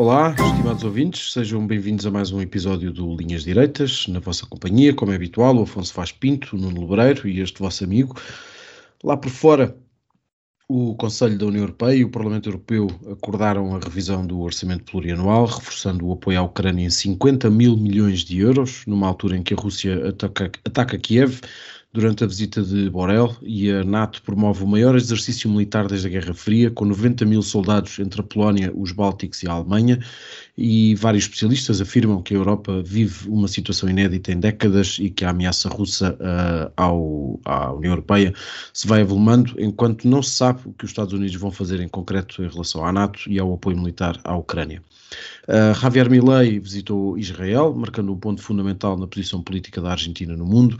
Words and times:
Olá, 0.00 0.30
estimados 0.30 0.82
ouvintes, 0.82 1.30
sejam 1.30 1.66
bem-vindos 1.66 2.06
a 2.06 2.10
mais 2.10 2.32
um 2.32 2.40
episódio 2.40 2.90
do 2.90 3.14
Linhas 3.14 3.44
Direitas, 3.44 4.06
na 4.08 4.18
vossa 4.18 4.46
companhia, 4.46 4.94
como 4.94 5.12
é 5.12 5.14
habitual, 5.14 5.54
o 5.54 5.64
Afonso 5.64 5.92
Faz 5.92 6.10
Pinto, 6.10 6.56
Nuno 6.56 6.80
Lebreiro 6.80 7.28
e 7.28 7.38
este 7.38 7.58
vosso 7.58 7.84
amigo. 7.84 8.18
Lá 9.04 9.14
por 9.14 9.28
fora, 9.28 9.76
o 10.66 10.94
Conselho 10.94 11.36
da 11.36 11.44
União 11.44 11.64
Europeia 11.64 11.96
e 11.96 12.04
o 12.04 12.08
Parlamento 12.08 12.48
Europeu 12.48 12.86
acordaram 13.12 13.76
a 13.76 13.78
revisão 13.78 14.26
do 14.26 14.40
orçamento 14.40 14.84
plurianual, 14.84 15.44
reforçando 15.44 16.06
o 16.06 16.12
apoio 16.14 16.38
à 16.40 16.42
Ucrânia 16.44 16.86
em 16.86 16.90
50 16.90 17.50
mil 17.50 17.76
milhões 17.76 18.20
de 18.20 18.38
euros, 18.38 18.86
numa 18.86 19.06
altura 19.06 19.36
em 19.36 19.42
que 19.42 19.52
a 19.52 19.56
Rússia 19.58 20.08
ataca, 20.08 20.50
ataca 20.64 20.96
Kiev 20.96 21.42
durante 21.92 22.22
a 22.22 22.26
visita 22.26 22.62
de 22.62 22.88
Borrell 22.88 23.36
e 23.42 23.68
a 23.70 23.82
NATO 23.82 24.22
promove 24.22 24.62
o 24.62 24.66
maior 24.66 24.94
exercício 24.94 25.50
militar 25.50 25.88
desde 25.88 26.06
a 26.06 26.10
Guerra 26.10 26.34
Fria, 26.34 26.70
com 26.70 26.84
90 26.84 27.24
mil 27.24 27.42
soldados 27.42 27.98
entre 27.98 28.20
a 28.20 28.24
Polónia, 28.24 28.72
os 28.74 28.92
Bálticos 28.92 29.42
e 29.42 29.48
a 29.48 29.52
Alemanha, 29.52 29.98
e 30.56 30.94
vários 30.94 31.24
especialistas 31.24 31.80
afirmam 31.80 32.22
que 32.22 32.32
a 32.32 32.36
Europa 32.36 32.80
vive 32.84 33.28
uma 33.28 33.48
situação 33.48 33.88
inédita 33.88 34.30
em 34.30 34.38
décadas 34.38 34.98
e 35.00 35.10
que 35.10 35.24
a 35.24 35.30
ameaça 35.30 35.68
russa 35.68 36.16
uh, 36.20 36.72
ao, 36.76 37.40
à 37.44 37.72
União 37.72 37.92
Europeia 37.92 38.32
se 38.72 38.86
vai 38.86 39.00
avolumando, 39.00 39.54
enquanto 39.58 40.06
não 40.06 40.22
se 40.22 40.30
sabe 40.30 40.60
o 40.66 40.72
que 40.72 40.84
os 40.84 40.90
Estados 40.92 41.12
Unidos 41.12 41.34
vão 41.34 41.50
fazer 41.50 41.80
em 41.80 41.88
concreto 41.88 42.40
em 42.42 42.48
relação 42.48 42.84
à 42.84 42.92
NATO 42.92 43.20
e 43.26 43.38
ao 43.40 43.52
apoio 43.52 43.76
militar 43.76 44.20
à 44.22 44.36
Ucrânia. 44.36 44.80
Uh, 45.48 45.74
Javier 45.74 46.08
Milei 46.08 46.60
visitou 46.60 47.18
Israel, 47.18 47.74
marcando 47.74 48.12
um 48.12 48.16
ponto 48.16 48.40
fundamental 48.40 48.96
na 48.96 49.08
posição 49.08 49.42
política 49.42 49.80
da 49.80 49.90
Argentina 49.90 50.36
no 50.36 50.46
mundo, 50.46 50.76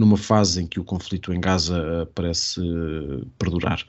numa 0.00 0.16
fase 0.16 0.62
em 0.62 0.66
que 0.66 0.80
o 0.80 0.84
conflito 0.84 1.32
em 1.32 1.38
Gaza 1.38 1.78
uh, 1.78 2.06
parece 2.06 2.58
uh, 2.58 3.26
perdurar. 3.38 3.84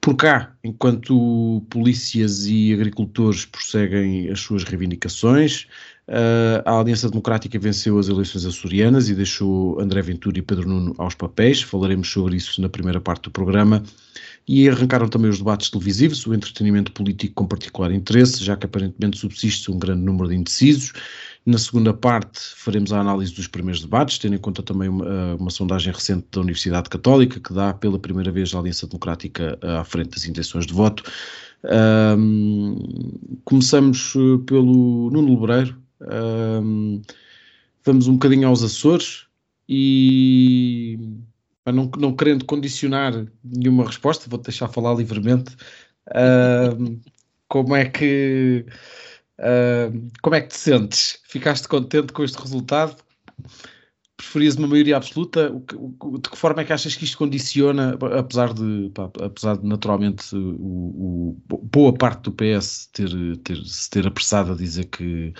Por 0.00 0.14
cá, 0.14 0.52
enquanto 0.62 1.60
polícias 1.68 2.46
e 2.46 2.72
agricultores 2.72 3.44
prosseguem 3.44 4.30
as 4.30 4.40
suas 4.40 4.62
reivindicações, 4.62 5.66
a 6.64 6.78
Aliança 6.78 7.10
Democrática 7.10 7.58
venceu 7.58 7.98
as 7.98 8.08
eleições 8.08 8.46
açorianas 8.46 9.10
e 9.10 9.14
deixou 9.14 9.78
André 9.78 10.00
Ventura 10.00 10.38
e 10.38 10.42
Pedro 10.42 10.66
Nuno 10.66 10.94
aos 10.96 11.14
papéis. 11.14 11.60
Falaremos 11.60 12.08
sobre 12.10 12.36
isso 12.36 12.62
na 12.62 12.68
primeira 12.70 12.98
parte 12.98 13.24
do 13.24 13.30
programa. 13.30 13.82
E 14.46 14.66
arrancaram 14.66 15.08
também 15.08 15.28
os 15.28 15.36
debates 15.36 15.68
televisivos, 15.68 16.26
o 16.26 16.32
entretenimento 16.32 16.92
político 16.92 17.34
com 17.34 17.46
particular 17.46 17.92
interesse, 17.92 18.42
já 18.42 18.56
que 18.56 18.64
aparentemente 18.64 19.18
subsiste 19.18 19.70
um 19.70 19.78
grande 19.78 20.02
número 20.02 20.30
de 20.30 20.36
indecisos. 20.36 20.94
Na 21.46 21.56
segunda 21.56 21.94
parte 21.94 22.40
faremos 22.56 22.92
a 22.92 23.00
análise 23.00 23.32
dos 23.34 23.46
primeiros 23.46 23.80
debates, 23.80 24.18
tendo 24.18 24.34
em 24.34 24.38
conta 24.38 24.62
também 24.62 24.88
uma, 24.88 25.34
uma 25.36 25.50
sondagem 25.50 25.92
recente 25.92 26.26
da 26.30 26.40
Universidade 26.40 26.90
Católica, 26.90 27.40
que 27.40 27.54
dá 27.54 27.72
pela 27.72 27.98
primeira 27.98 28.30
vez 28.30 28.54
a 28.54 28.58
Aliança 28.58 28.86
Democrática 28.86 29.58
à 29.62 29.82
frente 29.84 30.10
das 30.10 30.26
intenções 30.26 30.66
de 30.66 30.74
voto. 30.74 31.02
Um, 31.64 32.76
começamos 33.44 34.14
eh, 34.14 34.44
pelo 34.46 35.10
Nuno 35.10 35.40
Lebreiro. 35.40 35.76
Um, 36.00 37.02
vamos 37.84 38.06
um 38.06 38.12
bocadinho 38.12 38.46
aos 38.46 38.62
Açores 38.62 39.26
e 39.68 40.98
não, 41.66 41.90
não 41.98 42.14
querendo 42.14 42.44
condicionar 42.44 43.26
nenhuma 43.42 43.86
resposta, 43.86 44.28
vou-te 44.28 44.44
deixar 44.44 44.68
falar 44.68 44.94
livremente. 44.94 45.56
Como 47.48 47.74
é 47.74 47.84
que 47.86 48.64
como 50.22 50.36
é 50.36 50.40
que 50.40 50.48
te 50.48 50.56
sentes? 50.56 51.20
Ficaste 51.24 51.68
contente 51.68 52.12
com 52.12 52.24
este 52.24 52.38
resultado? 52.40 52.96
Preferias 54.16 54.56
uma 54.56 54.66
maioria 54.66 54.96
absoluta? 54.96 55.50
De 55.50 56.28
que 56.28 56.36
forma 56.36 56.62
é 56.62 56.64
que 56.64 56.72
achas 56.72 56.96
que 56.96 57.04
isto 57.04 57.18
condiciona, 57.18 57.96
apesar 58.18 58.52
de, 58.52 58.90
pá, 58.92 59.10
apesar 59.22 59.56
de 59.56 59.66
naturalmente 59.66 60.34
o, 60.34 61.36
o, 61.48 61.62
boa 61.62 61.92
parte 61.92 62.22
do 62.22 62.32
PS 62.32 62.88
ter, 62.92 63.10
ter, 63.38 63.64
se 63.64 63.88
ter 63.88 64.06
apressado 64.06 64.52
a 64.52 64.56
dizer 64.56 64.86
que, 64.86 65.32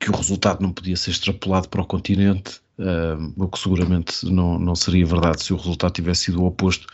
que 0.00 0.10
o 0.10 0.16
resultado 0.16 0.60
não 0.60 0.72
podia 0.72 0.96
ser 0.96 1.10
extrapolado 1.10 1.68
para 1.68 1.82
o 1.82 1.86
continente? 1.86 2.60
um, 2.78 3.32
o 3.36 3.48
que 3.48 3.58
seguramente 3.58 4.24
não, 4.26 4.58
não 4.58 4.74
seria 4.74 5.04
verdade 5.04 5.42
se 5.42 5.52
o 5.52 5.56
resultado 5.56 5.92
tivesse 5.92 6.24
sido 6.24 6.42
o 6.42 6.46
oposto. 6.46 6.86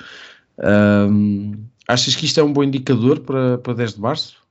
Um, 0.59 1.67
achas 1.87 2.17
que 2.17 2.27
isto 2.27 2.41
é 2.41 2.43
um 2.43 2.53
bom 2.53 2.65
indicador 2.65 3.21
para, 3.21 3.59
para 3.59 3.75
10 3.75 3.95
de 3.95 4.01
março? 4.01 4.44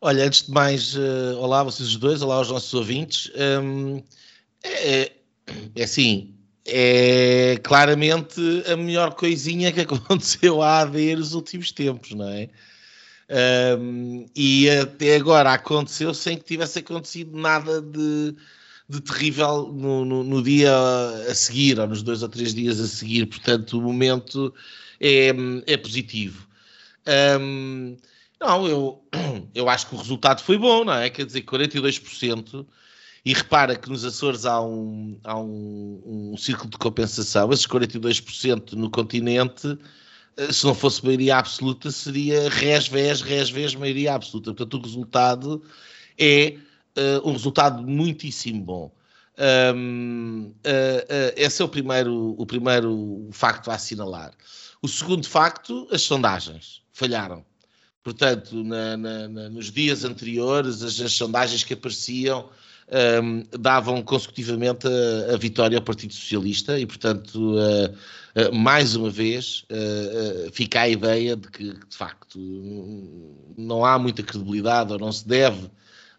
Olha, 0.00 0.26
antes 0.26 0.42
de 0.42 0.52
mais, 0.52 0.94
uh, 0.94 1.36
olá 1.38 1.64
vocês 1.64 1.88
os 1.88 1.96
dois, 1.96 2.22
olá 2.22 2.36
aos 2.36 2.50
nossos 2.50 2.72
ouvintes. 2.72 3.32
Um, 3.60 4.00
é, 4.62 5.10
é 5.74 5.82
assim, 5.82 6.36
é 6.64 7.58
claramente 7.64 8.40
a 8.70 8.76
melhor 8.76 9.14
coisinha 9.14 9.72
que 9.72 9.80
aconteceu 9.82 10.62
a 10.62 10.80
haver 10.82 11.18
nos 11.18 11.34
últimos 11.34 11.72
tempos, 11.72 12.12
não 12.12 12.28
é? 12.28 12.48
Um, 13.76 14.24
e 14.36 14.70
até 14.70 15.16
agora 15.16 15.52
aconteceu 15.52 16.14
sem 16.14 16.38
que 16.38 16.44
tivesse 16.44 16.78
acontecido 16.78 17.36
nada 17.36 17.82
de, 17.82 18.36
de 18.88 19.00
terrível 19.00 19.72
no, 19.72 20.04
no, 20.04 20.22
no, 20.22 20.40
dia 20.40 20.72
a 21.28 21.34
seguir, 21.34 21.80
ou 21.80 21.88
nos 21.88 22.04
dois 22.04 22.22
ou 22.22 22.28
três 22.28 22.54
dias 22.54 22.78
a 22.78 22.86
seguir. 22.86 23.26
Portanto, 23.26 23.76
o 23.76 23.82
momento 23.82 24.54
é, 25.00 25.30
é 25.66 25.76
positivo. 25.76 26.46
Um, 27.40 27.96
não, 28.40 28.66
eu, 28.66 29.04
eu 29.54 29.68
acho 29.68 29.88
que 29.88 29.94
o 29.94 29.98
resultado 29.98 30.42
foi 30.42 30.56
bom, 30.58 30.84
não 30.84 30.94
é? 30.94 31.10
Quer 31.10 31.26
dizer, 31.26 31.42
42%. 31.42 32.66
E 33.24 33.34
repara 33.34 33.76
que 33.76 33.90
nos 33.90 34.04
Açores 34.04 34.46
há 34.46 34.60
um, 34.60 35.18
há 35.24 35.38
um, 35.38 36.30
um 36.32 36.36
círculo 36.36 36.70
de 36.70 36.78
compensação. 36.78 37.52
Esses 37.52 37.66
42% 37.66 38.72
no 38.72 38.88
continente, 38.88 39.76
eh, 40.36 40.52
se 40.52 40.64
não 40.64 40.74
fosse 40.74 41.04
maioria 41.04 41.36
absoluta, 41.36 41.90
seria 41.90 42.48
res, 42.48 42.88
vés, 42.88 43.20
res, 43.20 43.50
vés, 43.50 43.74
maioria 43.74 44.14
absoluta. 44.14 44.54
Portanto, 44.54 44.78
o 44.78 44.82
resultado 44.82 45.62
é 46.16 46.56
uh, 46.96 47.28
um 47.28 47.32
resultado 47.32 47.82
muitíssimo 47.82 48.62
bom. 48.64 48.92
Um, 49.74 50.46
uh, 50.46 50.50
uh, 50.50 51.32
esse 51.36 51.60
é 51.60 51.64
o 51.64 51.68
primeiro, 51.68 52.34
o 52.38 52.46
primeiro 52.46 53.28
facto 53.32 53.70
a 53.70 53.74
assinalar. 53.74 54.32
O 54.80 54.88
segundo 54.88 55.28
facto, 55.28 55.88
as 55.92 56.02
sondagens 56.02 56.82
falharam. 56.92 57.44
Portanto, 58.02 58.62
na, 58.64 58.96
na, 58.96 59.28
na, 59.28 59.48
nos 59.50 59.70
dias 59.70 60.04
anteriores, 60.04 60.82
as, 60.82 61.00
as 61.00 61.12
sondagens 61.12 61.64
que 61.64 61.74
apareciam 61.74 62.48
um, 63.22 63.42
davam 63.58 64.02
consecutivamente 64.02 64.86
a, 64.86 65.34
a, 65.34 65.36
vitória 65.36 65.76
ao 65.76 65.84
Partido 65.84 66.14
Socialista 66.14 66.78
e, 66.78 66.86
portanto, 66.86 67.36
uh, 67.36 67.88
uh, 67.88 68.54
mais 68.54 68.96
uma 68.96 69.10
vez 69.10 69.64
uh, 69.70 70.50
fica 70.52 70.80
a 70.80 70.88
ideia 70.88 71.36
de 71.36 71.48
que, 71.48 71.64
de 71.64 71.96
facto, 71.96 72.38
não 73.56 73.84
há 73.84 73.98
muita 73.98 74.22
credibilidade 74.22 74.92
ou 74.92 74.98
não 74.98 75.12
se 75.12 75.26
deve 75.26 75.70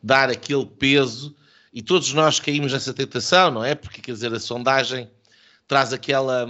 dar 0.01 0.29
aquele 0.29 0.65
peso, 0.65 1.35
e 1.73 1.81
todos 1.81 2.13
nós 2.13 2.39
caímos 2.39 2.71
nessa 2.71 2.93
tentação, 2.93 3.51
não 3.51 3.63
é? 3.63 3.75
Porque, 3.75 4.01
quer 4.01 4.13
dizer, 4.13 4.33
a 4.33 4.39
sondagem 4.39 5.09
traz 5.67 5.93
aquela 5.93 6.47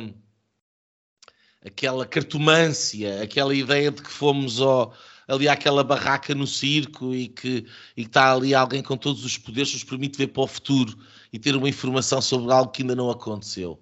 aquela 1.66 2.06
cartomância, 2.06 3.22
aquela 3.22 3.54
ideia 3.54 3.92
de 3.92 4.02
que 4.02 4.10
fomos 4.10 4.62
ao, 4.62 4.96
ali 5.30 5.48
àquela 5.48 5.84
barraca 5.84 6.34
no 6.34 6.48
circo 6.48 7.14
e 7.14 7.28
que, 7.28 7.66
e 7.96 8.04
que 8.04 8.10
está 8.10 8.34
ali 8.34 8.54
alguém 8.54 8.82
com 8.82 8.98
todos 8.98 9.24
os 9.24 9.38
poderes 9.38 9.70
que 9.70 9.76
nos 9.76 9.84
permite 9.84 10.18
ver 10.18 10.28
para 10.28 10.44
o 10.44 10.48
futuro 10.48 10.98
e 11.32 11.38
ter 11.38 11.56
uma 11.56 11.70
informação 11.70 12.22
sobre 12.22 12.52
algo 12.52 12.72
que 12.72 12.82
ainda 12.82 12.96
não 12.96 13.10
aconteceu. 13.10 13.80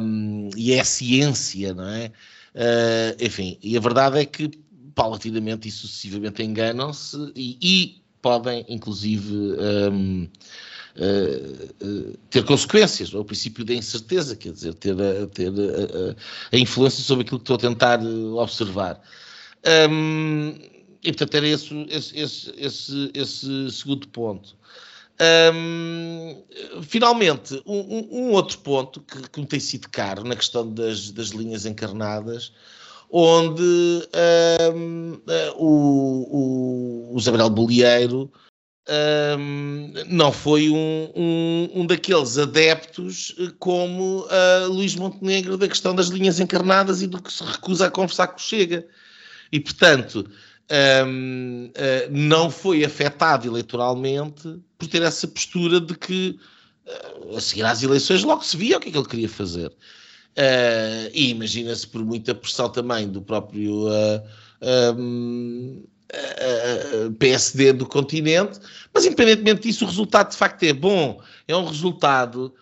Um, 0.00 0.50
e 0.56 0.72
é 0.72 0.84
ciência, 0.84 1.74
não 1.74 1.88
é? 1.88 2.12
Uh, 2.54 3.24
enfim, 3.24 3.58
e 3.62 3.76
a 3.76 3.80
verdade 3.80 4.18
é 4.18 4.24
que 4.24 4.50
paulatinamente 4.94 5.68
e 5.68 5.72
sucessivamente 5.72 6.42
enganam-se 6.42 7.32
e, 7.34 7.58
e 7.60 8.04
podem, 8.22 8.64
inclusive, 8.68 9.34
um, 9.34 10.22
uh, 10.22 10.30
eh, 10.96 11.84
uh, 11.84 12.10
eh, 12.12 12.16
ter 12.30 12.42
consequências. 12.44 13.12
É 13.12 13.18
o 13.18 13.24
princípio 13.24 13.66
da 13.66 13.74
incerteza, 13.74 14.34
quer 14.34 14.52
dizer, 14.52 14.72
ter, 14.74 14.96
ter 15.34 15.52
a, 16.52 16.56
influência 16.56 17.02
sobre 17.02 17.24
aquilo 17.24 17.38
que 17.38 17.42
estou 17.42 17.56
a 17.56 17.58
tentar 17.58 18.00
observar. 18.02 18.98
Um, 19.90 20.54
e, 21.02 21.12
portanto, 21.12 21.34
era 21.34 21.48
esse, 21.48 21.86
esse, 21.90 22.18
esse, 22.18 22.54
esse, 22.56 23.10
esse 23.14 23.70
segundo 23.70 24.08
ponto. 24.08 24.56
Um, 25.54 26.42
finalmente, 26.82 27.62
um, 27.66 28.08
um, 28.10 28.30
outro 28.32 28.58
ponto 28.58 29.00
que, 29.00 29.28
que 29.30 29.40
me 29.40 29.46
tem 29.46 29.60
sido 29.60 29.88
caro 29.88 30.24
na 30.24 30.34
questão 30.34 30.68
das, 30.72 31.10
das 31.12 31.28
linhas 31.28 31.66
encarnadas 31.66 32.52
onde 33.16 33.62
um, 34.74 35.20
o, 35.56 37.10
o, 37.10 37.14
o 37.14 37.18
Isabel 37.18 37.48
Bolieiro 37.48 38.28
não 40.08 40.32
foi 40.32 40.68
um, 40.68 41.70
um, 41.74 41.86
daqueles 41.86 42.36
adeptos 42.36 43.34
como 43.60 44.26
uh, 44.26 44.68
Luís 44.68 44.96
Montenegro 44.96 45.56
da 45.56 45.68
questão 45.68 45.94
das 45.94 46.08
linhas 46.08 46.40
encarnadas 46.40 47.02
e 47.02 47.06
do 47.06 47.22
que 47.22 47.32
se 47.32 47.44
recusa 47.44 47.86
a 47.86 47.90
conversar 47.90 48.26
com 48.28 48.36
o 48.36 48.40
Chega. 48.40 48.86
E, 49.54 49.60
portanto, 49.60 50.28
um, 51.06 51.66
uh, 51.66 52.10
não 52.10 52.50
foi 52.50 52.84
afetado 52.84 53.46
eleitoralmente 53.46 54.58
por 54.76 54.88
ter 54.88 55.00
essa 55.02 55.28
postura 55.28 55.80
de 55.80 55.94
que 55.94 56.36
uh, 56.84 57.36
a 57.36 57.40
seguir 57.40 57.64
às 57.64 57.80
eleições 57.80 58.24
logo 58.24 58.44
se 58.44 58.56
via 58.56 58.76
o 58.76 58.80
que 58.80 58.88
é 58.88 58.90
que 58.90 58.98
ele 58.98 59.06
queria 59.06 59.28
fazer. 59.28 59.68
Uh, 59.68 61.06
e 61.14 61.30
imagina-se 61.30 61.86
por 61.86 62.04
muita 62.04 62.34
pressão 62.34 62.68
também 62.68 63.06
do 63.08 63.22
próprio 63.22 63.86
um, 64.96 65.84
PSD 67.20 67.74
do 67.74 67.86
continente, 67.86 68.58
mas 68.92 69.06
independentemente 69.06 69.68
disso, 69.68 69.84
o 69.84 69.88
resultado 69.88 70.32
de 70.32 70.36
facto 70.36 70.64
é 70.64 70.72
bom, 70.72 71.22
é 71.46 71.54
um 71.54 71.64
resultado 71.64 72.52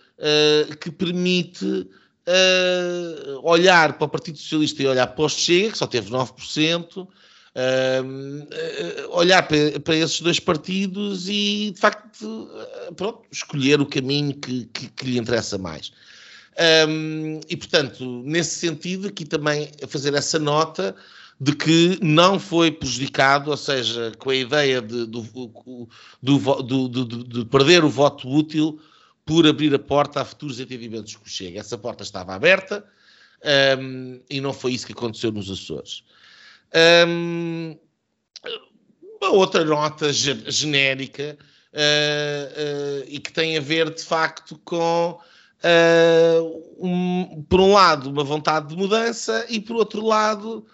que 0.81 0.91
permite 0.91 1.89
Uh, 2.25 3.41
olhar 3.43 3.95
para 3.95 4.05
o 4.05 4.09
Partido 4.09 4.39
Socialista 4.39 4.81
e 4.83 4.87
olhar 4.87 5.09
para 5.09 5.25
o 5.25 5.29
Chega, 5.29 5.73
que 5.73 5.79
só 5.79 5.89
teve 5.89 6.09
9%, 6.09 6.99
uh, 6.99 7.09
olhar 9.11 9.43
para, 9.43 9.81
para, 9.81 9.97
esses 9.97 10.21
dois 10.21 10.39
partidos 10.39 11.29
e, 11.29 11.73
de 11.75 11.81
facto, 11.81 12.49
pronto, 12.97 13.23
escolher 13.33 13.81
o 13.81 13.87
caminho 13.87 14.35
que, 14.35 14.67
que, 14.67 14.89
que 14.89 15.05
lhe 15.05 15.19
interessa 15.19 15.59
mais. 15.59 15.93
Um, 16.89 17.41
e, 17.49 17.57
portanto, 17.57 18.05
nesse 18.25 18.57
sentido, 18.57 19.09
aqui 19.09 19.25
também 19.25 19.71
fazer 19.89 20.15
essa 20.15 20.39
nota 20.39 20.95
de 21.41 21.57
que 21.57 21.99
não 22.03 22.39
foi 22.39 22.71
prejudicado, 22.71 23.51
ou 23.51 23.57
seja, 23.57 24.13
com 24.19 24.31
a 24.31 24.37
ideia 24.37 24.81
de, 24.81 25.07
do, 25.07 25.23
do, 26.23 26.63
do, 26.63 27.25
de 27.25 27.45
perder 27.47 27.85
o 27.85 27.89
voto 27.89 28.29
útil 28.29 28.79
por 29.25 29.47
abrir 29.47 29.75
a 29.75 29.79
porta 29.79 30.21
a 30.21 30.25
futuros 30.25 30.61
entendimentos 30.61 31.15
o 31.15 31.29
Chega. 31.29 31.61
Essa 31.61 31.79
porta 31.79 32.03
estava 32.03 32.35
aberta 32.35 32.85
um, 33.79 34.21
e 34.29 34.41
não 34.41 34.53
foi 34.53 34.73
isso 34.73 34.87
que 34.87 34.93
aconteceu 34.93 35.33
nos 35.33 35.51
Açores. 35.51 36.05
Um, 37.07 37.77
uma 39.21 39.31
outra 39.31 39.65
nota 39.65 40.13
genérica 40.13 41.39
uh, 41.73 43.03
uh, 43.03 43.05
e 43.07 43.19
que 43.19 43.33
tem 43.33 43.57
a 43.57 43.61
ver 43.61 43.93
de 43.95 44.03
facto 44.03 44.59
com, 44.65 45.19
uh, 45.63 46.75
um, 46.79 47.45
por 47.49 47.61
um 47.61 47.73
lado, 47.73 48.11
uma 48.11 48.25
vontade 48.25 48.69
de 48.69 48.77
mudança 48.77 49.47
e 49.49 49.61
por 49.61 49.77
outro 49.77 50.05
lado, 50.05 50.67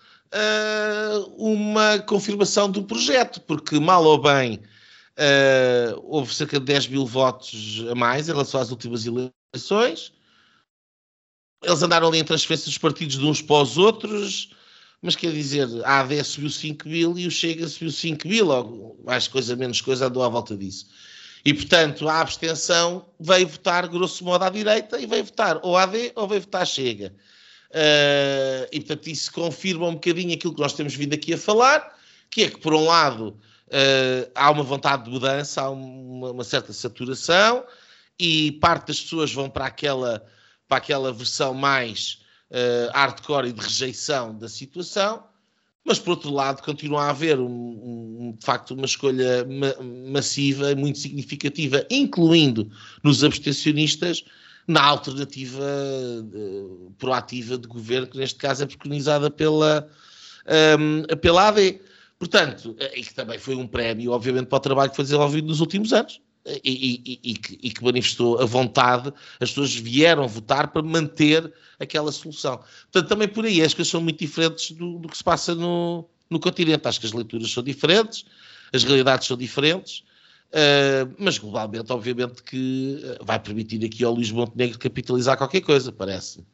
uma 1.38 1.98
confirmação 2.00 2.70
do 2.70 2.82
projeto, 2.82 3.40
porque 3.40 3.80
mal 3.80 4.04
ou 4.04 4.20
bem. 4.20 4.60
Houve 6.02 6.34
cerca 6.34 6.58
de 6.58 6.66
10 6.66 6.88
mil 6.88 7.06
votos 7.06 7.84
a 7.90 7.94
mais 7.94 8.28
em 8.28 8.32
relação 8.32 8.60
às 8.60 8.70
últimas 8.70 9.04
eleições. 9.04 10.12
Eles 11.62 11.82
andaram 11.82 12.08
ali 12.08 12.18
em 12.18 12.24
transferências 12.24 12.68
dos 12.68 12.78
partidos 12.78 13.18
de 13.18 13.24
uns 13.24 13.42
para 13.42 13.62
os 13.62 13.76
outros 13.76 14.50
mas 15.00 15.14
quer 15.14 15.32
dizer, 15.32 15.68
a 15.84 16.00
AD 16.00 16.24
subiu 16.24 16.50
5 16.50 16.88
mil 16.88 17.18
e 17.18 17.26
o 17.26 17.30
Chega 17.30 17.68
subiu 17.68 17.90
5 17.90 18.26
mil, 18.26 18.48
ou 18.48 19.00
mais 19.04 19.28
coisa, 19.28 19.54
menos 19.54 19.80
coisa, 19.80 20.06
andou 20.06 20.22
à 20.22 20.28
volta 20.28 20.56
disso. 20.56 20.86
E, 21.44 21.54
portanto, 21.54 22.08
a 22.08 22.20
abstenção 22.20 23.06
veio 23.18 23.46
votar, 23.46 23.86
grosso 23.86 24.24
modo, 24.24 24.42
à 24.42 24.50
direita 24.50 25.00
e 25.00 25.06
veio 25.06 25.24
votar 25.24 25.60
ou 25.62 25.76
AD 25.76 26.12
ou 26.16 26.26
veio 26.26 26.40
votar 26.40 26.66
Chega. 26.66 27.14
Uh, 27.70 28.66
e, 28.72 28.80
portanto, 28.80 29.06
isso 29.06 29.32
confirma 29.32 29.86
um 29.86 29.94
bocadinho 29.94 30.34
aquilo 30.34 30.54
que 30.54 30.60
nós 30.60 30.72
temos 30.72 30.94
vindo 30.94 31.14
aqui 31.14 31.34
a 31.34 31.38
falar, 31.38 31.96
que 32.28 32.42
é 32.42 32.50
que, 32.50 32.58
por 32.58 32.74
um 32.74 32.86
lado, 32.86 33.38
uh, 33.68 34.30
há 34.34 34.50
uma 34.50 34.62
vontade 34.62 35.04
de 35.04 35.10
mudança, 35.10 35.62
há 35.62 35.70
uma, 35.70 36.30
uma, 36.32 36.44
certa 36.44 36.72
saturação 36.72 37.64
e 38.18 38.52
parte 38.52 38.88
das 38.88 39.00
pessoas 39.00 39.32
vão 39.32 39.48
para 39.48 39.66
aquela, 39.66 40.24
para 40.66 40.78
aquela 40.78 41.12
versão 41.12 41.54
mais 41.54 42.20
uh, 42.50 42.90
hardcore 42.92 43.48
e 43.48 43.52
de 43.52 43.60
rejeição 43.60 44.36
da 44.36 44.48
situação, 44.48 45.24
mas 45.84 45.98
por 45.98 46.10
outro 46.10 46.30
lado 46.30 46.62
continua 46.62 47.04
a 47.04 47.10
haver 47.10 47.38
um, 47.38 47.46
um, 47.46 48.36
de 48.38 48.44
facto 48.44 48.72
uma 48.72 48.84
escolha 48.86 49.44
ma 49.44 49.74
massiva, 50.10 50.74
muito 50.74 50.98
significativa, 50.98 51.86
incluindo 51.90 52.70
nos 53.02 53.24
abstencionistas, 53.24 54.24
na 54.66 54.82
alternativa 54.82 55.64
uh, 55.64 56.94
proativa 56.98 57.56
de 57.56 57.66
governo, 57.66 58.06
que 58.06 58.18
neste 58.18 58.38
caso 58.38 58.64
é 58.64 58.66
preconizada 58.66 59.30
pela, 59.30 59.88
um, 60.78 61.04
pela 61.16 61.48
AD. 61.48 61.80
Portanto, 62.18 62.74
eh, 62.78 62.98
e 63.00 63.02
que 63.02 63.14
também 63.14 63.38
foi 63.38 63.54
um 63.54 63.66
prémio, 63.66 64.12
obviamente, 64.12 64.46
para 64.46 64.56
o 64.56 64.60
trabalho 64.60 64.90
que 64.90 64.96
foi 64.96 65.04
desenvolvido 65.04 65.46
nos 65.46 65.60
últimos 65.60 65.92
anos 65.92 66.20
e, 66.64 67.02
e, 67.04 67.20
e, 67.32 67.34
que, 67.34 67.58
e, 67.62 67.70
que, 67.70 67.84
manifestou 67.84 68.40
a 68.40 68.44
vontade, 68.44 69.12
as 69.40 69.50
pessoas 69.50 69.74
vieram 69.74 70.26
votar 70.26 70.68
para 70.68 70.82
manter 70.82 71.52
aquela 71.78 72.10
solução. 72.10 72.58
Portanto, 72.90 73.08
também 73.08 73.28
por 73.28 73.44
aí 73.44 73.62
as 73.62 73.74
coisas 73.74 73.90
são 73.90 74.00
muito 74.00 74.18
diferentes 74.18 74.70
do, 74.72 74.98
do 74.98 75.08
que 75.08 75.16
se 75.16 75.24
passa 75.24 75.54
no, 75.54 76.08
no 76.30 76.40
continente. 76.40 76.86
Acho 76.88 77.00
que 77.00 77.06
as 77.06 77.12
leituras 77.12 77.50
são 77.50 77.62
diferentes, 77.62 78.24
as 78.72 78.84
realidades 78.84 79.26
são 79.26 79.36
diferentes, 79.36 80.04
uh, 80.50 81.14
mas 81.18 81.38
globalmente, 81.38 81.92
obviamente, 81.92 82.42
que 82.42 83.00
eh, 83.02 83.18
vai 83.22 83.38
permitir 83.38 83.84
aqui 83.84 84.04
ao 84.04 84.14
Luís 84.14 84.30
Montenegro 84.30 84.78
capitalizar 84.78 85.36
qualquer 85.36 85.60
coisa, 85.60 85.92
parece. 85.92 86.44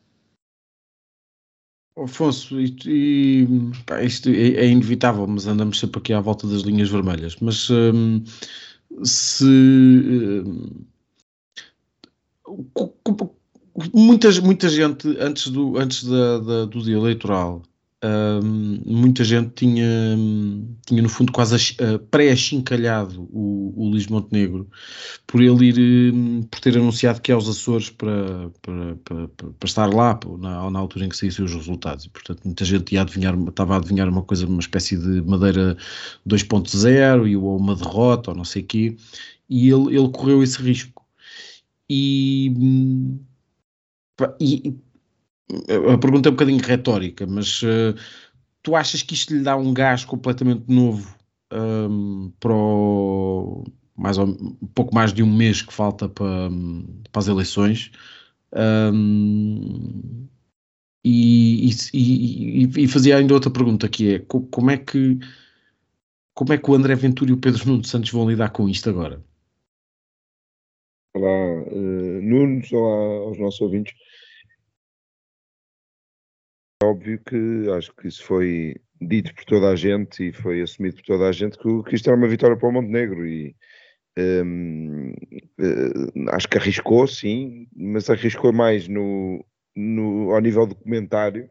Afonso, 1.96 2.60
e, 2.60 2.74
e 2.86 3.48
pá, 3.86 4.02
isto 4.02 4.28
é, 4.28 4.32
é, 4.32 4.68
inevitável, 4.68 5.26
mas 5.28 5.46
andamos 5.46 5.78
sempre 5.78 6.00
aqui 6.00 6.12
à 6.12 6.20
volta 6.20 6.46
das 6.46 6.62
linhas 6.62 6.90
vermelhas. 6.90 7.36
Mas 7.40 7.70
hum, 7.70 8.24
se 9.04 9.44
uh, 9.44 10.86
muitas, 13.92 14.38
muita 14.40 14.68
gente 14.68 15.08
antes 15.20 15.48
do, 15.48 15.78
antes 15.78 16.04
da, 16.04 16.38
da 16.38 16.64
do 16.64 16.82
dia 16.82 16.96
eleitoral 16.96 17.62
muita 18.84 19.24
gente 19.24 19.50
tinha, 19.54 19.86
tinha 20.86 21.02
no 21.02 21.08
fundo 21.08 21.32
quase 21.32 21.76
uh, 21.80 21.98
pré-achincalhado 22.10 23.28
o, 23.32 23.72
o 23.76 23.88
Luís 23.88 24.06
Montenegro 24.06 24.68
por 25.26 25.40
ele 25.40 25.66
ir, 25.66 26.12
um, 26.12 26.42
por 26.42 26.60
ter 26.60 26.76
anunciado 26.76 27.20
que 27.20 27.32
é 27.32 27.34
aos 27.34 27.48
Açores 27.48 27.90
para, 27.90 28.50
para, 28.60 28.96
para, 29.04 29.28
para 29.28 29.66
estar 29.66 29.86
lá 29.86 30.18
na, 30.38 30.70
na, 30.70 30.78
altura 30.78 31.06
em 31.06 31.08
que 31.08 31.16
saíssem 31.16 31.44
os 31.44 31.54
resultados. 31.54 32.04
E, 32.04 32.10
portanto, 32.10 32.42
muita 32.44 32.64
gente 32.64 32.94
ia 32.94 33.02
adivinhar, 33.02 33.34
estava 33.48 33.74
a 33.74 33.76
adivinhar 33.78 34.08
uma 34.08 34.22
coisa, 34.22 34.46
uma 34.46 34.60
espécie 34.60 34.96
de 34.96 35.22
Madeira 35.22 35.76
2.0 36.28 37.42
ou 37.42 37.56
uma 37.56 37.74
derrota 37.74 38.30
ou 38.30 38.36
não 38.36 38.44
sei 38.44 38.62
o 38.62 38.66
quê, 38.66 38.96
e 39.48 39.70
ele, 39.70 39.96
ele 39.96 40.08
correu 40.10 40.42
esse 40.42 40.60
risco. 40.60 41.02
E, 41.88 42.52
hum, 42.56 43.18
e 44.40 44.74
a 45.94 45.98
pergunta 45.98 46.28
é 46.28 46.30
um 46.30 46.34
bocadinho 46.34 46.62
retórica, 46.62 47.26
mas 47.26 47.62
uh, 47.62 47.94
tu 48.62 48.74
achas 48.74 49.02
que 49.02 49.14
isto 49.14 49.34
lhe 49.34 49.42
dá 49.42 49.56
um 49.56 49.74
gás 49.74 50.04
completamente 50.04 50.64
novo 50.68 51.14
um, 51.52 52.32
para 52.40 52.54
o, 52.54 53.64
mais 53.96 54.18
ou, 54.18 54.26
um 54.26 54.68
pouco 54.74 54.94
mais 54.94 55.12
de 55.12 55.22
um 55.22 55.32
mês 55.32 55.62
que 55.62 55.72
falta 55.72 56.08
para, 56.08 56.50
para 57.12 57.20
as 57.20 57.28
eleições? 57.28 57.92
Um, 58.52 60.26
e, 61.04 61.68
e, 61.92 62.62
e, 62.76 62.88
fazia 62.88 63.18
ainda 63.18 63.34
outra 63.34 63.50
pergunta 63.50 63.88
que 63.88 64.14
é 64.14 64.18
como 64.20 64.70
é 64.70 64.78
que 64.78 65.18
como 66.32 66.52
é 66.52 66.58
que 66.58 66.70
o 66.70 66.74
André 66.74 66.94
Ventura 66.94 67.30
e 67.30 67.34
o 67.34 67.38
Pedro 67.38 67.68
Nuno 67.68 67.84
Santos 67.84 68.10
vão 68.10 68.28
lidar 68.28 68.50
com 68.50 68.68
isto 68.68 68.88
agora? 68.88 69.22
Olá, 71.14 71.62
uh, 71.70 72.22
Nunes, 72.22 72.72
olá 72.72 73.26
aos 73.26 73.38
nossos 73.38 73.60
ouvintes 73.60 73.94
óbvio 76.84 77.20
que 77.24 77.70
acho 77.76 77.94
que 77.94 78.08
isso 78.08 78.24
foi 78.24 78.76
dito 79.00 79.34
por 79.34 79.44
toda 79.44 79.70
a 79.70 79.76
gente 79.76 80.28
e 80.28 80.32
foi 80.32 80.62
assumido 80.62 80.96
por 80.96 81.04
toda 81.04 81.28
a 81.28 81.32
gente 81.32 81.58
que, 81.58 81.82
que 81.84 81.94
isto 81.94 82.08
era 82.08 82.16
uma 82.16 82.28
vitória 82.28 82.56
para 82.56 82.68
o 82.68 82.72
Montenegro 82.72 83.26
e 83.26 83.54
um, 84.16 85.10
uh, 85.60 86.30
acho 86.30 86.48
que 86.48 86.58
arriscou 86.58 87.06
sim, 87.06 87.66
mas 87.74 88.08
arriscou 88.08 88.52
mais 88.52 88.86
no, 88.86 89.44
no, 89.74 90.32
ao 90.32 90.40
nível 90.40 90.66
do 90.66 90.76
comentário 90.76 91.48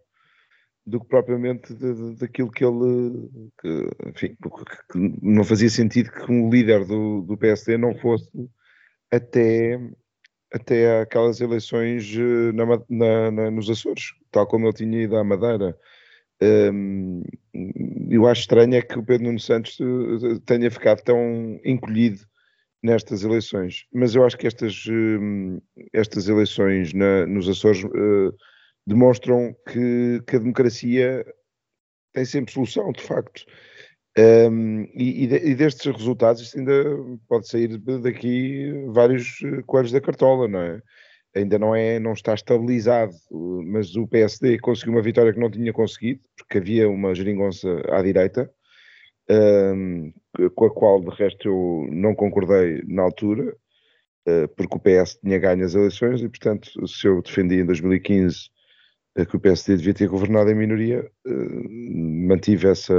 do 0.85 0.99
que 0.99 1.07
propriamente 1.07 1.73
daquilo 2.19 2.51
que 2.51 2.63
ele 2.63 3.29
que, 3.61 4.09
enfim, 4.09 4.35
que 4.91 5.19
não 5.21 5.43
fazia 5.43 5.69
sentido 5.69 6.11
que 6.11 6.31
um 6.31 6.49
líder 6.49 6.85
do, 6.85 7.21
do 7.21 7.37
PSD 7.37 7.77
não 7.77 7.95
fosse 7.95 8.29
até 9.11 9.79
até 10.53 11.01
aquelas 11.01 11.41
eleições 11.41 12.15
eh, 12.15 12.51
na, 12.53 12.65
na, 12.88 13.31
na, 13.31 13.51
nos 13.51 13.69
Açores, 13.69 14.13
tal 14.31 14.45
como 14.45 14.67
ele 14.67 14.74
tinha 14.74 15.01
ido 15.03 15.17
à 15.17 15.24
Madeira. 15.24 15.75
Um, 16.41 17.24
eu 18.10 18.27
acho 18.27 18.41
estranho 18.41 18.75
é 18.75 18.81
que 18.81 19.00
o 19.00 19.03
Pedro 19.03 19.27
Nuno 19.27 19.39
Santos 19.39 19.77
eh, 19.79 20.39
tenha 20.45 20.69
ficado 20.69 21.01
tão 21.01 21.60
encolhido 21.65 22.19
nestas 22.83 23.24
eleições, 23.24 23.86
mas 23.93 24.13
eu 24.13 24.25
acho 24.25 24.38
que 24.38 24.45
estas, 24.45 24.83
estas 25.93 26.27
eleições 26.27 26.93
na, 26.93 27.25
nos 27.25 27.48
Açores 27.48 27.81
uh, 27.86 28.36
demonstram 28.86 29.55
que, 29.69 30.22
que, 30.27 30.36
a 30.36 30.39
democracia 30.39 31.25
tem 32.12 32.25
sempre 32.25 32.53
solução, 32.53 32.91
de 32.91 33.01
facto. 33.01 33.45
Um, 34.17 34.84
e, 34.93 35.24
e, 35.24 35.55
destes 35.55 35.91
resultados, 35.91 36.41
isto 36.41 36.60
ainda 36.60 36.84
pode 37.27 37.48
sair 37.48 37.79
daqui 38.00 38.72
vários 38.89 39.39
eh, 39.43 39.63
coelhos 39.65 39.91
da 39.91 40.00
cartola, 40.00 40.48
não 40.48 40.60
é? 40.60 40.82
Ainda 41.36 41.58
não, 41.58 41.75
é, 41.75 42.00
não 42.00 42.13
está 42.13 42.36
estabilizado, 42.36 43.12
mas 43.65 43.96
o 43.96 44.08
PSD 44.08 44.60
conseguiu 44.60 44.93
uma 44.93 45.01
vitória 45.01 45.34
que 45.34 45.39
não 45.39 45.50
tinha 45.50 45.74
conseguido, 45.74 46.22
porque 46.38 46.60
havia 46.60 46.88
uma 46.88 47.15
geringonça 47.15 47.67
à 47.89 48.03
direita, 48.03 48.51
um, 49.29 50.13
com 50.53 50.65
a 50.65 50.72
qual 50.72 51.01
de 51.01 51.10
resto 51.10 51.48
eu 51.48 51.88
não 51.91 52.13
concordei 52.13 52.84
na 52.86 53.01
altura, 53.01 53.55
uh, 54.27 54.48
porque 54.55 54.77
o 54.77 54.79
PS 54.79 55.17
tinha 55.24 55.39
ganho 55.39 55.65
as 55.65 55.74
eleições 55.74 56.22
e, 56.22 56.29
portanto, 56.29 56.70
se 56.88 57.08
eu 57.08 57.20
defendi 57.24 57.62
em 57.62 57.65
2015 57.65 58.51
que 59.15 59.36
o 59.36 59.39
PSD 59.39 59.77
devia 59.77 59.93
ter 59.93 60.08
governado 60.08 60.50
em 60.50 60.55
minoria, 60.55 61.10
uh, 61.27 61.70
mantive 62.27 62.67
essa, 62.67 62.93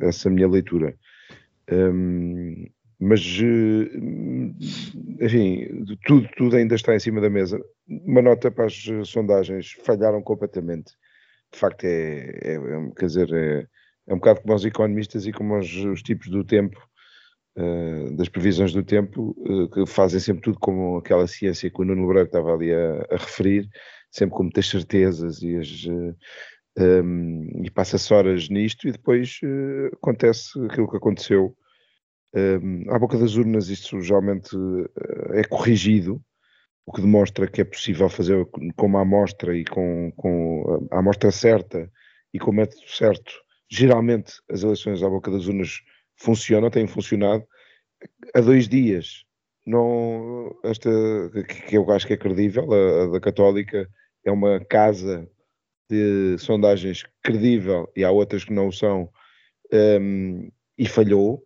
essa 0.00 0.30
minha 0.30 0.48
leitura. 0.48 0.94
Mas, 3.04 3.20
uh, 3.40 4.54
enfim, 5.20 5.84
tudo, 6.06 6.28
tudo 6.36 6.56
ainda 6.56 6.76
está 6.76 6.94
em 6.94 7.00
cima 7.00 7.20
da 7.20 7.28
mesa. 7.28 7.60
Uma 7.88 8.22
nota 8.22 8.48
para 8.48 8.66
as 8.66 8.80
sondagens, 9.06 9.72
falharam 9.82 10.22
completamente. 10.22 10.92
De 11.52 11.58
facto, 11.58 11.82
é, 11.82 12.38
é, 12.42 12.54
é 12.54 12.90
quer 12.96 13.06
dizer, 13.06 13.32
é, 13.32 13.66
é 14.06 14.14
um 14.14 14.18
bocado 14.18 14.42
como 14.42 14.54
os 14.54 14.64
economistas 14.64 15.26
e 15.26 15.32
como 15.32 15.58
os, 15.58 15.74
os 15.84 16.00
tipos 16.00 16.28
do 16.28 16.44
tempo, 16.44 16.78
uh, 17.58 18.14
das 18.16 18.28
previsões 18.28 18.72
do 18.72 18.84
tempo, 18.84 19.34
que 19.74 19.84
fazem 19.84 20.20
sempre 20.20 20.42
tudo 20.42 20.60
como 20.60 20.98
aquela 20.98 21.26
ciência 21.26 21.68
que 21.70 21.82
o 21.82 21.84
Nuno 21.84 22.02
Lebreiro 22.02 22.28
estava 22.28 22.54
ali 22.54 22.72
a, 22.72 23.04
a 23.10 23.16
referir, 23.16 23.68
sempre 24.12 24.36
com 24.36 24.44
muitas 24.44 24.68
certezas 24.68 25.42
e, 25.42 25.56
as, 25.56 25.86
um, 25.86 26.10
eh, 26.10 26.14
ehm, 26.78 27.64
e 27.64 27.70
passa-se 27.70 28.12
horas 28.12 28.48
nisto 28.48 28.86
e 28.86 28.92
depois 28.92 29.40
uh, 29.42 29.94
acontece 29.94 30.50
aquilo 30.66 30.90
que 30.90 30.98
aconteceu. 30.98 31.56
Um, 32.34 32.90
à 32.90 32.98
boca 32.98 33.18
das 33.18 33.34
urnas 33.34 33.68
isto 33.68 34.00
geralmente 34.00 34.56
é 35.32 35.44
corrigido, 35.44 36.22
o 36.86 36.92
que 36.92 37.00
demonstra 37.00 37.46
que 37.46 37.60
é 37.60 37.64
possível 37.64 38.08
fazer 38.08 38.46
com 38.76 38.86
uma 38.86 39.02
amostra 39.02 39.56
e 39.56 39.64
com, 39.64 40.12
com 40.16 40.88
a 40.90 40.98
amostra 40.98 41.30
certa 41.30 41.90
e 42.32 42.38
com 42.38 42.50
o 42.50 42.54
método 42.54 42.88
certo. 42.88 43.32
Geralmente 43.70 44.34
as 44.50 44.62
eleições 44.62 45.02
à 45.02 45.08
boca 45.08 45.30
das 45.30 45.46
urnas 45.46 45.80
funcionam, 46.16 46.70
têm 46.70 46.86
funcionado. 46.86 47.44
Há 48.34 48.40
dois 48.40 48.68
dias, 48.68 49.24
não, 49.64 50.58
esta, 50.64 50.90
que 51.68 51.76
eu 51.76 51.88
acho 51.90 52.06
que 52.06 52.14
é 52.14 52.16
credível, 52.16 52.66
a, 52.72 53.04
a 53.04 53.06
da 53.08 53.20
Católica, 53.20 53.88
é 54.24 54.30
uma 54.30 54.60
casa 54.60 55.28
de 55.88 56.38
sondagens 56.38 57.04
credível 57.22 57.90
e 57.94 58.04
há 58.04 58.10
outras 58.10 58.44
que 58.44 58.52
não 58.52 58.72
são, 58.72 59.08
um, 59.72 60.50
e 60.78 60.86
falhou, 60.86 61.42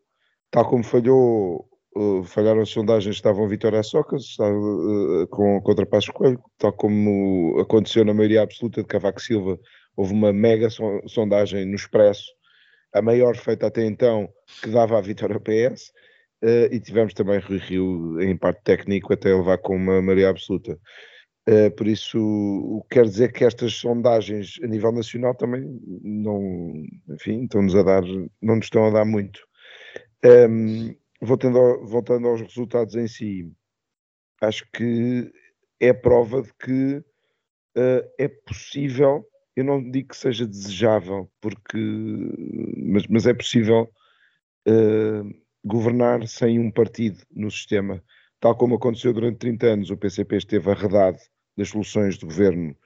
tal 0.50 0.68
como 0.68 0.85
falhou, 0.85 1.68
uh, 1.97 2.23
falharam 2.25 2.61
as 2.61 2.68
sondagens, 2.68 3.16
estavam 3.16 3.49
Vitória 3.49 3.83
Socas, 3.83 4.23
estava, 4.23 4.54
uh, 4.54 5.26
com, 5.28 5.61
contra 5.62 5.87
Passos 5.87 6.11
Coelho, 6.11 6.40
tal 6.59 6.73
como 6.73 7.59
aconteceu 7.61 8.04
na 8.04 8.14
maioria 8.14 8.42
absoluta 8.42 8.83
de 8.83 8.87
Cavaco 8.87 9.21
Silva, 9.21 9.59
houve 9.97 10.12
uma 10.12 10.33
mega 10.33 10.68
sondagem 11.09 11.64
no 11.64 11.75
Expresso, 11.75 12.26
a 12.95 13.02
maior 13.02 13.37
feita 13.37 13.66
até 13.66 13.85
então, 13.85 14.28
que 14.62 14.71
dava 14.71 14.99
a 14.99 15.00
vitória 15.00 15.40
PS, 15.40 15.92
uh, 16.45 16.73
e 16.73 16.80
tivemos 16.80 17.14
também 17.14 17.40
Rui 17.40 17.59
Rio 17.59 18.21
em 18.21 18.37
parte 18.37 18.62
técnico 18.62 19.12
até 19.12 19.35
levar 19.35 19.59
com 19.59 19.75
uma 19.75 20.00
maioria 20.00 20.28
absoluta. 20.28 20.78
Uh, 21.49 21.71
por 21.76 21.87
isso, 21.87 22.85
quer 22.91 23.05
dizer 23.05 23.33
que 23.33 23.45
estas 23.45 23.75
sondagens 23.75 24.59
a 24.65 24.67
nível 24.67 24.91
nacional 24.91 25.33
também 25.33 25.81
não, 26.03 26.73
enfim, 27.09 27.45
estão-nos 27.45 27.76
a 27.76 27.85
dar, 27.85 28.03
não 28.43 28.57
nos 28.57 28.67
estão 28.67 28.85
a 28.87 28.91
dar 28.91 29.05
muito. 29.05 29.47
Um, 30.25 30.93
voltando, 31.23 31.59
ao, 31.59 31.87
voltando 31.87 32.26
aos 32.26 32.41
resultados 32.41 32.97
em 32.97 33.07
si, 33.07 33.53
acho 34.41 34.67
que 34.73 35.33
é 35.79 35.93
prova 35.93 36.43
de 36.43 36.53
que 36.55 36.97
uh, 36.97 38.11
é 38.19 38.26
possível, 38.26 39.25
eu 39.55 39.65
não 39.65 39.88
digo 39.88 40.09
que 40.09 40.17
seja 40.17 40.45
desejável, 40.45 41.31
porque, 41.41 41.79
mas, 42.76 43.07
mas 43.07 43.25
é 43.25 43.33
possível 43.33 43.88
uh, 44.69 45.35
governar 45.65 46.26
sem 46.26 46.59
um 46.59 46.73
partido 46.73 47.23
no 47.31 47.53
sistema, 47.53 48.03
tal 48.41 48.57
como 48.57 48.75
aconteceu 48.75 49.12
durante 49.12 49.38
30 49.38 49.67
anos, 49.69 49.91
o 49.91 49.97
PCP 49.97 50.38
esteve 50.38 50.69
arredado 50.73 51.19
das 51.56 51.68
soluções 51.68 52.18
do 52.18 52.26
governo 52.26 52.76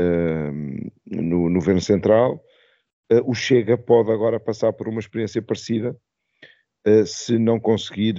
uh, 0.00 0.90
no, 1.06 1.48
no, 1.48 1.58
governo 1.58 1.80
central. 1.80 2.42
Uh, 3.12 3.30
o 3.30 3.34
Chega 3.34 3.76
pode 3.76 4.10
agora 4.10 4.40
passar 4.40 4.72
por 4.72 4.88
uma 4.88 5.00
experiência 5.00 5.42
parecida 5.42 5.96
uh, 6.86 7.06
se 7.06 7.38
não 7.38 7.60
conseguir, 7.60 8.16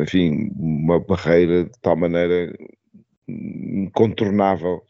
enfim, 0.00 0.50
uma 0.56 1.00
barreira 1.00 1.64
de 1.64 1.80
tal 1.80 1.96
maneira 1.96 2.52
incontornável. 3.28 4.82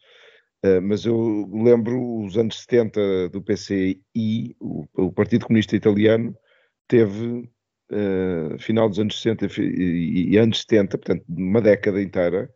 mas 0.81 1.05
eu 1.05 1.49
lembro 1.51 2.23
os 2.23 2.37
anos 2.37 2.61
70 2.61 3.29
do 3.29 3.41
PCI, 3.41 4.55
o, 4.59 4.85
o 4.93 5.11
Partido 5.11 5.45
Comunista 5.45 5.75
Italiano, 5.75 6.35
teve 6.87 7.49
final 8.59 8.89
dos 8.89 8.97
anos 8.97 9.21
60 9.21 9.45
e, 9.61 10.31
e 10.31 10.37
anos 10.37 10.61
70, 10.61 10.97
portanto, 10.97 11.23
uma 11.29 11.61
década 11.61 12.01
inteira, 12.01 12.49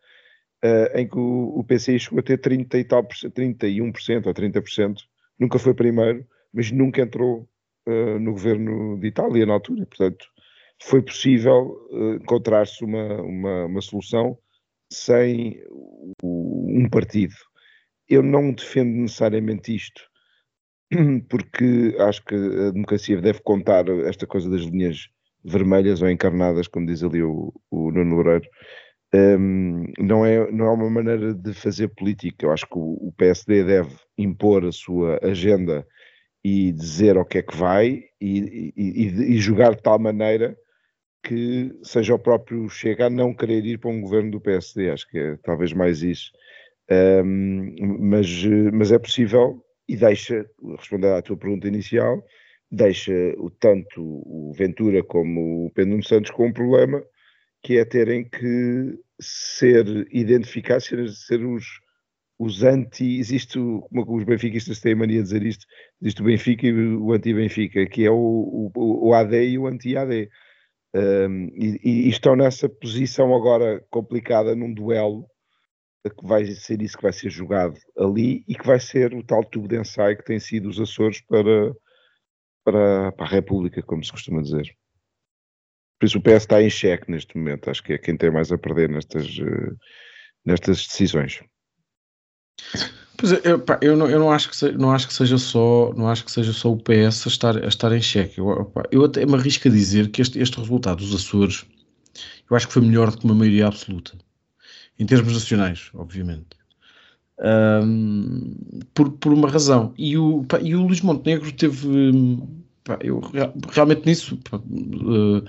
uh, 0.64 0.98
em 0.98 1.08
que 1.08 1.18
o, 1.18 1.60
o 1.60 1.64
PCI 1.64 2.00
chegou 2.00 2.20
a 2.20 2.24
ter 2.24 2.38
30 2.38 2.78
e 2.78 2.84
tal, 2.84 3.04
31% 3.04 4.26
ou 4.26 4.34
30%, 4.34 4.98
nunca 5.40 5.60
foi 5.60 5.74
primeiro, 5.74 6.26
mas 6.54 6.72
nunca 6.72 7.02
entrou 7.02 7.48
uh, 7.88 8.20
no 8.20 8.34
governo 8.34 9.00
de 9.00 9.08
Itália 9.08 9.46
na 9.46 9.54
altura. 9.54 9.86
Portanto, 9.86 10.26
foi 10.82 11.02
possível 11.02 11.88
uh, 11.92 12.16
encontrar-se 12.16 12.84
uma, 12.84 13.22
uma, 13.22 13.66
uma, 13.66 13.82
solução 13.82 14.38
sem 14.92 15.62
o, 16.22 16.66
um 16.70 16.90
partido. 16.90 17.36
Eu 18.08 18.24
não 18.24 18.54
defendo 18.54 18.90
necessariamente 18.90 19.76
isto, 19.76 20.02
porque 21.30 21.96
acho 22.00 22.24
que 22.24 22.36
a 22.36 22.72
democracia 22.72 23.20
deve 23.20 23.42
contar 23.42 23.88
esta 24.06 24.26
coisa 24.26 24.50
das 24.50 24.62
linhas 24.62 25.10
vermelhas 25.44 26.02
ou 26.02 26.10
encarnadas, 26.10 26.68
como 26.68 26.86
diz 26.86 27.04
ali 27.04 27.22
o, 27.22 27.54
o 27.70 27.92
Nuno 27.92 28.16
Loureiro, 28.16 28.48
um, 29.14 29.86
não, 30.00 30.26
é, 30.26 30.52
não 30.52 30.66
é 30.66 30.72
uma 30.72 30.90
maneira 30.90 31.34
de 31.34 31.54
fazer 31.54 31.88
política. 31.90 32.46
Eu 32.46 32.52
acho 32.52 32.66
que 32.68 32.78
o, 32.78 33.08
o, 33.08 33.14
PSD 33.18 33.64
deve 33.64 33.96
impor 34.18 34.66
a 34.66 34.72
sua 34.72 35.20
agenda 35.24 35.88
e 36.44 36.72
dizer 36.72 37.18
o 37.18 37.26
que 37.26 37.40
é 37.40 37.42
que 37.42 37.56
vai 37.56 38.04
e, 38.22 38.74
e, 38.76 39.34
e, 39.36 39.38
jogar 39.38 39.76
de 39.76 39.82
tal 39.82 40.00
maneira 40.00 40.58
que 41.24 41.72
seja 41.84 42.16
o 42.16 42.20
próprio 42.20 42.70
Chega 42.70 43.08
a 43.08 43.10
não 43.10 43.34
querer 43.34 43.66
ir 43.66 43.80
para 43.80 43.90
um 43.90 44.02
governo 44.02 44.32
do 44.32 44.42
PSD. 44.42 44.90
Acho 44.90 45.08
que 45.10 45.18
é 45.18 45.38
talvez 45.38 45.74
mais 45.74 46.02
isso. 46.02 46.32
Um, 46.90 47.98
mas, 48.00 48.28
mas 48.74 48.92
é 48.92 49.00
possível 49.00 49.62
e 49.88 49.96
deixa, 49.96 50.46
responder 50.78 51.14
à 51.14 51.22
tua 51.22 51.38
pergunta 51.38 51.68
inicial, 51.68 52.22
deixa 52.70 53.14
o, 53.38 53.50
tanto 53.50 54.02
o 54.02 54.54
Ventura 54.54 55.04
como 55.04 55.66
o 55.66 55.72
Pedro 55.72 56.04
Santos 56.04 56.32
com 56.32 56.48
um 56.48 56.54
problema 56.54 57.04
que 57.64 57.78
é 57.78 57.86
terem 57.86 58.28
que 58.28 59.00
ser 59.20 60.08
identificados, 60.12 60.86
ser, 60.86 61.46
os, 61.46 61.66
os 62.40 62.64
anti. 62.64 63.20
Existe, 63.20 63.58
como 63.90 64.18
os 64.18 64.24
benfiquistas 64.24 64.80
têm 64.80 64.94
a 64.94 64.98
mania 64.98 65.18
de 65.18 65.24
dizer 65.24 65.44
isto, 65.44 65.66
existe 66.02 66.22
o 66.22 66.26
Benfica 66.26 66.68
e 66.68 66.74
o 66.74 67.12
anti-Benfica, 67.12 67.86
que 67.88 68.06
é 68.06 68.12
o, 68.12 68.72
o, 68.76 69.10
o 69.10 69.14
AD 69.14 69.50
e 69.50 69.58
o 69.58 69.68
anti-AD. 69.68 70.30
Um, 70.96 71.48
e, 71.54 71.80
e, 71.84 72.10
estão 72.10 72.36
nessa 72.36 72.68
posição 72.70 73.36
agora 73.36 73.86
complicada 73.90 74.56
num 74.56 74.74
duelo 74.74 75.28
que 76.10 76.26
vai 76.26 76.46
ser 76.46 76.82
isso 76.82 76.96
que 76.96 77.04
vai 77.04 77.12
ser 77.12 77.30
jogado 77.30 77.78
ali 77.98 78.44
e 78.48 78.56
que 78.56 78.66
vai 78.66 78.80
ser 78.80 79.14
o 79.14 79.22
tal 79.22 79.44
tubo 79.44 79.68
de 79.68 79.78
ensaio 79.78 80.18
que 80.18 80.24
tem 80.24 80.40
sido 80.40 80.70
os 80.70 80.80
Açores 80.80 81.22
para, 81.22 81.74
para, 82.64 83.12
para 83.12 83.26
a 83.26 83.30
República, 83.30 83.84
como 83.84 84.04
se 84.04 84.12
costuma 84.12 84.42
dizer. 84.42 84.74
Por 86.00 86.06
isso 86.06 86.18
o 86.18 86.22
PS 86.22 86.44
está 86.44 86.62
em 86.62 86.70
xeque 86.70 87.10
neste 87.10 87.38
momento. 87.38 87.70
Acho 87.70 87.84
que 87.84 87.94
é 87.94 87.98
quem 87.98 88.16
tem 88.16 88.32
mais 88.32 88.52
a 88.52 88.58
perder 88.58 88.90
nestas, 88.90 89.26
uh, 89.40 89.76
nestas 90.46 90.86
decisões. 90.86 91.42
Pois 93.18 93.32
é, 93.32 93.42
eu, 93.44 93.60
pá, 93.60 93.80
eu, 93.82 93.98
não, 93.98 94.08
eu 94.08 94.20
não, 94.20 94.32
acho 94.32 94.50
que 94.50 94.56
seja, 94.56 94.78
não 94.78 94.92
acho 94.92 95.08
que 95.08 95.14
seja 95.14 95.38
só 95.40 95.92
não 95.96 96.08
acho 96.08 96.24
que 96.24 96.32
seja 96.32 96.54
só 96.54 96.72
o 96.72 96.78
PS 96.78 97.26
a 97.26 97.30
estar, 97.30 97.64
a 97.64 97.68
estar 97.68 97.92
em 97.92 98.02
xeque. 98.02 98.40
Eu, 98.40 98.66
pá, 98.66 98.84
eu 98.92 99.06
até 99.06 99.26
me 99.26 99.34
arrisco 99.34 99.68
a 99.68 99.72
dizer 99.72 100.10
que 100.10 100.22
este, 100.22 100.40
este 100.40 100.58
resultado 100.60 100.98
dos 100.98 101.16
Açores 101.16 101.66
eu 102.50 102.56
acho 102.56 102.68
que 102.68 102.74
foi 102.74 102.82
melhor 102.82 103.12
do 103.12 103.18
que 103.18 103.26
uma 103.26 103.36
maioria 103.36 103.68
absoluta. 103.68 104.14
Em 105.00 105.06
termos 105.06 105.34
nacionais, 105.34 105.90
obviamente. 105.94 106.58
Um, 107.40 108.56
por, 108.94 109.12
por 109.12 109.34
uma 109.34 109.50
razão. 109.50 109.94
E 109.98 110.18
o, 110.18 110.44
pá, 110.46 110.60
e 110.60 110.76
o 110.76 110.82
Luís 110.82 111.02
Montenegro 111.02 111.52
teve, 111.52 111.88
eu 113.02 113.22
realmente 113.72 114.06
nisso 114.06 114.40
uh, 114.54 115.44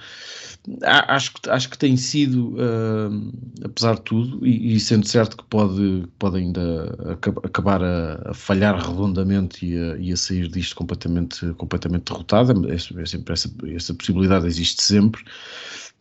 acho, 0.83 1.33
que, 1.35 1.51
acho 1.51 1.71
que 1.71 1.79
tem 1.79 1.97
sido, 1.97 2.55
uh, 2.55 3.33
apesar 3.65 3.95
de 3.95 4.03
tudo, 4.03 4.47
e, 4.47 4.79
sendo 4.81 5.07
certo 5.07 5.37
que 5.37 5.45
pode, 5.45 6.05
pode 6.19 6.39
ainda 6.39 7.17
acabar 7.43 7.83
a, 7.83 8.35
falhar 8.35 8.77
redondamente 8.77 9.67
e 9.67 10.13
a, 10.13 10.17
sair 10.17 10.49
disto 10.49 10.77
completamente, 10.77 11.47
completamente 11.55 12.13
derrotada, 12.13 12.53
é, 12.69 12.75
é 12.75 13.07
sempre 13.07 13.33
essa, 13.33 13.51
essa 13.75 13.95
possibilidade 13.95 14.47
existe 14.47 14.83
sempre. 14.83 15.23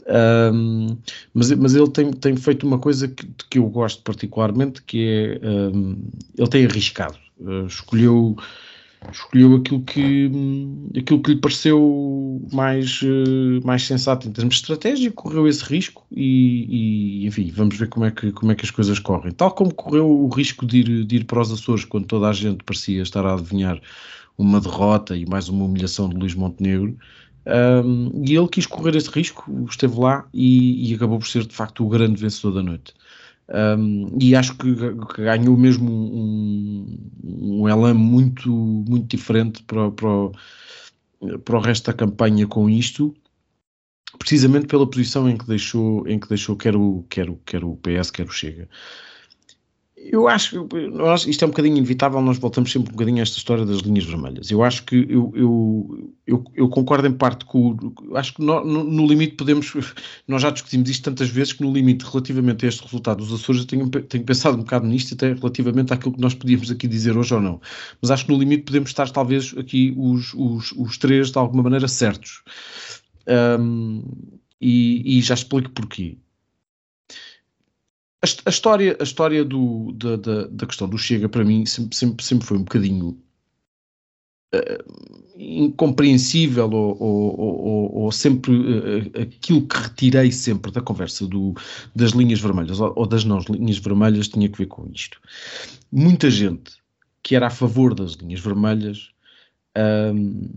Um, 0.08 0.98
mas, 1.34 1.52
mas 1.52 1.76
ele 1.76 1.90
tem, 1.90 2.12
tem 2.14 2.36
feito 2.38 2.66
uma 2.66 2.80
coisa 2.80 3.08
que, 3.10 3.28
que 3.50 3.60
eu 3.60 3.68
gosto 3.68 4.02
particularmente, 4.04 4.82
que 4.84 5.40
é 5.42 5.48
um, 5.48 6.02
ele 6.38 6.48
tem 6.48 6.66
arriscado, 6.66 7.18
uh, 7.42 7.66
escolheu 7.68 8.38
escolheu 9.12 9.56
aquilo 9.56 9.82
que, 9.82 10.32
aquilo 10.98 11.22
que 11.22 11.32
lhe 11.32 11.40
pareceu 11.40 12.42
mais, 12.52 13.02
uh, 13.02 13.66
mais 13.66 13.84
sensato 13.84 14.28
em 14.28 14.32
termos 14.32 14.56
de 14.56 14.62
estratégia, 14.62 15.12
correu 15.12 15.48
esse 15.48 15.64
risco 15.64 16.06
e, 16.12 17.24
e, 17.24 17.28
enfim, 17.28 17.52
vamos 17.54 17.78
ver 17.78 17.88
como 17.90 18.06
é, 18.06 18.12
que, 18.12 18.32
como 18.32 18.52
é 18.52 18.56
que 18.56 18.66
as 18.66 18.72
coisas 18.72 19.00
correm. 19.00 19.32
Tal 19.32 19.52
como 19.52 19.74
correu 19.74 20.10
o 20.10 20.28
risco 20.30 20.66
de 20.66 20.80
ir, 20.80 21.06
de 21.06 21.16
ir 21.18 21.26
para 21.26 21.42
os 21.42 21.52
Açores 21.52 21.86
quando 21.86 22.06
toda 22.06 22.28
a 22.28 22.34
gente 22.34 22.64
parecia 22.64 23.02
estar 23.02 23.26
a 23.26 23.34
adivinhar 23.34 23.80
uma 24.38 24.62
derrota 24.62 25.16
e 25.16 25.26
mais 25.26 25.50
uma 25.50 25.66
humilhação 25.66 26.08
de 26.10 26.16
Luís 26.16 26.36
Montenegro, 26.36 26.98
um, 27.48 28.24
e 28.26 28.36
ele 28.36 28.48
quis 28.50 28.66
correr 28.66 28.96
esse 28.96 29.10
risco, 29.10 29.50
esteve 29.70 29.98
lá 29.98 30.28
e, 30.34 30.92
e, 30.92 30.96
acabou 30.96 31.18
por 31.18 31.28
ser 31.28 31.46
de 31.46 31.56
facto 31.56 31.86
o 31.86 31.90
grande 31.90 32.22
vencedor 32.22 32.56
da 32.56 32.62
noite. 32.62 32.94
Um, 33.50 34.18
e 34.20 34.36
acho 34.36 34.58
que, 34.58 34.76
que, 34.76 35.22
ganhou 35.24 35.56
mesmo 35.56 35.90
um, 35.90 36.98
um 37.24 37.70
elan 37.70 37.94
muito, 37.94 38.50
muito 38.50 39.08
diferente 39.08 39.64
para, 39.64 39.90
para, 39.92 40.32
para 41.46 41.58
o 41.58 41.62
resto 41.62 41.86
da 41.86 41.94
campanha 41.94 42.46
com 42.46 42.70
isto, 42.70 43.16
precisamente 44.20 44.68
pela 44.68 44.90
posição 44.90 45.30
em 45.30 45.38
que 45.38 45.48
deixou, 45.48 46.06
em 46.08 46.20
que 46.20 46.28
deixou 46.28 46.58
quer 46.58 46.76
o, 46.76 47.06
quer 47.10 47.30
o, 47.30 47.38
quer 47.46 47.64
o 47.64 47.78
PS, 47.78 48.12
quer 48.12 48.26
o 48.26 48.32
Chega. 48.32 48.68
Eu 50.00 50.28
acho 50.28 50.64
que 50.68 50.88
nós, 50.90 51.26
isto 51.26 51.44
é 51.44 51.48
um 51.48 51.50
bocadinho 51.50 51.76
inevitável, 51.78 52.22
nós 52.22 52.38
voltamos 52.38 52.72
sempre 52.72 52.90
um 52.90 52.92
bocadinho 52.92 53.18
a 53.18 53.22
esta 53.24 53.38
história 53.38 53.66
das 53.66 53.80
linhas 53.80 54.06
vermelhas. 54.06 54.52
Eu 54.52 54.64
acho 54.64 54.84
que 54.84 54.96
eu, 54.96 55.34
eu, 55.36 56.14
eu, 56.28 56.44
eu 56.54 56.70
concordo 56.70 57.08
em 57.08 57.12
parte 57.12 57.44
com. 57.46 57.76
Acho 58.14 58.36
que 58.36 58.44
no, 58.44 58.64
no, 58.64 58.84
no, 58.84 59.08
limite 59.08 59.36
podemos. 59.36 59.74
Nós 60.28 60.44
já 60.44 60.52
discutimos 60.52 60.88
isto 60.88 61.04
tantas 61.04 61.30
vezes 61.30 61.54
que 61.54 61.64
no 61.64 61.74
limite, 61.74 62.06
relativamente 62.06 62.64
a 62.64 62.70
este 62.70 62.84
resultado 62.84 63.18
dos 63.18 63.34
Açores, 63.34 63.62
eu 63.62 63.68
tenho, 63.68 63.90
tenho 63.90 64.24
pensado 64.24 64.56
um 64.56 64.60
bocado 64.60 64.86
nisto, 64.86 65.16
até 65.16 65.34
relativamente 65.34 65.92
àquilo 65.92 66.14
que 66.14 66.22
nós 66.22 66.36
podíamos 66.36 66.70
aqui 66.70 66.88
dizer 66.88 67.18
hoje 67.18 67.34
ou 67.34 67.42
não. 67.42 67.60
Mas 68.00 68.12
acho 68.12 68.28
que 68.28 68.32
no 68.32 68.38
limite 68.38 68.64
podemos 68.64 68.92
estar, 68.92 69.10
talvez, 69.10 69.56
aqui 69.58 69.96
os, 69.98 70.32
os, 70.36 70.74
os 70.74 70.98
três 71.00 71.32
de 71.32 71.40
alguma 71.40 71.64
maneira 71.64 71.88
certos. 71.88 72.44
Um, 73.60 74.04
e, 74.62 75.18
e 75.18 75.22
já 75.22 75.34
explico 75.34 75.72
porquê 75.72 76.18
a, 78.22 78.50
história, 78.50 78.98
a 79.00 79.04
história 79.04 79.46
do, 79.46 79.92
da, 79.94 80.16
da, 80.16 80.48
da, 80.48 80.66
questão 80.66 80.88
do 80.88 80.98
Chega, 80.98 81.30
para 81.30 81.46
mim, 81.46 81.66
sempre, 81.66 81.96
sempre, 81.96 82.26
sempre 82.26 82.48
foi 82.48 82.58
um 82.58 82.64
bocadinho 82.64 83.22
uh, 84.56 85.32
incompreensível 85.38 86.70
ou, 86.72 86.98
ou, 87.00 87.40
ou, 87.40 87.96
ou 87.96 88.12
sempre 88.12 88.52
uh, 88.52 89.22
aquilo 89.22 89.68
que 89.68 89.78
retirei 89.78 90.32
sempre 90.32 90.72
da 90.72 90.82
conversa 90.82 91.28
do, 91.28 91.54
das 91.96 92.12
linhas 92.12 92.40
vermelhas 92.40 92.80
ou, 92.80 93.06
das 93.06 93.24
não 93.24 93.40
linhas 93.50 93.78
vermelhas 93.78 94.28
tinha 94.28 94.50
que 94.50 94.58
ver 94.58 94.68
com 94.68 94.90
isto. 94.92 95.20
Muita 95.92 96.30
gente 96.32 96.72
que 97.22 97.36
era 97.36 97.48
a 97.48 97.52
favor 97.52 97.94
das 97.94 98.14
linhas 98.14 98.40
vermelhas 98.40 99.12
um, 100.16 100.50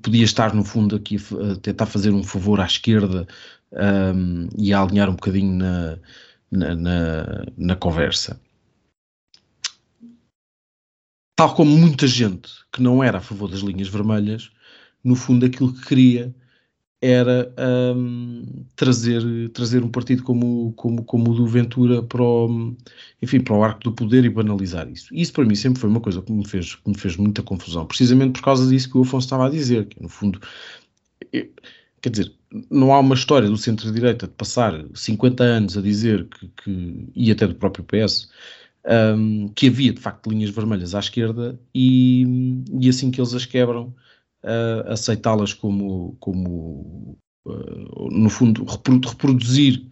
podia 0.00 0.24
estar 0.24 0.54
no 0.54 0.62
fundo 0.62 0.94
aqui 0.94 1.16
a 1.16 1.56
tentar 1.56 1.86
fazer 1.86 2.10
um 2.10 2.22
favor 2.22 2.60
à 2.60 2.66
esquerda 2.66 3.26
um, 4.14 4.48
e 4.56 4.72
a 4.72 4.80
alinhar 4.80 5.08
um 5.08 5.14
bocadinho 5.14 5.56
na, 5.56 5.98
na, 6.52 7.44
na, 7.56 7.76
conversa. 7.76 8.40
Tal 11.34 11.54
como 11.54 11.76
muita 11.76 12.06
gente 12.06 12.50
que 12.70 12.82
não 12.82 13.02
era 13.02 13.18
a 13.18 13.22
favor 13.22 13.50
das 13.50 13.60
linhas 13.60 13.88
vermelhas, 13.88 14.52
no 15.02 15.16
fundo 15.16 15.46
aquilo 15.46 15.72
que 15.72 15.86
queria 15.86 16.34
era 17.00 17.52
um, 17.96 18.64
trazer, 18.76 19.48
trazer 19.48 19.82
um 19.82 19.88
partido 19.88 20.22
como, 20.22 20.72
como, 20.74 21.02
como 21.02 21.32
o 21.32 21.34
do 21.34 21.46
Ventura 21.48 22.00
para 22.00 22.22
o, 22.22 22.76
enfim, 23.20 23.40
para 23.40 23.56
o 23.56 23.64
arco 23.64 23.80
do 23.82 23.92
poder 23.92 24.24
e 24.24 24.30
banalizar 24.30 24.88
isso. 24.88 25.12
Isso 25.12 25.32
para 25.32 25.44
mim 25.44 25.56
sempre 25.56 25.80
foi 25.80 25.90
uma 25.90 26.00
coisa 26.00 26.22
que 26.22 26.30
me 26.30 26.46
fez, 26.46 26.76
que 26.76 26.88
me 26.88 26.96
fez 26.96 27.16
muita 27.16 27.42
confusão, 27.42 27.86
precisamente 27.86 28.34
por 28.34 28.44
causa 28.44 28.68
disso 28.68 28.88
que 28.88 28.96
o 28.96 29.02
Afonso 29.02 29.26
estava 29.26 29.46
a 29.46 29.50
dizer, 29.50 29.86
que 29.86 30.00
no 30.00 30.08
fundo, 30.08 30.40
eu, 31.32 31.48
quer 32.02 32.10
dizer, 32.10 32.32
não 32.68 32.92
há 32.92 32.98
uma 32.98 33.14
história 33.14 33.48
do 33.48 33.56
centro-direita 33.56 34.26
de 34.26 34.32
passar 34.34 34.84
50 34.92 35.42
anos 35.42 35.78
a 35.78 35.80
dizer 35.80 36.28
que, 36.28 36.48
que 36.48 37.08
e 37.14 37.30
até 37.30 37.46
do 37.46 37.54
próprio 37.54 37.84
PS, 37.84 38.28
um, 39.16 39.48
que 39.48 39.68
havia 39.68 39.92
de 39.92 40.00
facto 40.00 40.28
linhas 40.28 40.50
vermelhas 40.50 40.94
à 40.94 40.98
esquerda 40.98 41.58
e, 41.72 42.26
e 42.80 42.88
assim 42.88 43.10
que 43.10 43.20
eles 43.20 43.32
as 43.32 43.46
quebram, 43.46 43.94
uh, 44.42 44.90
aceitá-las 44.90 45.54
como, 45.54 46.16
como 46.18 47.16
uh, 47.46 48.10
no 48.10 48.28
fundo, 48.28 48.64
reproduzir 48.64 49.86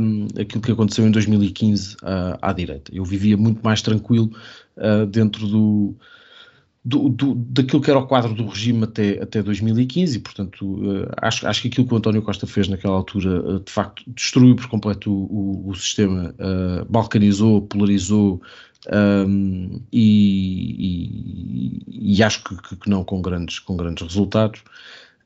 um, 0.00 0.26
aquilo 0.40 0.62
que 0.62 0.72
aconteceu 0.72 1.06
em 1.06 1.10
2015 1.10 1.96
uh, 1.96 2.38
à 2.40 2.52
direita. 2.54 2.90
Eu 2.94 3.04
vivia 3.04 3.36
muito 3.36 3.62
mais 3.62 3.82
tranquilo 3.82 4.30
dentro 5.10 5.48
do 5.48 5.96
do, 6.86 7.08
do, 7.08 7.34
daquilo 7.34 7.82
que 7.82 7.90
era 7.90 7.98
o 7.98 8.06
quadro 8.06 8.32
do 8.32 8.46
regime 8.46 8.84
até, 8.84 9.20
até 9.20 9.42
2015 9.42 10.16
e, 10.16 10.20
portanto, 10.20 10.64
uh, 10.64 11.08
acho, 11.20 11.44
acho 11.48 11.62
que 11.62 11.66
aquilo 11.66 11.84
que 11.84 11.92
o 11.92 11.96
António 11.96 12.22
Costa 12.22 12.46
fez 12.46 12.68
naquela 12.68 12.94
altura, 12.94 13.40
uh, 13.40 13.60
de 13.60 13.72
facto, 13.72 14.04
destruiu 14.06 14.54
por 14.54 14.68
completo 14.68 15.10
o, 15.10 15.64
o, 15.66 15.70
o 15.70 15.74
sistema, 15.74 16.32
uh, 16.38 16.84
balcanizou, 16.88 17.62
polarizou 17.62 18.40
um, 19.28 19.82
e, 19.92 21.82
e, 21.88 22.18
e, 22.18 22.22
acho 22.22 22.44
que, 22.44 22.76
que, 22.76 22.88
não 22.88 23.02
com 23.02 23.20
grandes, 23.20 23.58
com 23.58 23.76
grandes 23.76 24.06
resultados. 24.06 24.62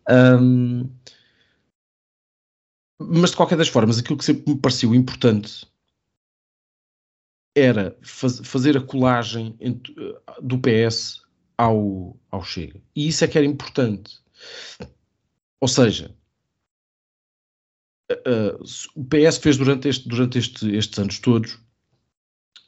Um, 0.08 0.88
mas, 2.98 3.32
de 3.32 3.36
qualquer 3.36 3.58
das 3.58 3.68
formas, 3.68 3.98
aquilo 3.98 4.16
que 4.16 4.24
sempre 4.24 4.54
me 4.54 4.58
pareceu 4.58 4.94
importante 4.94 5.66
era 7.54 7.94
faz, 8.00 8.40
fazer 8.44 8.78
a 8.78 8.80
colagem 8.80 9.54
entre, 9.60 9.92
do 10.40 10.58
PS 10.58 11.20
ao, 11.60 12.16
ao 12.30 12.42
Chega. 12.42 12.80
E 12.96 13.08
isso 13.08 13.22
é 13.22 13.28
que 13.28 13.36
era 13.36 13.46
importante. 13.46 14.18
Ou 15.60 15.68
seja, 15.68 16.16
uh, 18.10 18.64
o 18.96 19.04
PS 19.04 19.36
fez 19.36 19.58
durante, 19.58 19.88
este, 19.88 20.08
durante 20.08 20.38
este, 20.38 20.74
estes 20.74 20.98
anos 20.98 21.18
todos 21.18 21.58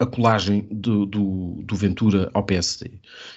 a 0.02 0.06
colagem 0.06 0.66
do, 0.70 1.06
do, 1.06 1.62
do, 1.62 1.76
Ventura 1.76 2.30
ao 2.34 2.42
PSD. 2.42 2.90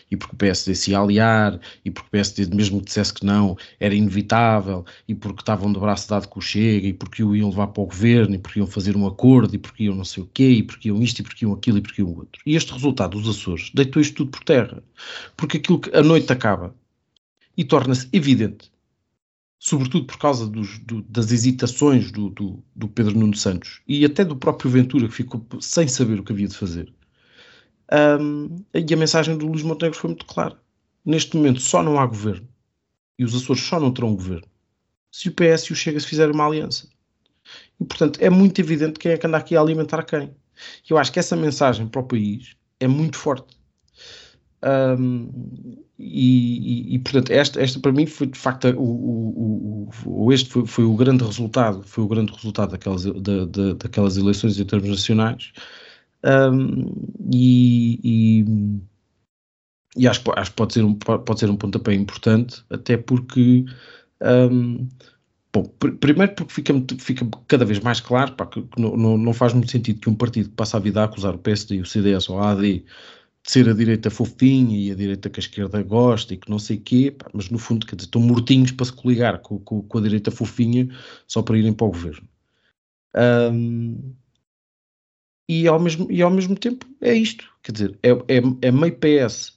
E 0.09 0.17
porque 0.17 0.35
o 0.35 0.37
PSD 0.37 0.75
se 0.75 0.91
ia 0.91 0.99
aliar, 0.99 1.59
e 1.83 1.91
porque 1.91 2.07
o 2.07 2.11
PSD, 2.11 2.55
mesmo 2.55 2.79
que 2.79 2.85
dissesse 2.85 3.13
que 3.13 3.25
não, 3.25 3.57
era 3.79 3.93
inevitável, 3.93 4.85
e 5.07 5.15
porque 5.15 5.41
estavam 5.41 5.71
de 5.71 5.79
braço 5.79 6.09
dado 6.09 6.27
com 6.27 6.39
o 6.39 6.41
Chega, 6.41 6.87
e 6.87 6.93
porque 6.93 7.23
o 7.23 7.35
iam 7.35 7.49
levar 7.49 7.67
para 7.67 7.83
o 7.83 7.87
governo, 7.87 8.35
e 8.35 8.37
porque 8.37 8.59
iam 8.59 8.67
fazer 8.67 8.95
um 8.95 9.07
acordo, 9.07 9.55
e 9.55 9.57
porque 9.57 9.83
iam 9.85 9.95
não 9.95 10.05
sei 10.05 10.23
o 10.23 10.29
quê, 10.33 10.49
e 10.49 10.63
porque 10.63 10.89
iam 10.89 11.01
isto, 11.01 11.19
e 11.19 11.23
porque 11.23 11.45
iam 11.45 11.53
aquilo, 11.53 11.77
e 11.77 11.81
porque 11.81 12.01
iam 12.01 12.13
outro. 12.13 12.41
E 12.45 12.55
este 12.55 12.73
resultado 12.73 13.19
dos 13.19 13.37
Açores 13.37 13.71
deitou 13.73 14.01
isto 14.01 14.15
tudo 14.15 14.31
por 14.31 14.43
terra. 14.43 14.83
Porque 15.35 15.57
aquilo 15.57 15.79
que 15.79 15.95
a 15.95 16.01
noite 16.01 16.31
acaba 16.31 16.75
e 17.57 17.63
torna-se 17.63 18.07
evidente 18.11 18.74
sobretudo 19.65 20.05
por 20.05 20.19
causa 20.19 20.45
dos, 20.47 20.77
do, 20.77 21.01
das 21.01 21.31
hesitações 21.31 22.11
do, 22.11 22.29
do, 22.29 22.63
do, 22.75 22.87
Pedro 22.87 23.17
Nuno 23.17 23.35
Santos 23.35 23.81
e 23.87 24.05
até 24.05 24.23
do 24.23 24.35
próprio 24.35 24.69
Ventura, 24.69 25.07
que 25.07 25.15
ficou 25.15 25.43
sem 25.59 25.87
saber 25.87 26.19
o 26.19 26.23
que 26.23 26.31
havia 26.31 26.47
de 26.47 26.55
fazer. 26.55 26.93
Um, 27.91 28.63
e 28.75 28.93
a 28.93 28.97
mensagem 28.97 29.35
do 29.35 29.47
Luís 29.47 29.63
Montenegro 29.63 29.97
foi 29.97 30.09
muito 30.09 30.27
clara. 30.27 30.55
Neste 31.03 31.35
momento 31.35 31.61
só 31.61 31.81
não 31.81 31.99
há 31.99 32.05
governo 32.05 32.47
e 33.17 33.25
os 33.25 33.33
Açores 33.33 33.63
só 33.63 33.79
não 33.79 33.91
terão 33.91 34.13
governo 34.13 34.47
se 35.11 35.29
o 35.29 35.31
PS 35.31 35.63
e 35.63 35.73
o 35.73 35.75
Chega 35.75 35.99
se 35.99 36.05
fizerem 36.05 36.35
uma 36.35 36.45
aliança. 36.45 36.87
E, 37.79 37.85
portanto, 37.85 38.19
é 38.21 38.29
muito 38.29 38.61
evidente 38.61 38.99
quem 38.99 39.13
é 39.13 39.17
que 39.17 39.25
anda 39.25 39.37
aqui 39.37 39.57
a 39.57 39.61
alimentar 39.61 40.03
quem. 40.03 40.35
Eu 40.87 40.99
acho 40.99 41.11
que 41.11 41.17
essa 41.17 41.35
mensagem 41.35 41.87
para 41.87 42.01
o 42.01 42.07
país 42.07 42.55
é 42.79 42.87
muito 42.87 43.17
forte. 43.17 43.54
Um, 44.65 45.29
e, 45.97 46.89
e, 46.89 46.95
e, 46.95 46.99
portanto, 46.99 47.31
esta, 47.31 47.61
esta 47.61 47.79
para 47.79 47.91
mim 47.91 48.05
foi 48.05 48.27
de 48.27 48.37
facto 48.37 48.67
o, 48.69 48.81
o, 48.81 49.89
o, 50.05 50.33
este 50.33 50.49
foi, 50.49 50.65
foi, 50.65 50.83
o 50.83 50.95
grande 50.95 51.23
resultado, 51.23 51.83
foi 51.83 52.03
o 52.03 52.07
grande 52.07 52.33
resultado 52.33 52.71
daquelas, 52.71 53.05
da, 53.05 53.45
da, 53.45 53.73
daquelas 53.73 54.17
eleições 54.17 54.59
em 54.59 54.65
termos 54.65 54.89
nacionais. 54.89 55.53
Um, 56.23 56.91
e, 57.31 57.99
e, 58.03 58.45
e, 59.95 60.07
acho, 60.07 60.21
acho 60.35 60.51
que 60.51 60.57
pode 60.57 60.73
ser, 60.73 60.83
um, 60.83 60.95
pode 60.95 61.39
ser 61.39 61.49
um 61.49 61.55
pontapé 61.55 61.93
importante, 61.93 62.63
até 62.69 62.97
porque 62.97 63.65
um, 64.21 64.87
bom, 65.53 65.63
pr 65.79 65.91
primeiro 65.97 66.33
porque 66.35 66.53
fica, 66.53 66.73
fica 66.99 67.27
cada 67.47 67.63
vez 67.63 67.79
mais 67.79 68.01
claro 68.01 68.33
pá, 68.33 68.45
que, 68.47 68.65
não, 68.77 69.17
não, 69.17 69.33
faz 69.33 69.53
muito 69.53 69.71
sentido 69.71 69.99
que 70.01 70.09
um 70.09 70.15
partido 70.15 70.49
que 70.49 70.55
passa 70.55 70.77
a 70.77 70.79
vida 70.79 71.01
a 71.01 71.05
acusar 71.05 71.35
o 71.35 71.37
PSD 71.37 71.79
o 71.79 71.85
CDS 71.85 72.29
ou 72.29 72.39
a 72.39 72.51
AD 72.51 72.83
ser 73.45 73.69
a 73.69 73.73
direita 73.73 74.09
fofinha 74.09 74.75
e 74.75 74.91
a 74.91 74.95
direita 74.95 75.29
que 75.29 75.39
a 75.39 75.43
esquerda 75.43 75.81
gosta 75.83 76.33
e 76.33 76.37
que 76.37 76.49
não 76.49 76.57
sei 76.57 76.77
quê, 76.77 77.11
pá, 77.11 77.29
mas 77.31 77.49
no 77.51 77.59
fundo, 77.59 77.85
quer 77.85 77.95
dizer, 77.95 78.07
estão 78.07 78.21
mortinhos 78.21 78.71
para 78.71 78.87
se 78.87 78.93
coligar 78.93 79.39
com, 79.39 79.59
com, 79.59 79.83
com 79.83 79.97
a 79.99 80.01
direita 80.01 80.31
fofinha 80.31 80.89
só 81.27 81.43
para 81.43 81.57
irem 81.57 81.71
para 81.71 81.85
o 81.85 81.91
governo. 81.91 82.27
Um, 83.15 84.15
e, 85.47 85.67
ao 85.67 85.79
mesmo, 85.79 86.11
e 86.11 86.23
ao 86.23 86.31
mesmo 86.31 86.55
tempo 86.55 86.87
é 86.99 87.13
isto, 87.13 87.45
quer 87.61 87.71
dizer, 87.71 87.99
é, 88.01 88.09
é, 88.09 88.41
é 88.63 88.71
meio 88.71 88.97
PS. 88.97 89.53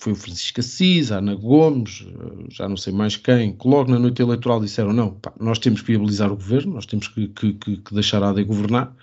Foi 0.00 0.12
o 0.12 0.16
Francisco 0.16 0.60
Assis, 0.60 1.10
a 1.10 1.18
Ana 1.18 1.34
Gomes, 1.34 2.06
já 2.48 2.68
não 2.68 2.76
sei 2.76 2.92
mais 2.92 3.16
quem, 3.16 3.56
que 3.56 3.68
logo 3.68 3.90
na 3.90 3.98
noite 3.98 4.22
eleitoral 4.22 4.60
disseram: 4.60 4.92
não, 4.92 5.14
pá, 5.14 5.32
nós 5.38 5.58
temos 5.58 5.80
que 5.80 5.88
viabilizar 5.88 6.32
o 6.32 6.36
governo, 6.36 6.74
nós 6.74 6.86
temos 6.86 7.08
que, 7.08 7.28
que, 7.28 7.52
que, 7.54 7.76
que 7.76 7.94
deixar 7.94 8.22
a 8.22 8.30
AD 8.30 8.42
governar. 8.44 8.96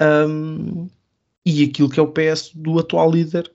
Um, 0.00 0.88
e 1.50 1.64
aquilo 1.64 1.90
que 1.90 2.00
é 2.00 2.02
o 2.02 2.12
PS 2.12 2.52
do 2.54 2.78
atual 2.78 3.10
líder, 3.10 3.50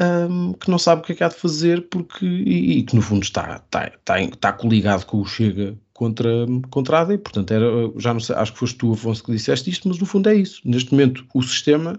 um, 0.00 0.52
que 0.52 0.70
não 0.70 0.78
sabe 0.78 1.02
o 1.02 1.04
que 1.04 1.12
é 1.12 1.14
que 1.14 1.24
há 1.24 1.28
de 1.28 1.36
fazer 1.36 1.88
porque, 1.88 2.26
e, 2.26 2.78
e 2.78 2.82
que 2.82 2.94
no 2.94 3.02
fundo 3.02 3.22
está, 3.22 3.56
está, 3.56 3.86
está, 3.88 4.20
está 4.20 4.52
coligado 4.52 5.06
com 5.06 5.20
o 5.20 5.26
Chega 5.26 5.76
contra, 5.92 6.28
contra 6.70 6.98
a 6.98 7.00
AD. 7.02 7.18
Portanto, 7.18 7.50
era, 7.50 7.66
já 7.96 8.12
não 8.12 8.20
sei, 8.20 8.36
acho 8.36 8.52
que 8.52 8.58
foste 8.58 8.76
tu, 8.76 8.92
Afonso, 8.92 9.24
que 9.24 9.32
disseste 9.32 9.70
isto, 9.70 9.88
mas 9.88 9.98
no 9.98 10.06
fundo 10.06 10.28
é 10.28 10.34
isso. 10.34 10.60
Neste 10.64 10.92
momento, 10.92 11.26
o 11.34 11.42
sistema 11.42 11.98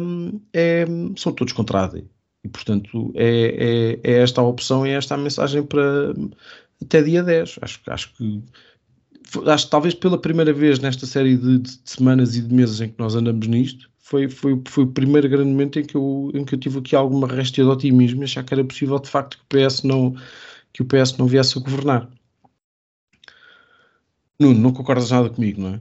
um, 0.00 0.40
é, 0.52 0.86
são 1.16 1.32
todos 1.32 1.52
contra 1.52 1.80
a 1.80 1.84
AD. 1.84 2.04
E, 2.42 2.48
portanto, 2.48 3.12
é, 3.14 4.00
é, 4.02 4.12
é, 4.12 4.22
esta 4.22 4.40
a 4.40 4.44
opção 4.44 4.86
e 4.86 4.90
é 4.90 4.94
esta 4.94 5.14
a 5.14 5.18
mensagem 5.18 5.62
para 5.62 6.14
até 6.82 7.02
dia 7.02 7.22
10. 7.22 7.58
Acho, 7.60 7.80
acho 7.86 8.14
que 8.14 8.42
acho 9.46 9.64
que 9.64 9.70
talvez 9.70 9.94
pela 9.94 10.18
primeira 10.18 10.52
vez 10.52 10.78
nesta 10.78 11.06
série 11.06 11.36
de, 11.36 11.58
de, 11.58 11.80
semanas 11.84 12.36
e 12.36 12.42
de 12.42 12.54
meses 12.54 12.80
em 12.80 12.88
que 12.88 12.98
nós 12.98 13.14
andamos 13.14 13.46
nisto, 13.46 13.90
foi, 13.98 14.28
foi, 14.28 14.60
foi 14.66 14.84
o 14.84 14.92
primeiro 14.92 15.28
grande 15.28 15.50
momento 15.50 15.78
em 15.78 15.84
que, 15.84 15.96
eu, 15.96 16.30
em 16.34 16.44
que 16.44 16.54
eu 16.54 16.58
tive 16.58 16.78
aqui 16.78 16.96
alguma 16.96 17.28
réstia 17.28 17.64
de 17.64 17.70
otimismo 17.70 18.22
e 18.22 18.24
achar 18.24 18.42
que 18.42 18.52
era 18.52 18.64
possível 18.64 18.98
de 18.98 19.08
facto 19.08 19.38
que 19.38 19.44
o 19.44 19.68
PS 19.68 19.82
não, 19.82 20.14
que 20.72 20.82
o 20.82 20.84
PS 20.84 21.16
não 21.16 21.26
viesse 21.26 21.58
a 21.58 21.62
governar. 21.62 22.10
Nuno, 24.38 24.58
não 24.58 24.72
concordas 24.72 25.10
nada 25.10 25.28
comigo, 25.28 25.60
não 25.60 25.74
é? 25.74 25.80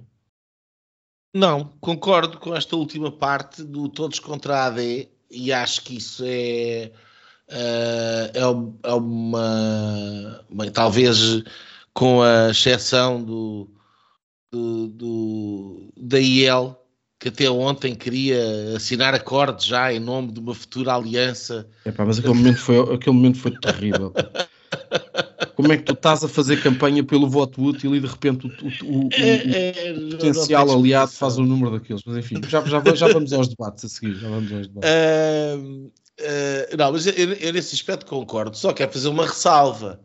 Não, 1.33 1.65
concordo 1.79 2.37
com 2.39 2.55
esta 2.55 2.75
última 2.75 3.11
parte 3.11 3.63
do 3.63 3.87
todos 3.87 4.19
contra 4.19 4.57
a 4.57 4.65
AD 4.65 5.07
e 5.31 5.53
acho 5.53 5.83
que 5.83 5.97
isso 5.97 6.23
é, 6.25 6.91
uh, 7.49 8.31
é, 8.33 8.89
é 8.89 8.93
uma, 8.93 10.45
uma, 10.49 10.71
talvez 10.71 11.43
com 11.93 12.21
a 12.21 12.49
exceção 12.51 13.21
do, 13.23 13.69
do, 14.51 14.87
do, 14.87 15.93
da 15.97 16.19
IEL, 16.19 16.79
que 17.19 17.29
até 17.29 17.49
ontem 17.49 17.93
queria 17.95 18.75
assinar 18.75 19.13
acordos 19.13 19.65
já 19.65 19.93
em 19.93 19.99
nome 19.99 20.31
de 20.31 20.39
uma 20.39 20.55
futura 20.55 20.93
aliança. 20.93 21.67
Epá, 21.85 22.05
mas 22.05 22.19
aquele 22.19 22.33
momento 22.33 22.59
foi, 22.59 22.95
aquele 22.95 23.15
momento 23.15 23.37
foi 23.39 23.51
terrível. 23.59 24.13
Como 25.55 25.73
é 25.73 25.77
que 25.77 25.83
tu 25.83 25.91
estás 25.91 26.23
a 26.23 26.29
fazer 26.29 26.61
campanha 26.63 27.03
pelo 27.03 27.27
voto 27.27 27.61
útil 27.61 27.93
e 27.93 27.99
de 27.99 28.07
repente 28.07 28.47
o, 28.47 28.85
o, 28.85 29.07
o, 29.07 29.09
é, 29.11 29.89
é, 29.89 29.93
potencial 30.11 30.71
aliado 30.71 31.11
faz 31.11 31.37
o 31.37 31.43
número 31.43 31.71
daqueles? 31.71 32.01
Mas 32.05 32.15
enfim, 32.15 32.39
já, 32.47 32.63
já, 32.63 32.81
já 32.95 33.07
vamos 33.09 33.33
aos 33.33 33.49
debates 33.49 33.83
a 33.83 33.89
seguir. 33.89 34.15
Já 34.15 34.29
vamos 34.29 34.49
aos 34.53 34.67
debates. 34.67 34.89
Uh, 34.89 35.91
uh, 36.21 36.77
não, 36.77 36.93
mas 36.93 37.07
eu, 37.07 37.13
eu, 37.13 37.51
nesse 37.51 37.75
aspecto 37.75 38.05
concordo, 38.05 38.55
só 38.55 38.71
quero 38.71 38.91
fazer 38.93 39.09
uma 39.09 39.25
ressalva. 39.25 39.99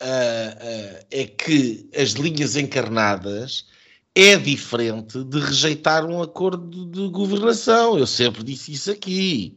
Uh, 0.00 1.04
é 1.10 1.26
que 1.26 1.90
as 1.96 2.10
linhas 2.10 2.54
encarnadas 2.54 3.66
é 4.14 4.36
diferente 4.36 5.22
de 5.24 5.38
rejeitar 5.38 6.04
um 6.04 6.22
acordo 6.22 6.86
de 6.86 7.08
governação. 7.08 7.98
Eu 7.98 8.06
sempre 8.06 8.42
disse 8.42 8.72
isso 8.72 8.90
aqui. 8.90 9.56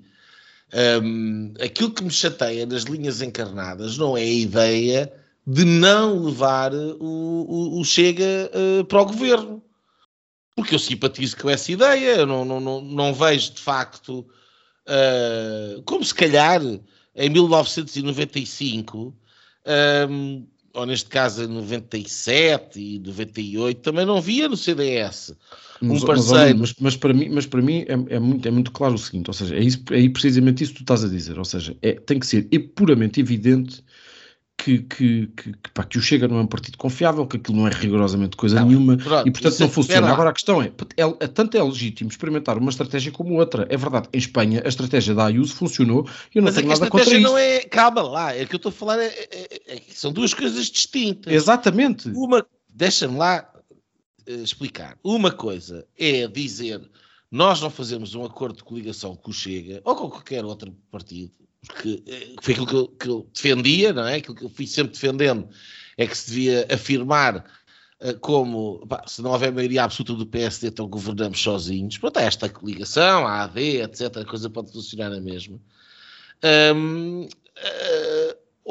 Um, 1.04 1.54
aquilo 1.60 1.91
que 1.91 2.04
me 2.04 2.12
chateia 2.12 2.65
nas 2.65 2.84
linhas 2.84 3.21
encarnadas 3.21 3.97
não 3.97 4.15
é 4.15 4.21
a 4.21 4.25
ideia 4.25 5.13
de 5.45 5.65
não 5.65 6.25
levar 6.25 6.73
o, 6.73 6.97
o, 6.99 7.80
o 7.80 7.84
Chega 7.84 8.51
uh, 8.54 8.86
para 8.86 9.01
o 9.01 9.06
governo. 9.06 9.63
Porque 10.56 10.75
eu 10.75 10.80
simpatizo 10.80 11.38
com 11.38 11.49
essa 11.49 11.71
ideia, 11.71 12.17
eu 12.17 12.25
não, 12.27 12.45
não, 12.45 12.60
não, 12.60 12.82
não 12.82 13.13
vejo 13.13 13.54
de 13.54 13.62
facto, 13.62 14.19
uh, 14.19 15.82
como 15.84 16.04
se 16.04 16.13
calhar 16.13 16.62
em 17.15 17.30
1995, 17.30 19.15
um, 20.10 20.45
ou 20.74 20.86
neste 20.86 21.10
caso 21.10 21.43
em 21.43 21.47
97 21.47 22.80
e 22.80 23.00
98, 23.00 23.82
também 23.82 24.06
não 24.06 24.21
via 24.21 24.47
no 24.47 24.56
CDS 24.56 25.36
um 25.82 25.93
mas, 25.93 26.04
parceiro. 26.04 26.60
Mas, 26.60 26.76
mas, 26.80 26.95
para 26.95 27.13
mim, 27.13 27.30
mas 27.30 27.45
para 27.45 27.62
mim 27.62 27.86
é, 27.88 28.15
é, 28.15 28.19
muito, 28.19 28.47
é 28.47 28.52
muito 28.52 28.71
claro 28.71 28.93
o 28.93 28.97
seguinte: 28.97 29.30
ou 29.30 29.34
seja, 29.34 29.56
é, 29.56 29.60
isso, 29.60 29.84
é 29.91 30.10
precisamente 30.10 30.63
isso 30.63 30.74
que 30.74 30.80
tu 30.80 30.84
estás 30.84 31.04
a 31.04 31.10
dizer. 31.10 31.38
Ou 31.38 31.45
seja, 31.45 31.76
é, 31.82 31.93
tem 31.93 32.19
que 32.19 32.28
ser 32.28 32.47
é 32.52 32.60
puramente 32.60 33.19
evidente 33.19 33.84
que, 34.63 34.80
que, 34.80 35.28
que, 35.36 35.54
que, 35.54 35.71
pá, 35.74 35.84
que 35.84 35.97
o 35.97 36.02
Chega 36.02 36.28
não 36.28 36.38
é 36.38 36.41
um 36.41 36.47
partido 36.47 36.78
confiável, 36.78 37.26
que 37.26 37.38
aquilo 37.38 37.58
não 37.58 37.67
é 37.67 37.71
rigorosamente 37.71 38.38
coisa 38.38 38.63
nenhuma 38.63 38.95
pronto, 38.97 39.28
e 39.28 39.32
portanto 39.32 39.60
não 39.60 39.67
é 39.67 39.69
funciona. 39.69 40.12
Agora 40.12 40.30
a 40.30 40.34
questão 40.34 40.62
é, 40.62 40.71
é, 40.97 41.28
tanto 41.28 41.58
é 41.58 41.63
legítimo 41.63 42.10
experimentar 42.12 42.58
uma 42.58 42.69
estratégia 42.69 43.12
como 43.12 43.34
outra. 43.36 43.65
É 43.69 43.78
verdade, 43.78 44.08
em 44.13 44.17
Espanha 44.17 44.62
a 44.63 44.67
estratégia 44.67 45.15
da 45.15 45.26
Ayuso 45.26 45.56
funcionou 45.56 46.08
e 46.34 46.38
eu 46.38 46.43
não 46.43 46.47
Mas 46.47 46.56
tenho 46.56 46.67
é 46.67 46.74
nada 46.76 46.89
contra 46.89 47.10
isso. 47.10 47.21
não 47.21 47.38
é, 47.38 47.62
calma 47.62 48.04
lá, 48.04 48.36
é 48.36 48.45
que 48.45 48.54
eu 48.54 48.58
estou 48.58 48.69
a 48.69 48.74
falar, 48.74 49.00
é, 49.00 49.08
é, 49.08 49.47
é, 49.50 49.50
são 49.93 50.12
duas 50.12 50.34
coisas 50.34 50.67
distintas. 50.67 51.34
Exatamente. 51.34 52.10
Uma, 52.10 52.45
deixa-me 52.69 53.17
lá 53.17 53.49
uh, 54.27 54.43
explicar. 54.43 54.97
Uma 55.03 55.31
coisa 55.31 55.88
é 55.97 56.27
dizer 56.27 56.81
nós 57.31 57.62
não 57.62 57.69
fazemos 57.69 58.13
um 58.13 58.25
acordo 58.25 58.57
de 58.57 58.63
coligação 58.63 59.15
com 59.15 59.31
o 59.31 59.34
Chega 59.34 59.81
ou 59.86 59.95
com 59.95 60.10
qualquer 60.10 60.43
outro 60.43 60.75
partido, 60.91 61.31
porque 61.65 62.03
eh, 62.05 62.36
foi 62.41 62.53
aquilo 62.53 62.67
que 62.67 62.75
eu, 62.75 62.88
que 62.89 63.07
eu 63.07 63.29
defendia, 63.34 63.93
não 63.93 64.05
é? 64.05 64.15
Aquilo 64.15 64.36
que 64.36 64.43
eu 64.43 64.49
fui 64.49 64.67
sempre 64.67 64.93
defendendo 64.93 65.47
é 65.97 66.05
que 66.05 66.17
se 66.17 66.29
devia 66.29 66.67
afirmar 66.69 67.45
uh, 68.01 68.19
como 68.19 68.86
pá, 68.86 69.05
se 69.07 69.21
não 69.21 69.31
houver 69.31 69.53
maioria 69.53 69.86
absoluta 69.86 70.13
do 70.13 70.25
PSD, 70.25 70.67
então 70.67 70.89
governamos 70.89 71.41
sozinhos. 71.41 71.97
Pronto, 71.97 72.17
há 72.17 72.23
esta 72.23 72.49
coligação, 72.49 73.25
a 73.25 73.43
AD, 73.43 73.81
etc. 73.81 74.17
A 74.17 74.25
coisa 74.25 74.49
pode 74.49 74.73
funcionar 74.73 75.13
a 75.13 75.21
mesma. 75.21 75.57
Eh, 76.41 76.73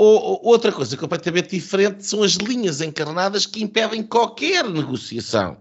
ou, 0.03 0.41
outra 0.43 0.73
coisa 0.73 0.97
completamente 0.97 1.51
diferente 1.51 2.07
são 2.07 2.23
as 2.23 2.33
linhas 2.33 2.81
encarnadas 2.81 3.45
que 3.45 3.63
impedem 3.63 4.03
qualquer 4.03 4.69
negociação 4.69 5.59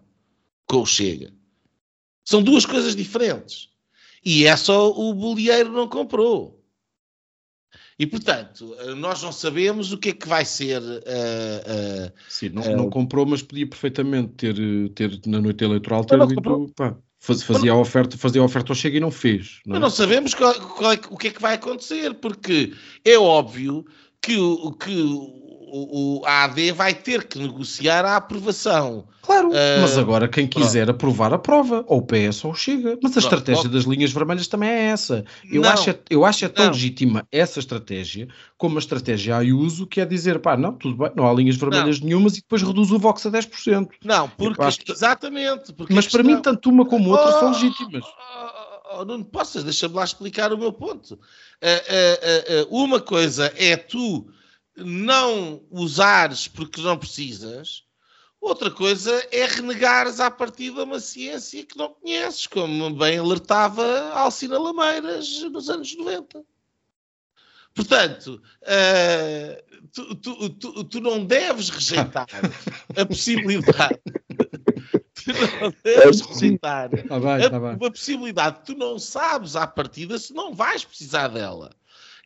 com 0.65 0.81
o 0.81 0.85
Chega. 0.85 1.33
São 2.23 2.41
duas 2.41 2.65
coisas 2.65 2.95
diferentes. 2.95 3.69
E 4.23 4.45
é 4.45 4.55
só 4.55 4.91
o 4.91 5.13
bolieiro 5.13 5.71
não 5.71 5.87
comprou. 5.87 6.57
E, 7.97 8.07
portanto, 8.07 8.75
nós 8.95 9.21
não 9.21 9.31
sabemos 9.31 9.91
o 9.91 9.97
que 9.97 10.09
é 10.09 10.13
que 10.13 10.27
vai 10.27 10.45
ser. 10.45 10.81
Uh, 10.81 12.07
uh, 12.07 12.11
Sim, 12.29 12.49
não, 12.49 12.61
uh, 12.61 12.77
não, 12.77 12.89
comprou, 12.89 13.25
mas 13.25 13.41
podia 13.41 13.67
perfeitamente 13.67 14.29
ter, 14.35 14.89
ter 14.91 15.19
na 15.25 15.41
noite 15.41 15.65
eleitoral 15.65 16.05
ter 16.05 16.25
dito, 16.27 16.71
pá, 16.77 16.95
faz, 17.19 17.43
fazia, 17.43 17.73
a 17.73 17.75
oferta, 17.75 18.17
fazia 18.17 18.41
a 18.41 18.45
oferta 18.45 18.71
ao 18.71 18.75
Chega 18.75 18.95
e 18.95 19.01
não 19.01 19.11
fez. 19.11 19.59
Não 19.65 19.75
é? 19.75 19.79
Mas 19.79 19.81
não 19.81 19.89
sabemos 19.89 20.33
qual, 20.33 20.53
qual 20.53 20.93
é, 20.93 20.99
o 21.09 21.17
que 21.17 21.27
é 21.27 21.31
que 21.31 21.41
vai 21.41 21.55
acontecer, 21.55 22.13
porque 22.13 22.73
é 23.03 23.17
óbvio 23.17 23.85
que, 24.21 24.35
que 24.79 25.01
o, 25.71 26.19
o, 26.21 26.25
a 26.25 26.45
AD 26.45 26.71
vai 26.71 26.93
ter 26.93 27.25
que 27.25 27.37
negociar 27.39 28.05
a 28.05 28.15
aprovação. 28.15 29.07
Claro, 29.21 29.49
uh, 29.49 29.81
mas 29.81 29.97
agora 29.97 30.27
quem 30.27 30.47
quiser 30.47 30.85
pronto. 30.85 30.95
aprovar, 30.95 31.33
aprova. 31.33 31.85
Ou 31.87 31.99
o 31.99 32.01
PS 32.01 32.43
ou 32.45 32.55
chega. 32.55 32.97
Mas 33.01 33.11
a 33.11 33.13
pronto, 33.13 33.17
estratégia 33.19 33.61
pronto. 33.61 33.73
das 33.73 33.83
linhas 33.83 34.11
vermelhas 34.11 34.47
também 34.47 34.69
é 34.69 34.85
essa. 34.85 35.23
Eu 35.51 35.61
não, 35.61 35.69
acho, 35.69 35.95
eu 36.09 36.25
acho 36.25 36.45
é 36.45 36.49
tão 36.49 36.65
não. 36.65 36.71
legítima 36.71 37.27
essa 37.31 37.59
estratégia 37.59 38.27
como 38.57 38.77
a 38.77 38.79
estratégia 38.79 39.37
Ayuso, 39.37 39.85
que 39.85 40.01
é 40.01 40.05
dizer, 40.05 40.39
pá, 40.39 40.57
não, 40.57 40.73
tudo 40.73 40.97
bem, 40.97 41.11
não 41.15 41.29
há 41.29 41.33
linhas 41.33 41.57
vermelhas 41.57 41.99
não. 41.99 42.07
nenhumas 42.07 42.37
e 42.37 42.41
depois 42.41 42.63
reduz 42.63 42.91
o 42.91 42.97
Vox 42.97 43.25
a 43.25 43.29
10%. 43.29 43.87
Não, 44.03 44.27
porque, 44.29 44.83
que... 44.83 44.91
exatamente. 44.91 45.73
Porque 45.73 45.93
mas 45.93 46.07
para 46.07 46.23
mim, 46.23 46.41
tanto 46.41 46.69
uma 46.69 46.85
como 46.85 47.11
outra 47.11 47.27
oh, 47.27 47.39
são 47.39 47.51
legítimas. 47.51 48.03
Oh, 48.03 48.45
oh, 48.45 48.68
oh 48.89 49.05
não 49.05 49.23
possas, 49.23 49.63
deixa-me 49.63 49.95
lá 49.95 50.03
explicar 50.03 50.51
o 50.53 50.57
meu 50.57 50.73
ponto. 50.73 51.13
Uh, 51.13 52.65
uh, 52.65 52.69
uh, 52.69 52.83
uma 52.83 52.99
coisa 52.99 53.53
é 53.55 53.75
tu 53.77 54.31
não 54.75 55.61
usares 55.69 56.47
porque 56.47 56.81
não 56.81 56.97
precisas. 56.97 57.83
Outra 58.41 58.71
coisa 58.71 59.11
é 59.31 59.45
renegares 59.45 60.19
à 60.21 60.31
partida 60.31 60.83
uma 60.83 60.99
ciência 60.99 61.65
que 61.65 61.77
não 61.77 61.93
conheces, 61.93 62.47
como 62.47 62.89
bem 62.91 63.17
alertava 63.17 64.11
Alcina 64.13 64.57
Lameiras 64.57 65.41
nos 65.43 65.69
anos 65.69 65.95
90. 65.95 66.41
Portanto, 67.75 68.41
uh, 68.63 69.87
tu, 69.93 70.15
tu, 70.15 70.49
tu, 70.49 70.83
tu, 70.85 71.01
não 71.01 71.25
deves 71.25 71.69
rejeitar 71.69 72.27
a 72.97 73.05
possibilidade. 73.05 73.99
Deves 75.83 76.21
rejeitar 76.21 76.89
tá 76.89 77.19
bem, 77.19 77.49
tá 77.49 77.59
bem. 77.59 77.75
uma 77.75 77.91
possibilidade 77.91 78.59
que 78.59 78.65
tu 78.67 78.75
não 78.75 78.99
sabes 78.99 79.55
à 79.55 79.65
partida 79.65 80.17
se 80.17 80.33
não 80.33 80.53
vais 80.53 80.83
precisar 80.83 81.29
dela. 81.29 81.71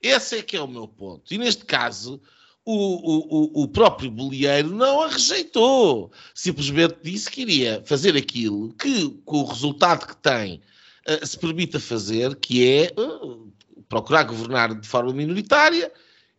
Esse 0.02 0.40
é 0.40 0.42
que 0.42 0.58
é 0.58 0.62
o 0.62 0.68
meu 0.68 0.88
ponto. 0.88 1.34
E 1.34 1.38
neste 1.38 1.64
caso, 1.64 2.22
o, 2.66 3.52
o, 3.52 3.64
o 3.64 3.68
próprio 3.68 4.12
bolieiro 4.12 4.70
não 4.70 5.02
a 5.02 5.08
rejeitou. 5.08 6.12
Simplesmente 6.34 6.98
disse 7.04 7.30
que 7.30 7.42
iria 7.42 7.82
fazer 7.86 8.16
aquilo 8.16 8.74
que, 8.74 9.10
com 9.26 9.38
o 9.38 9.46
resultado 9.46 10.08
que 10.08 10.16
tem 10.18 10.62
uh, 11.08 11.26
se 11.26 11.38
permita 11.38 11.80
fazer, 11.80 12.36
que 12.36 12.68
é 12.68 12.94
uh, 13.00 13.52
procurar 13.88 14.24
governar 14.24 14.74
de 14.74 14.88
forma 14.88 15.14
minoritária, 15.14 15.92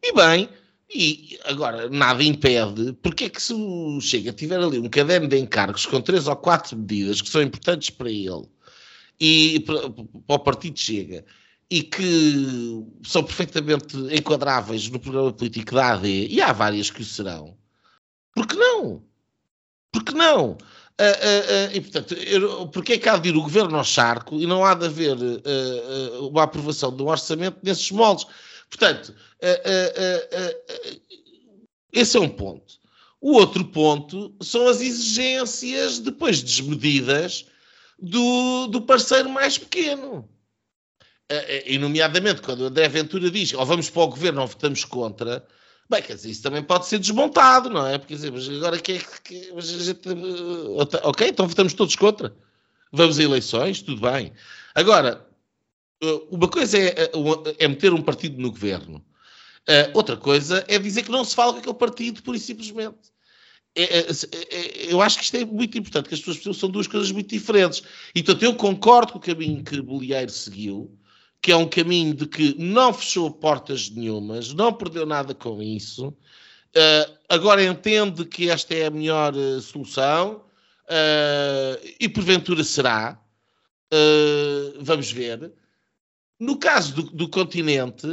e 0.03 0.13
bem, 0.13 0.49
e 0.93 1.39
agora 1.45 1.89
nada 1.89 2.23
impede, 2.23 2.93
porque 3.03 3.25
é 3.25 3.29
que 3.29 3.43
se 3.43 3.53
o 3.55 4.01
Chega 4.01 4.33
tiver 4.33 4.61
ali 4.61 4.79
um 4.79 4.89
caderno 4.89 5.29
de 5.29 5.39
encargos 5.39 5.87
com 5.87 6.01
três 6.01 6.27
ou 6.27 6.37
quatro 6.37 6.77
medidas 6.77 7.21
que 7.21 7.29
são 7.29 7.43
importantes 7.43 7.91
para 7.91 8.11
ele 8.11 8.49
e 9.21 9.61
para, 9.61 9.87
o 10.29 10.39
partido 10.39 10.79
Chega, 10.79 11.25
e 11.71 11.83
que 11.83 12.85
são 13.05 13.25
perfeitamente 13.25 13.97
enquadráveis 14.13 14.89
no 14.89 15.01
programa 15.01 15.33
político 15.33 15.75
da 15.75 15.95
AD, 15.95 16.27
e 16.29 16.41
há 16.43 16.53
várias 16.53 16.91
que 16.91 17.03
o 17.03 17.05
serão, 17.05 17.57
por 18.35 18.47
que 18.47 18.57
não? 18.57 19.03
Por 19.91 20.05
que 20.05 20.13
não? 20.13 20.59
Uh, 21.01 21.03
uh, 21.03 21.73
uh, 21.73 21.77
e 21.77 21.81
portanto, 21.81 22.15
porque 22.73 22.93
é 22.93 22.99
que 22.99 23.09
há 23.09 23.17
de 23.17 23.29
ir 23.29 23.37
o 23.37 23.43
governo 23.43 23.77
ao 23.77 23.85
charco 23.85 24.41
e 24.41 24.47
não 24.47 24.65
há 24.65 24.75
de 24.75 24.87
haver 24.87 25.17
uma 26.21 26.45
aprovação 26.45 26.95
do 26.95 27.07
orçamento 27.07 27.59
nesses 27.63 27.91
moldes? 27.91 28.27
Portanto, 28.77 29.15
esse 31.93 32.17
é 32.17 32.21
um 32.21 32.29
ponto. 32.29 32.75
O 33.21 33.35
outro 33.35 33.65
ponto 33.65 34.35
são 34.43 34.67
as 34.67 34.81
exigências 34.81 36.01
depois 36.01 36.43
desmedidas 36.43 37.47
do, 37.99 38.67
do 38.67 38.83
parceiro 38.83 39.31
mais 39.31 39.57
pequeno. 39.57 40.29
Eh, 41.29 41.57
eh, 41.57 41.73
e 41.73 41.79
nomeadamente 41.79 42.43
quando 42.43 42.61
o 42.61 42.65
André 42.67 42.89
Ventura 42.89 43.31
diz 43.31 43.55
ou 43.55 43.63
oh, 43.63 43.65
vamos 43.65 43.89
para 43.89 44.03
o 44.03 44.09
governo 44.09 44.43
ou 44.43 44.47
votamos 44.47 44.85
contra, 44.85 45.47
bem, 45.89 46.03
quer 46.03 46.17
dizer, 46.17 46.31
isso 46.31 46.43
também 46.43 46.63
pode 46.63 46.87
ser 46.87 46.99
desmontado, 46.99 47.71
não 47.71 47.87
é? 47.87 47.97
Porque, 47.97 48.15
quer 48.15 48.17
dizer, 48.17 48.33
mas 48.33 48.49
agora 48.49 48.79
que 48.79 48.93
é 48.93 48.99
que. 49.23 49.53
Mas 49.55 49.71
a 49.71 49.79
gente, 49.79 50.09
eh, 50.09 51.01
ok, 51.03 51.29
então 51.29 51.49
votamos 51.49 51.73
todos 51.73 51.97
contra. 51.97 52.35
Vamos 52.93 53.19
a 53.19 53.23
eleições, 53.23 53.81
tudo 53.81 54.03
bem. 54.03 54.33
Agora, 54.75 55.27
uma 56.31 56.49
coisa 56.49 56.79
é, 56.79 57.11
é 57.59 57.69
meter 57.69 57.93
um 57.93 58.03
partido 58.03 58.41
no 58.41 58.51
governo. 58.51 59.05
outra 59.95 60.17
coisa 60.17 60.65
é 60.69 60.79
dizer 60.79 61.03
que 61.03 61.11
não 61.11 61.25
se 61.25 61.35
fala 61.35 61.53
com 61.55 61.59
aquele 61.61 61.75
partido, 61.75 62.23
pura 62.23 62.37
e 62.37 62.41
simplesmente. 62.41 63.15
É, 63.77 63.83
é, 63.83 64.07
é, 64.09 64.93
eu 64.93 65.03
acho 65.03 65.19
que 65.19 65.25
isto 65.25 65.37
é 65.37 65.45
muito 65.45 65.77
importante, 65.77 66.09
que 66.09 66.15
as 66.15 66.21
pessoas 66.21 66.37
percebam 66.37 66.59
são 66.59 66.71
duas 66.71 66.87
coisas 66.87 67.11
muito 67.11 67.29
diferentes. 67.29 67.83
E, 68.15 68.23
portanto, 68.23 68.43
eu 68.45 68.55
concordo 68.55 69.13
com 69.13 69.19
o 69.19 69.23
caminho 69.23 69.65
que 69.65 69.81
Bolieiro 69.81 70.31
seguiu, 70.31 70.97
que 71.43 71.51
é 71.51 71.57
um 71.57 71.69
caminho 71.69 72.15
de 72.15 72.27
que 72.27 72.55
não 72.57 72.93
fechou 72.93 73.31
portas 73.31 73.91
nenhumas, 73.91 74.55
não 74.55 74.73
perdeu 74.73 75.05
nada 75.05 75.35
com 75.35 75.61
isso, 75.61 76.09
uh, 76.09 77.19
agora 77.29 77.65
entende 77.65 78.25
que 78.25 78.49
esta 78.49 78.75
é 78.75 78.87
a 78.87 78.91
melhor 78.91 79.35
uh, 79.35 79.61
solução 79.61 80.45
uh, 80.85 81.95
e 81.99 82.09
porventura 82.09 82.63
será. 82.63 83.21
vamos 84.81 85.11
ver. 85.11 85.53
No 86.45 86.59
caso 86.59 86.95
do, 86.95 87.03
do 87.05 87.29
continente, 87.29 88.07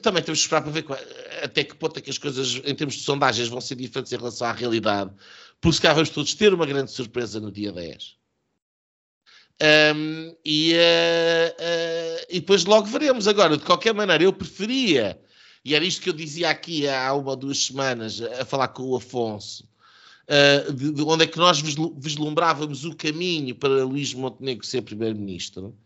também 0.00 0.22
temos 0.22 0.38
que 0.38 0.44
esperar 0.44 0.62
para 0.62 0.70
ver 0.70 0.84
até 1.42 1.64
que 1.64 1.74
ponto 1.74 1.98
é 1.98 2.00
que 2.00 2.10
as 2.10 2.18
coisas, 2.18 2.60
em 2.64 2.74
termos 2.74 2.94
de 2.94 3.02
sondagens, 3.02 3.48
vão 3.48 3.60
ser 3.60 3.74
diferentes 3.74 4.12
em 4.12 4.16
relação 4.16 4.46
à 4.46 4.52
realidade, 4.52 5.10
porque 5.60 5.76
se 5.76 5.82
cá 5.82 5.92
vamos 5.92 6.10
todos 6.10 6.34
ter 6.34 6.54
uma 6.54 6.66
grande 6.66 6.90
surpresa 6.90 7.40
no 7.40 7.50
dia 7.50 7.72
10. 7.72 8.20
Um, 9.62 10.34
e, 10.44 10.72
uh, 10.72 11.50
uh, 11.50 12.26
e 12.30 12.40
depois 12.40 12.64
logo 12.64 12.86
veremos. 12.86 13.28
Agora, 13.28 13.58
de 13.58 13.64
qualquer 13.64 13.92
maneira, 13.92 14.24
eu 14.24 14.32
preferia, 14.32 15.20
e 15.62 15.74
era 15.74 15.84
isto 15.84 16.00
que 16.00 16.08
eu 16.08 16.14
dizia 16.14 16.48
aqui 16.48 16.88
há 16.88 17.12
uma 17.12 17.32
ou 17.32 17.36
duas 17.36 17.66
semanas, 17.66 18.22
a 18.22 18.44
falar 18.46 18.68
com 18.68 18.84
o 18.84 18.96
Afonso, 18.96 19.68
uh, 20.28 20.72
de, 20.72 20.92
de, 20.92 21.02
onde 21.02 21.24
é 21.24 21.26
que 21.26 21.36
nós 21.36 21.60
vislumbrávamos 21.60 22.86
o 22.86 22.96
caminho 22.96 23.54
para 23.54 23.84
Luís 23.84 24.14
Montenegro 24.14 24.64
ser 24.64 24.80
Primeiro-Ministro. 24.80 25.76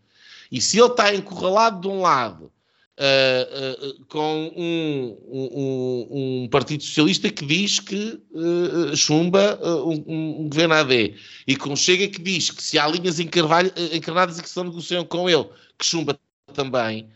E 0.54 0.60
se 0.60 0.78
ele 0.78 0.86
está 0.86 1.12
encurralado 1.12 1.80
de 1.80 1.88
um 1.88 2.00
lado 2.00 2.52
Uh, 2.96 3.88
uh, 3.88 4.04
com 4.04 4.52
um, 4.56 5.18
um, 5.26 6.08
um, 6.44 6.48
Partido 6.48 6.84
Socialista 6.84 7.28
que 7.28 7.44
diz 7.44 7.80
que 7.80 8.22
uh, 8.30 8.96
chumba 8.96 9.58
um, 9.64 10.04
um, 10.44 10.48
governo 10.48 10.74
AD 10.74 11.16
e 11.44 11.56
com 11.56 11.74
Chega 11.74 12.06
que 12.06 12.22
diz 12.22 12.52
que 12.52 12.62
se 12.62 12.78
há 12.78 12.86
linhas 12.86 13.18
encarnadas 13.18 14.38
e 14.38 14.42
que 14.44 14.48
se 14.48 14.62
negociam 14.62 15.04
com 15.04 15.28
ele, 15.28 15.44
que 15.76 15.84
chumba 15.84 16.16
também. 16.52 17.10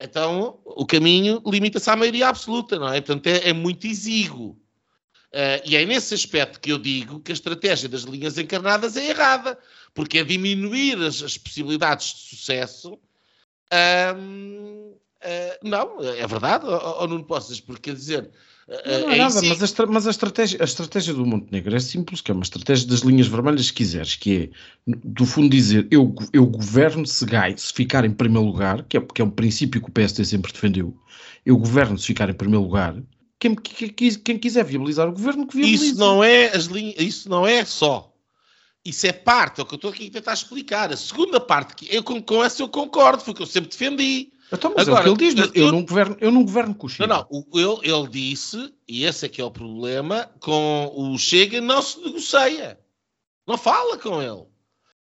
Então 0.00 0.58
o 0.64 0.86
caminho 0.86 1.42
limita-se 1.44 1.90
à 1.90 1.96
maioria 1.96 2.28
absoluta, 2.28 2.78
não 2.78 2.88
é? 2.88 3.02
Portanto 3.02 3.26
é, 3.26 3.50
é 3.50 3.52
muito 3.52 3.86
exíguo. 3.86 4.58
E 5.64 5.76
é 5.76 5.84
nesse 5.84 6.14
aspecto 6.14 6.60
que 6.60 6.72
eu 6.72 6.78
digo 6.78 7.20
que 7.20 7.30
a 7.30 7.34
estratégia 7.34 7.88
das 7.88 8.02
linhas 8.02 8.36
encarnadas 8.36 8.96
é 8.96 9.10
errada, 9.10 9.58
porque 9.94 10.18
é 10.18 10.24
diminuir 10.24 10.98
as, 10.98 11.22
as 11.22 11.38
possibilidades 11.38 12.14
de 12.14 12.36
sucesso. 12.36 12.98
Um, 14.16 14.94
Uh, 15.20 15.68
não, 15.68 16.00
é 16.00 16.26
verdade, 16.26 16.64
ou, 16.64 17.02
ou 17.02 17.06
não 17.08 17.22
possas, 17.22 17.60
porque 17.60 17.90
quer 17.90 17.94
dizer. 17.94 18.30
Uh, 18.66 18.88
não, 18.88 19.00
não 19.00 19.10
é, 19.10 19.14
é 19.14 19.18
nada, 19.18 19.42
mas, 19.42 19.80
a, 19.80 19.86
mas 19.86 20.06
a, 20.06 20.10
estratégia, 20.10 20.58
a 20.62 20.64
estratégia 20.64 21.12
do 21.12 21.26
Montenegro 21.26 21.76
é 21.76 21.80
simples, 21.80 22.22
que 22.22 22.30
é 22.30 22.34
uma 22.34 22.42
estratégia 22.42 22.88
das 22.88 23.00
linhas 23.00 23.26
vermelhas, 23.26 23.66
se 23.66 23.72
quiseres, 23.72 24.16
que 24.16 24.44
é, 24.44 24.48
do 24.86 25.26
fundo, 25.26 25.50
dizer 25.50 25.86
eu, 25.90 26.14
eu 26.32 26.46
governo 26.46 27.04
se 27.06 27.26
gai, 27.26 27.54
se 27.58 27.70
ficar 27.70 28.06
em 28.06 28.12
primeiro 28.12 28.46
lugar, 28.46 28.82
que 28.84 28.96
é, 28.96 29.00
que 29.00 29.20
é 29.20 29.24
um 29.24 29.30
princípio 29.30 29.82
que 29.82 29.90
o 29.90 29.92
PSD 29.92 30.24
sempre 30.24 30.52
defendeu, 30.52 30.96
eu 31.44 31.58
governo 31.58 31.98
se 31.98 32.06
ficar 32.06 32.30
em 32.30 32.34
primeiro 32.34 32.64
lugar, 32.64 32.96
quem, 33.40 33.54
quem, 33.56 34.14
quem 34.14 34.38
quiser 34.38 34.64
viabilizar 34.64 35.08
o 35.08 35.12
governo, 35.12 35.46
que 35.46 35.56
viabilize. 35.56 35.86
Isso 35.86 35.98
não 35.98 36.22
é, 36.22 36.54
as 36.54 36.66
linhas, 36.66 36.94
isso 36.98 37.28
não 37.28 37.46
é 37.46 37.64
só. 37.64 38.14
Isso 38.84 39.06
é 39.06 39.12
parte, 39.12 39.60
é 39.60 39.62
o 39.62 39.66
que 39.66 39.74
eu 39.74 39.76
estou 39.76 39.90
aqui 39.90 40.06
a 40.06 40.10
tentar 40.10 40.34
explicar. 40.34 40.92
A 40.92 40.96
segunda 40.96 41.40
parte, 41.40 41.74
que 41.74 41.94
eu, 41.94 42.02
com, 42.02 42.22
com 42.22 42.44
essa 42.44 42.62
eu 42.62 42.68
concordo, 42.68 43.22
foi 43.22 43.32
o 43.32 43.36
que 43.36 43.42
eu 43.42 43.46
sempre 43.46 43.70
defendi 43.70 44.30
então, 44.52 44.72
mas 44.76 44.88
Agora, 44.88 45.08
é 45.08 45.10
o 45.10 45.16
que 45.16 45.24
ele 45.24 45.34
diz, 45.34 45.50
eu, 45.54 45.66
eu, 45.66 45.72
não 45.72 45.84
governo, 45.84 46.16
eu 46.20 46.30
não 46.30 46.42
governo 46.42 46.74
com 46.74 46.86
o 46.86 46.90
Chega. 46.90 47.06
Não, 47.06 47.26
não, 47.30 47.46
ele, 47.54 47.88
ele 47.88 48.08
disse, 48.08 48.74
e 48.88 49.04
esse 49.04 49.26
é 49.26 49.28
que 49.28 49.40
é 49.40 49.44
o 49.44 49.50
problema, 49.50 50.28
com 50.40 50.92
o 50.92 51.16
Chega 51.16 51.60
não 51.60 51.80
se 51.80 52.00
negocia. 52.00 52.78
Não 53.46 53.56
fala 53.56 53.96
com 53.96 54.20
ele. 54.20 54.44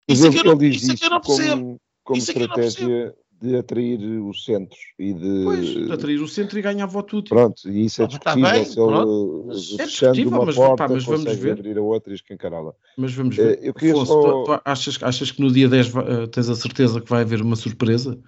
Isso 0.07 0.25
é 0.25 0.31
que 0.31 0.39
eu 0.39 0.43
não, 0.43 0.57
diz 0.57 0.81
isso, 0.81 0.91
é 0.91 0.95
que 0.95 1.05
eu 1.05 1.09
não. 1.09 1.21
Como, 1.21 1.81
como 2.03 2.17
estratégia 2.17 3.15
de 3.39 3.55
atrair 3.55 3.99
os 3.99 4.43
centros 4.43 4.79
e 4.97 5.13
de... 5.13 5.43
Pois, 5.43 5.65
de 5.67 5.91
atrair 5.91 6.21
o 6.21 6.27
centro 6.27 6.57
e 6.57 6.61
ganhar 6.61 6.87
voto 6.87 7.17
útil. 7.17 7.35
Pronto, 7.35 7.69
e 7.69 7.85
isso 7.85 8.01
é 8.01 8.07
discutível. 8.07 8.43
Está 8.43 8.51
bem, 8.51 8.65
se 8.65 8.79
ele, 8.79 9.81
é 9.81 9.85
fechando 9.85 10.29
uma 10.29 10.45
mas, 10.45 10.55
porta, 10.55 10.75
pá, 10.75 10.93
mas 10.93 11.05
vamos 11.05 11.35
ver. 11.35 11.51
abrir 11.53 11.77
a 11.77 11.81
outra 11.81 12.11
e 12.11 12.15
escancará-la. 12.15 12.73
Mas 12.97 13.13
vamos 13.13 13.35
ver. 13.35 13.59
Eh, 13.61 13.67
eu 13.81 13.99
Afonso, 14.01 14.05
só... 14.05 14.21
tu, 14.21 14.43
tu 14.45 14.61
achas, 14.65 15.03
achas 15.03 15.31
que 15.31 15.41
no 15.41 15.51
dia 15.51 15.69
10 15.69 15.93
uh, 15.93 16.27
tens 16.27 16.49
a 16.49 16.55
certeza 16.55 16.99
que 16.99 17.09
vai 17.09 17.21
haver 17.21 17.41
uma 17.41 17.55
surpresa? 17.55 18.19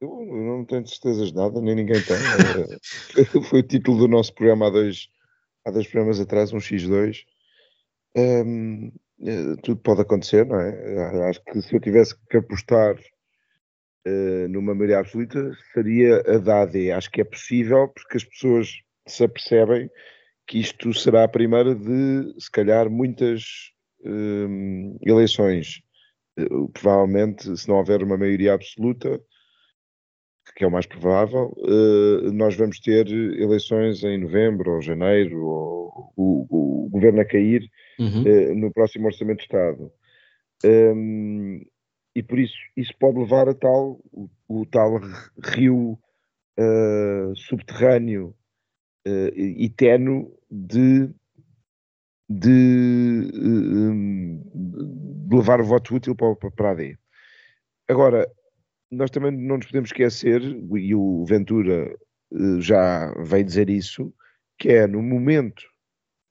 Eu 0.00 0.26
não 0.26 0.64
tenho 0.64 0.86
certezas 0.86 1.28
de 1.28 1.36
nada, 1.36 1.60
nem 1.60 1.74
ninguém 1.74 2.00
tem. 2.02 2.16
Foi 3.44 3.60
o 3.60 3.62
título 3.62 3.98
do 3.98 4.08
nosso 4.08 4.34
programa 4.34 4.68
há 4.68 4.70
dois, 4.70 5.08
há 5.66 5.70
dois 5.70 5.86
programas 5.86 6.18
atrás, 6.18 6.52
um 6.52 6.58
X2. 6.58 7.20
Um, 8.16 8.92
eh, 9.22 9.56
tudo 9.62 9.80
pode 9.80 10.02
acontecer, 10.02 10.46
não 10.46 10.60
é? 10.60 11.28
Acho 11.28 11.42
que 11.44 11.62
se 11.62 11.74
eu 11.74 11.80
tivesse 11.80 12.14
que 12.28 12.36
apostar 12.36 12.96
uh, 14.06 14.48
numa 14.48 14.74
maioria 14.74 14.98
absoluta, 14.98 15.52
seria 15.72 16.20
a 16.26 16.38
da 16.38 16.62
AD. 16.62 16.92
Acho 16.92 17.10
que 17.10 17.20
é 17.20 17.24
possível, 17.24 17.88
porque 17.88 18.16
as 18.16 18.24
pessoas 18.24 18.68
se 19.06 19.24
apercebem 19.24 19.90
que 20.46 20.58
isto 20.58 20.92
será 20.92 21.24
a 21.24 21.28
primeira 21.28 21.74
de, 21.74 22.34
se 22.38 22.50
calhar, 22.50 22.90
muitas 22.90 23.72
um, 24.04 24.98
eleições. 25.02 25.82
Uh, 26.38 26.68
provavelmente, 26.68 27.56
se 27.56 27.68
não 27.68 27.76
houver 27.76 28.02
uma 28.02 28.18
maioria 28.18 28.54
absoluta, 28.54 29.20
que 30.56 30.64
é 30.64 30.66
o 30.66 30.70
mais 30.70 30.86
provável, 30.86 31.54
uh, 31.58 32.32
nós 32.32 32.54
vamos 32.56 32.78
ter 32.80 33.08
eleições 33.08 34.04
em 34.04 34.18
novembro 34.18 34.72
ou 34.72 34.82
janeiro, 34.82 35.44
ou 35.44 36.12
o, 36.16 36.84
o 36.86 36.88
governo 36.90 37.20
a 37.20 37.24
cair 37.24 37.68
uhum. 37.98 38.22
uh, 38.22 38.54
no 38.54 38.72
próximo 38.72 39.06
Orçamento 39.06 39.38
de 39.38 39.44
Estado. 39.44 39.90
Um, 40.64 41.62
e 42.14 42.22
por 42.22 42.38
isso, 42.38 42.56
isso 42.76 42.92
pode 42.98 43.18
levar 43.18 43.48
a 43.48 43.54
tal, 43.54 44.00
o, 44.12 44.28
o 44.48 44.66
tal 44.66 45.00
rio 45.42 45.98
uh, 46.58 47.36
subterrâneo 47.36 48.34
e 49.36 49.68
teno 49.68 50.34
de, 50.50 51.10
de, 52.26 53.30
de, 53.30 54.40
levar 55.30 55.60
o 55.60 55.64
voto 55.64 55.94
útil 55.94 56.14
para, 56.14 56.34
para 56.36 56.68
a 56.68 56.72
AD. 56.72 56.98
Agora, 57.88 58.26
nós 58.90 59.10
também 59.10 59.30
não 59.30 59.56
nos 59.56 59.66
podemos 59.66 59.90
esquecer, 59.90 60.40
e 60.42 60.94
o 60.94 61.24
Ventura 61.26 61.94
eh, 62.32 62.60
já 62.60 63.12
veio 63.22 63.44
dizer 63.44 63.68
isso, 63.68 64.12
que 64.58 64.70
é 64.70 64.86
no 64.86 65.02
momento 65.02 65.62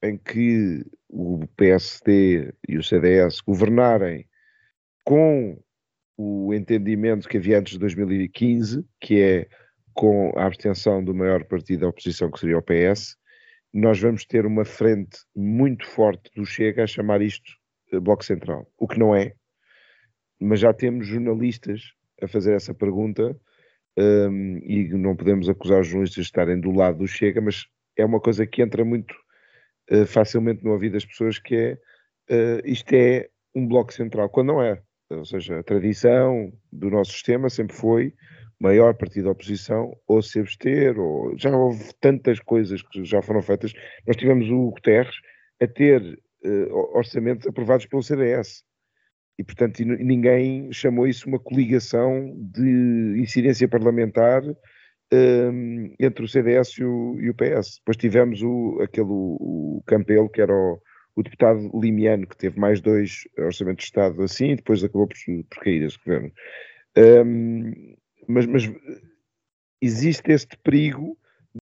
em 0.01 0.17
que 0.17 0.83
o 1.09 1.45
PSD 1.55 2.53
e 2.67 2.77
o 2.77 2.83
CDS 2.83 3.39
governarem 3.41 4.27
com 5.05 5.61
o 6.17 6.53
entendimento 6.53 7.27
que 7.27 7.37
havia 7.37 7.59
antes 7.59 7.73
de 7.73 7.79
2015, 7.79 8.85
que 8.99 9.21
é 9.21 9.47
com 9.93 10.31
a 10.37 10.45
abstenção 10.45 11.03
do 11.03 11.13
maior 11.13 11.43
partido 11.45 11.81
da 11.81 11.87
oposição, 11.87 12.31
que 12.31 12.39
seria 12.39 12.57
o 12.57 12.61
PS, 12.61 13.15
nós 13.73 13.99
vamos 13.99 14.25
ter 14.25 14.45
uma 14.45 14.65
frente 14.65 15.19
muito 15.35 15.85
forte 15.87 16.29
do 16.35 16.45
Chega 16.45 16.83
a 16.83 16.87
chamar 16.87 17.21
isto 17.21 17.51
eh, 17.91 17.99
Bloco 17.99 18.23
Central, 18.23 18.67
o 18.77 18.87
que 18.87 18.99
não 18.99 19.15
é, 19.15 19.33
mas 20.39 20.59
já 20.59 20.73
temos 20.73 21.07
jornalistas 21.07 21.93
a 22.21 22.27
fazer 22.27 22.53
essa 22.53 22.73
pergunta 22.73 23.35
um, 23.97 24.57
e 24.63 24.89
não 24.89 25.15
podemos 25.15 25.49
acusar 25.49 25.81
os 25.81 25.87
jornalistas 25.87 26.25
de 26.25 26.27
estarem 26.29 26.59
do 26.59 26.71
lado 26.71 26.99
do 26.99 27.07
Chega, 27.07 27.41
mas 27.41 27.65
é 27.97 28.05
uma 28.05 28.19
coisa 28.19 28.45
que 28.45 28.61
entra 28.61 28.83
muito 28.83 29.13
uh, 29.91 30.05
facilmente 30.05 30.63
no 30.63 30.71
ouvido 30.71 30.93
das 30.93 31.05
pessoas 31.05 31.39
que 31.39 31.55
é 31.55 31.73
uh, 32.29 32.61
isto 32.65 32.93
é 32.93 33.29
um 33.55 33.67
bloco 33.67 33.93
central, 33.93 34.29
quando 34.29 34.47
não 34.47 34.61
é. 34.61 34.81
Ou 35.17 35.25
seja, 35.25 35.59
a 35.59 35.63
tradição 35.63 36.51
do 36.71 36.89
nosso 36.89 37.11
sistema 37.11 37.49
sempre 37.49 37.75
foi 37.75 38.13
maior 38.59 38.93
partido 38.95 39.25
da 39.25 39.31
oposição 39.31 39.93
ou 40.07 40.21
se 40.21 40.39
abster, 40.39 40.97
ou 40.97 41.37
já 41.37 41.55
houve 41.55 41.93
tantas 41.99 42.39
coisas 42.39 42.81
que 42.81 43.03
já 43.03 43.21
foram 43.21 43.41
feitas. 43.41 43.73
Nós 44.07 44.15
tivemos 44.15 44.49
o 44.49 44.71
Guterres 44.71 45.15
a 45.61 45.67
ter 45.67 46.01
uh, 46.45 46.97
orçamentos 46.97 47.45
aprovados 47.47 47.85
pelo 47.85 48.01
CDS. 48.01 48.63
E, 49.37 49.43
portanto, 49.43 49.83
ninguém 49.83 50.71
chamou 50.71 51.07
isso 51.07 51.27
uma 51.27 51.39
coligação 51.39 52.33
de 52.37 53.15
incidência 53.19 53.67
parlamentar 53.67 54.43
um, 54.43 54.55
ehm, 55.11 55.95
entre 55.99 56.23
o 56.23 56.27
CDS 56.27 56.77
e 56.77 56.83
o, 56.83 57.19
e 57.19 57.29
o, 57.31 57.33
PS. 57.33 57.77
Depois 57.79 57.97
tivemos 57.97 58.43
o, 58.43 58.79
aquele, 58.81 59.07
o, 59.09 59.81
Campelo, 59.87 60.29
que 60.29 60.39
era 60.39 60.53
o, 60.53 60.79
o, 61.15 61.23
deputado 61.23 61.71
limiano, 61.79 62.27
que 62.27 62.37
teve 62.37 62.59
mais 62.59 62.81
dois 62.81 63.27
orçamentos 63.37 63.83
de 63.83 63.89
Estado 63.89 64.21
assim, 64.23 64.51
e 64.51 64.55
depois 64.55 64.83
acabou 64.83 65.07
por, 65.07 65.17
por 65.49 65.63
cair 65.63 65.83
esse 65.83 65.97
governo. 65.97 66.31
Um, 66.97 67.95
mas, 68.27 68.45
mas 68.45 68.71
existe 69.81 70.31
este 70.31 70.57
perigo 70.57 71.17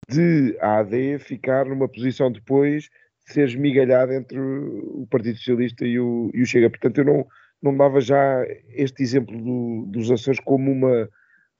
de 0.10 0.58
a 0.60 0.80
AD 0.80 1.20
ficar 1.20 1.66
numa 1.66 1.88
posição 1.88 2.32
depois 2.32 2.90
de 3.26 3.34
ser 3.34 3.48
esmigalhada 3.48 4.14
entre 4.16 4.40
o 4.40 5.08
Partido 5.10 5.38
Socialista 5.38 5.86
e 5.86 6.00
o, 6.00 6.30
e 6.34 6.42
o 6.42 6.46
Chega. 6.46 6.70
Portanto, 6.70 6.98
eu 7.00 7.06
não, 7.06 7.28
não 7.62 7.76
dava 7.76 8.02
já 8.02 8.46
este 8.70 9.02
exemplo 9.02 9.38
do, 9.38 9.86
dos 9.88 10.12
Açores 10.12 10.40
como 10.42 10.72
uma 10.72 11.10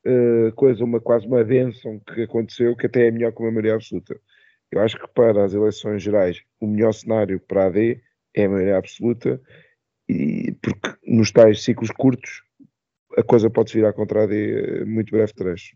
uh, 0.06 0.52
coisa, 0.56 0.84
uma 0.84 1.00
quase 1.00 1.26
uma 1.26 1.44
bênção 1.44 2.00
que 2.00 2.24
aconteceu, 2.24 2.76
que 2.76 2.86
até 2.86 3.08
é 3.08 3.12
melhor 3.12 3.32
que 3.32 3.42
uma 3.42 3.52
maioria 3.52 3.76
absoluta. 3.76 4.20
Eu 4.74 4.82
acho 4.82 4.98
que 4.98 5.08
para 5.08 5.46
as 5.46 5.54
eleições 5.54 6.02
gerais 6.02 6.42
o 6.60 6.66
melhor 6.66 6.94
cenário 6.94 7.40
para 7.40 7.66
a 7.66 7.68
AD 7.68 8.02
é 8.36 8.46
a 8.46 8.50
maioria 8.50 8.78
absoluta, 8.78 9.40
e 10.10 10.52
porque 10.62 10.96
nos 11.06 11.32
tais 11.32 11.64
ciclos 11.64 11.92
curtos 11.92 12.42
a 13.16 13.22
coisa 13.22 13.52
pode 13.52 13.72
virar 13.72 13.94
contra 13.94 14.22
a 14.22 14.24
AD 14.24 14.86
muito 14.86 15.12
breve 15.12 15.32
trecho. 15.34 15.76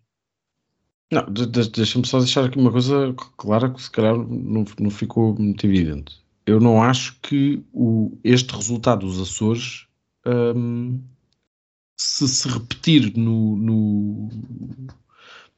Não, 1.11 1.23
deixa-me 1.31 2.07
só 2.07 2.17
deixar 2.17 2.45
aqui 2.45 2.57
uma 2.57 2.71
coisa 2.71 3.13
clara 3.37 3.69
que 3.69 3.81
se 3.81 3.91
calhar 3.91 4.17
não, 4.17 4.65
não 4.79 4.89
ficou 4.89 5.35
muito 5.37 5.65
evidente. 5.65 6.25
Eu 6.45 6.59
não 6.59 6.81
acho 6.81 7.19
que 7.21 7.63
o, 7.71 8.17
este 8.23 8.53
resultado 8.55 9.05
dos 9.05 9.21
Açores 9.21 9.85
um, 10.25 10.99
se 11.95 12.27
se 12.27 12.49
repetir 12.49 13.15
no, 13.15 13.55
no, 13.57 14.29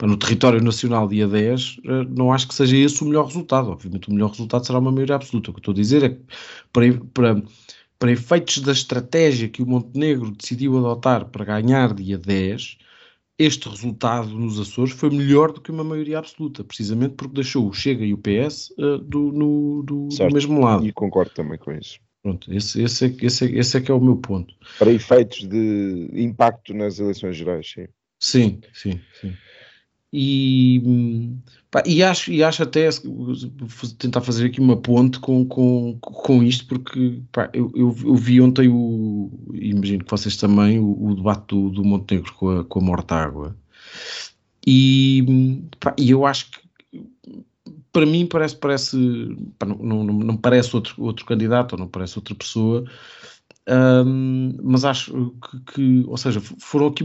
no, 0.08 0.18
território 0.18 0.62
nacional 0.64 1.08
dia 1.08 1.28
10, 1.28 1.78
eh, 1.86 2.06
não 2.10 2.32
acho 2.32 2.48
que 2.48 2.56
seja 2.56 2.78
esse 2.78 3.02
o 3.04 3.06
melhor 3.06 3.26
resultado. 3.26 3.70
Obviamente 3.70 4.10
o 4.10 4.14
melhor 4.14 4.30
resultado 4.32 4.66
será 4.66 4.80
uma 4.80 4.92
maioria 4.92 5.16
absoluta. 5.16 5.52
O 5.52 5.54
que 5.54 5.58
eu 5.58 5.62
estou 5.62 5.72
a 5.72 5.76
dizer 5.76 6.04
é 6.04 6.10
que 6.10 6.22
para, 6.72 6.86
para 7.14 7.44
para 8.00 8.14
efeitos 8.14 8.60
da 8.60 8.72
estratégia 8.72 9.50
que 9.50 9.62
o 9.62 9.68
Montenegro 9.68 10.32
decidiu 10.32 10.78
adotar 10.78 11.26
para 11.26 11.44
ganhar 11.44 11.94
dia 11.94 12.18
10, 12.18 12.78
este 13.38 13.68
resultado 13.68 14.30
nos 14.30 14.58
Açores 14.58 14.94
foi 14.94 15.10
melhor 15.10 15.52
do 15.52 15.60
que 15.60 15.70
uma 15.70 15.84
maioria 15.84 16.18
absoluta, 16.20 16.64
precisamente 16.64 17.16
porque 17.16 17.36
deixou 17.36 17.68
o 17.68 17.74
Chega 17.74 18.06
e 18.06 18.14
o 18.14 18.18
PS 18.18 18.70
uh, 18.72 18.96
eh, 18.96 18.98
do, 19.04 19.32
no, 19.32 19.84
do, 19.84 20.08
do, 20.08 20.34
mesmo 20.34 20.62
lado. 20.62 20.86
E 20.86 20.94
concordo 20.94 21.32
também 21.32 21.58
com 21.58 21.72
isso. 21.74 22.00
Pronto, 22.24 22.54
esse, 22.54 22.82
esse, 22.82 23.06
é, 23.06 23.16
esse, 23.22 23.46
é, 23.46 23.60
esse 23.60 23.78
é 23.78 23.82
que 23.82 23.92
é 23.92 23.94
o 23.94 24.00
meu 24.00 24.18
ponto. 24.18 24.54
Para 24.78 24.92
efeitos 24.92 25.48
de 25.48 26.10
impacto 26.14 26.74
nas 26.74 27.00
eleições 27.00 27.36
gerais, 27.36 27.70
sim. 27.70 27.88
Sim, 28.22 28.62
sim, 28.74 29.00
sim. 29.22 29.34
E, 30.12 30.82
pá, 31.70 31.84
e, 31.86 32.02
acho, 32.02 32.32
e 32.32 32.44
acho 32.44 32.64
até 32.64 32.90
tentar 34.00 34.22
fazer 34.22 34.48
aqui 34.48 34.60
uma 34.60 34.76
ponte 34.76 35.20
com, 35.20 35.46
com, 35.46 35.98
com 36.02 36.44
isto, 36.44 36.66
porque 36.66 37.22
pá, 37.32 37.50
eu, 37.54 37.72
eu, 37.76 37.96
eu, 38.04 38.16
vi 38.16 38.42
ontem 38.42 38.68
o. 38.68 39.30
Imagino 39.54 40.04
que 40.04 40.10
vocês 40.10 40.36
também, 40.36 40.80
o, 40.80 41.10
o 41.10 41.16
debate 41.16 41.48
do, 41.50 41.70
do 41.70 41.84
Montenegro 41.84 42.34
com 42.34 42.50
a, 42.50 42.64
com 42.64 42.80
a 42.80 42.84
Mortágua. 42.84 43.56
E, 44.66 45.24
pá, 45.80 45.96
e 45.98 46.10
eu 46.10 46.26
acho 46.26 46.52
que 46.52 46.60
para 47.92 48.06
mim 48.06 48.26
parece, 48.26 48.56
parece 48.56 48.98
não, 48.98 50.04
não, 50.04 50.04
não 50.04 50.38
parece 50.38 50.76
outro, 50.76 50.96
outro 50.98 51.26
candidato 51.26 51.74
ou 51.74 51.80
não 51.80 51.88
parece 51.88 52.18
outra 52.18 52.36
pessoa 52.36 52.84
um, 53.70 54.58
mas 54.64 54.84
acho 54.84 55.32
que, 55.44 55.74
que, 55.74 56.06
ou 56.08 56.18
seja, 56.18 56.42
foram 56.58 56.88
aqui 56.88 57.04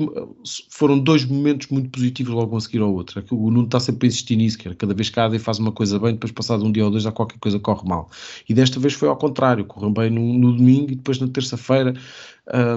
foram 0.71 0.99
dois 0.99 1.25
momentos 1.25 1.69
muito 1.69 1.91
positivos 1.91 2.33
logo 2.33 2.57
a 2.57 2.61
seguir 2.61 2.81
ao 2.81 2.93
outro. 2.93 3.21
É 3.21 3.25
o 3.31 3.51
Nuno 3.51 3.67
está 3.67 3.79
sempre 3.79 4.07
a 4.07 4.09
insistir 4.09 4.37
nisso, 4.37 4.57
que 4.57 4.69
era 4.69 4.75
cada 4.75 4.95
vez 4.95 5.11
que 5.11 5.21
a 5.21 5.27
AD 5.27 5.39
faz 5.39 5.59
uma 5.59 5.73
coisa 5.73 5.99
bem, 5.99 6.13
depois 6.13 6.33
passado 6.33 6.65
um 6.65 6.73
dia 6.73 6.85
ou 6.85 6.91
dois 6.91 7.03
já 7.03 7.13
qualquer 7.13 7.39
coisa 7.39 7.59
corre 7.59 7.87
mal. 7.87 8.09
E 8.49 8.55
desta 8.55 8.81
vez 8.81 8.95
foi 8.95 9.09
ao 9.09 9.17
contrário, 9.17 9.67
correu 9.67 9.91
bem 9.91 10.09
no, 10.09 10.39
no 10.39 10.57
domingo 10.57 10.91
e 10.91 10.95
depois 10.95 11.21
na 11.21 11.29
terça-feira 11.29 11.93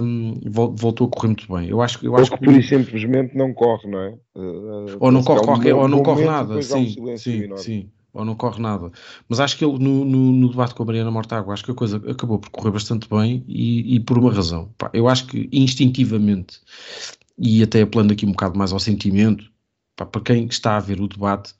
um, 0.02 0.34
voltou 0.76 1.08
a 1.08 1.10
correr 1.10 1.28
muito 1.28 1.54
bem. 1.54 1.70
Eu 1.70 1.82
acho, 1.82 2.06
eu 2.06 2.16
acho 2.18 2.32
que 2.32 2.44
por 2.44 2.64
simplesmente 2.64 3.38
não 3.38 3.54
corre, 3.54 3.90
não 3.90 4.00
é? 4.00 4.10
Uh, 4.36 4.98
ou 5.00 5.12
não 5.12 5.24
corre, 5.24 5.46
qualquer, 5.46 5.74
ou 5.74 5.88
não 5.88 6.04
corre 6.04 6.26
nada, 6.26 6.62
sim, 6.62 6.96
um 7.00 7.18
sim, 7.18 7.58
sim 7.58 7.90
ou 8.18 8.26
não 8.26 8.36
corre 8.36 8.62
nada. 8.62 8.92
Mas 9.30 9.40
acho 9.40 9.58
que 9.58 9.64
ele, 9.64 9.78
no, 9.78 10.04
no, 10.04 10.32
no 10.34 10.50
debate 10.50 10.74
com 10.74 10.84
a 10.84 10.86
Mariana 10.86 11.12
Mortágua, 11.12 11.54
acho 11.54 11.64
que 11.64 11.72
a 11.72 11.76
coisa 11.76 11.98
acabou 12.10 12.40
por 12.40 12.50
correr 12.50 12.72
bastante 12.72 13.08
bem 13.08 13.44
e, 13.48 13.96
e 13.96 14.00
por 14.00 14.18
uma 14.18 14.34
razão. 14.34 14.74
Eu 14.92 15.08
acho 15.08 15.28
que 15.28 15.48
instintivamente, 15.52 16.60
e 17.38 17.62
até 17.64 17.82
apelando 17.82 18.14
aqui 18.14 18.26
um 18.26 18.32
bocado 18.32 18.58
mais 18.58 18.74
ao 18.74 18.80
sentimento, 18.80 19.50
para 19.96 20.22
quem 20.22 20.46
está 20.46 20.78
a 20.78 20.80
ver 20.80 21.00
o 21.00 21.08
debate, 21.08 21.54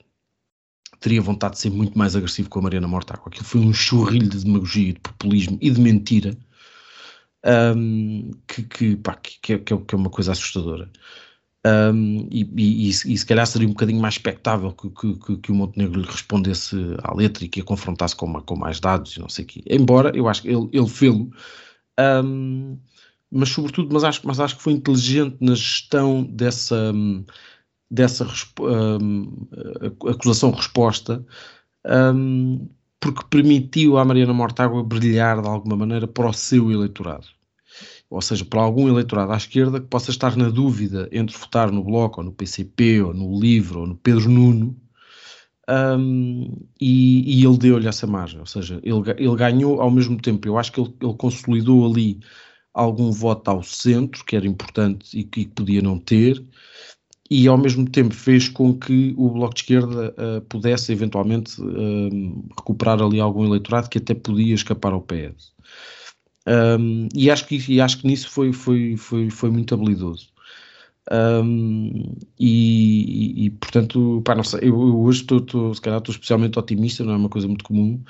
teria 1.00 1.22
vontade 1.22 1.54
de 1.54 1.60
ser 1.60 1.70
muito 1.70 1.96
mais 1.96 2.16
agressivo 2.16 2.48
com 2.48 2.58
a 2.58 2.62
Mariana 2.62 2.88
Mortágua. 2.88 3.24
Aquilo 3.28 3.44
foi 3.44 3.60
um 3.60 3.72
churrilho 3.72 4.28
de 4.28 4.44
demagogia, 4.44 4.92
de 4.92 5.00
populismo 5.00 5.58
e 5.60 5.70
de 5.70 5.80
mentira 5.80 6.36
um, 7.76 8.30
que, 8.46 8.62
que, 8.62 8.96
pá, 8.96 9.14
que, 9.14 9.54
é, 9.54 9.58
que, 9.58 9.74
é, 9.74 9.76
que 9.76 9.94
é 9.94 9.98
uma 9.98 10.10
coisa 10.10 10.32
assustadora. 10.32 10.90
Um, 11.66 12.28
e, 12.30 12.48
e, 12.56 12.88
e, 12.88 12.92
se 12.92 13.26
calhar 13.26 13.46
seria 13.46 13.66
um 13.66 13.72
bocadinho 13.72 14.00
mais 14.00 14.14
expectável 14.14 14.72
que, 14.72 14.90
que, 14.90 15.36
que, 15.38 15.52
o 15.52 15.54
Montenegro 15.54 16.00
lhe 16.00 16.06
respondesse 16.06 16.76
à 17.02 17.12
letra 17.14 17.44
e 17.44 17.48
que 17.48 17.60
a 17.60 17.64
confrontasse 17.64 18.14
com, 18.14 18.26
uma, 18.26 18.40
com 18.40 18.56
mais 18.56 18.78
dados 18.78 19.16
e 19.16 19.20
não 19.20 19.28
sei 19.28 19.44
o 19.44 19.48
quê. 19.48 19.62
Embora 19.68 20.16
eu 20.16 20.28
acho 20.28 20.42
que 20.42 20.48
ele, 20.48 20.68
ele 20.72 20.88
fê-lo, 20.88 21.30
um, 22.24 22.78
mas 23.30 23.48
sobretudo, 23.50 23.92
mas 23.92 24.04
acho, 24.04 24.26
mas 24.26 24.40
acho 24.40 24.56
que 24.56 24.62
foi 24.62 24.72
inteligente 24.72 25.36
na 25.40 25.54
gestão 25.54 26.22
dessa, 26.24 26.92
dessa 27.90 28.26
um, 28.60 29.48
acusação-resposta, 30.08 31.24
porque 33.00 33.24
permitiu 33.30 33.98
à 33.98 34.04
Mariana 34.04 34.32
Mortágua 34.32 34.82
brilhar 34.84 35.42
de 35.42 35.48
alguma 35.48 35.76
maneira 35.76 36.06
para 36.06 36.28
o 36.28 36.32
seu 36.32 36.70
eleitorado 36.72 37.26
ou 38.10 38.22
seja, 38.22 38.44
para 38.44 38.62
algum 38.62 38.88
eleitorado 38.88 39.32
à 39.32 39.36
esquerda 39.36 39.80
que 39.80 39.86
possa 39.86 40.10
estar 40.10 40.36
na 40.36 40.48
dúvida 40.48 41.08
entre 41.12 41.36
votar 41.36 41.70
no 41.70 41.84
Bloco, 41.84 42.20
ou 42.20 42.24
no 42.24 42.32
PCP, 42.32 43.02
ou 43.02 43.12
no 43.12 43.38
Livro, 43.38 43.80
ou 43.80 43.86
no 43.86 43.96
Pedro 43.96 44.30
Nuno, 44.30 44.76
um, 45.68 46.66
e, 46.80 47.40
e, 47.40 47.44
ele 47.44 47.58
deu-lhe 47.58 47.86
essa 47.86 48.06
margem, 48.06 48.40
ou 48.40 48.46
seja, 48.46 48.80
ele, 48.82 48.98
ele 49.18 49.36
ganhou 49.36 49.82
ao 49.82 49.90
mesmo 49.90 50.16
tempo, 50.16 50.48
eu 50.48 50.56
acho 50.56 50.72
que 50.72 50.80
ele, 50.80 50.94
ele, 51.02 51.14
consolidou 51.14 51.84
ali 51.84 52.18
algum 52.72 53.10
voto 53.12 53.48
ao 53.50 53.62
centro, 53.62 54.24
que 54.24 54.34
era 54.34 54.46
importante 54.46 55.18
e 55.18 55.24
que, 55.24 55.46
podia 55.46 55.82
não 55.82 55.98
ter, 55.98 56.42
e 57.30 57.46
ao 57.46 57.58
mesmo 57.58 57.86
tempo 57.86 58.14
fez 58.14 58.48
com 58.48 58.72
que 58.72 59.14
o 59.18 59.28
Bloco 59.28 59.54
de 59.54 59.60
Esquerda 59.60 60.14
uh, 60.16 60.40
pudesse 60.48 60.90
eventualmente 60.90 61.60
uh, 61.60 62.48
recuperar 62.56 63.02
ali 63.02 63.20
algum 63.20 63.44
eleitorado 63.44 63.90
que 63.90 63.98
até 63.98 64.14
podia 64.14 64.54
escapar 64.54 64.94
ao 64.94 65.02
PS. 65.02 65.52
Um, 66.48 67.08
e, 67.14 67.30
acho 67.30 67.46
que, 67.46 67.60
e 67.68 67.80
acho 67.80 67.98
que 67.98 68.06
nisso 68.06 68.30
foi, 68.30 68.52
foi, 68.52 68.96
foi, 68.96 69.28
foi 69.30 69.50
muito 69.50 69.74
habilidoso. 69.74 70.28
Um, 71.10 72.16
e, 72.38 73.46
e, 73.46 73.50
portanto, 73.50 74.22
pá, 74.24 74.34
não 74.34 74.44
sei, 74.44 74.60
eu, 74.62 74.74
eu 74.74 75.00
hoje 75.00 75.22
estou, 75.22 75.38
estou, 75.38 75.74
se 75.74 75.80
calhar 75.80 75.98
estou 75.98 76.12
especialmente 76.12 76.58
otimista, 76.58 77.04
não 77.04 77.14
é 77.14 77.16
uma 77.16 77.28
coisa 77.28 77.46
muito 77.46 77.64
comum, 77.64 78.02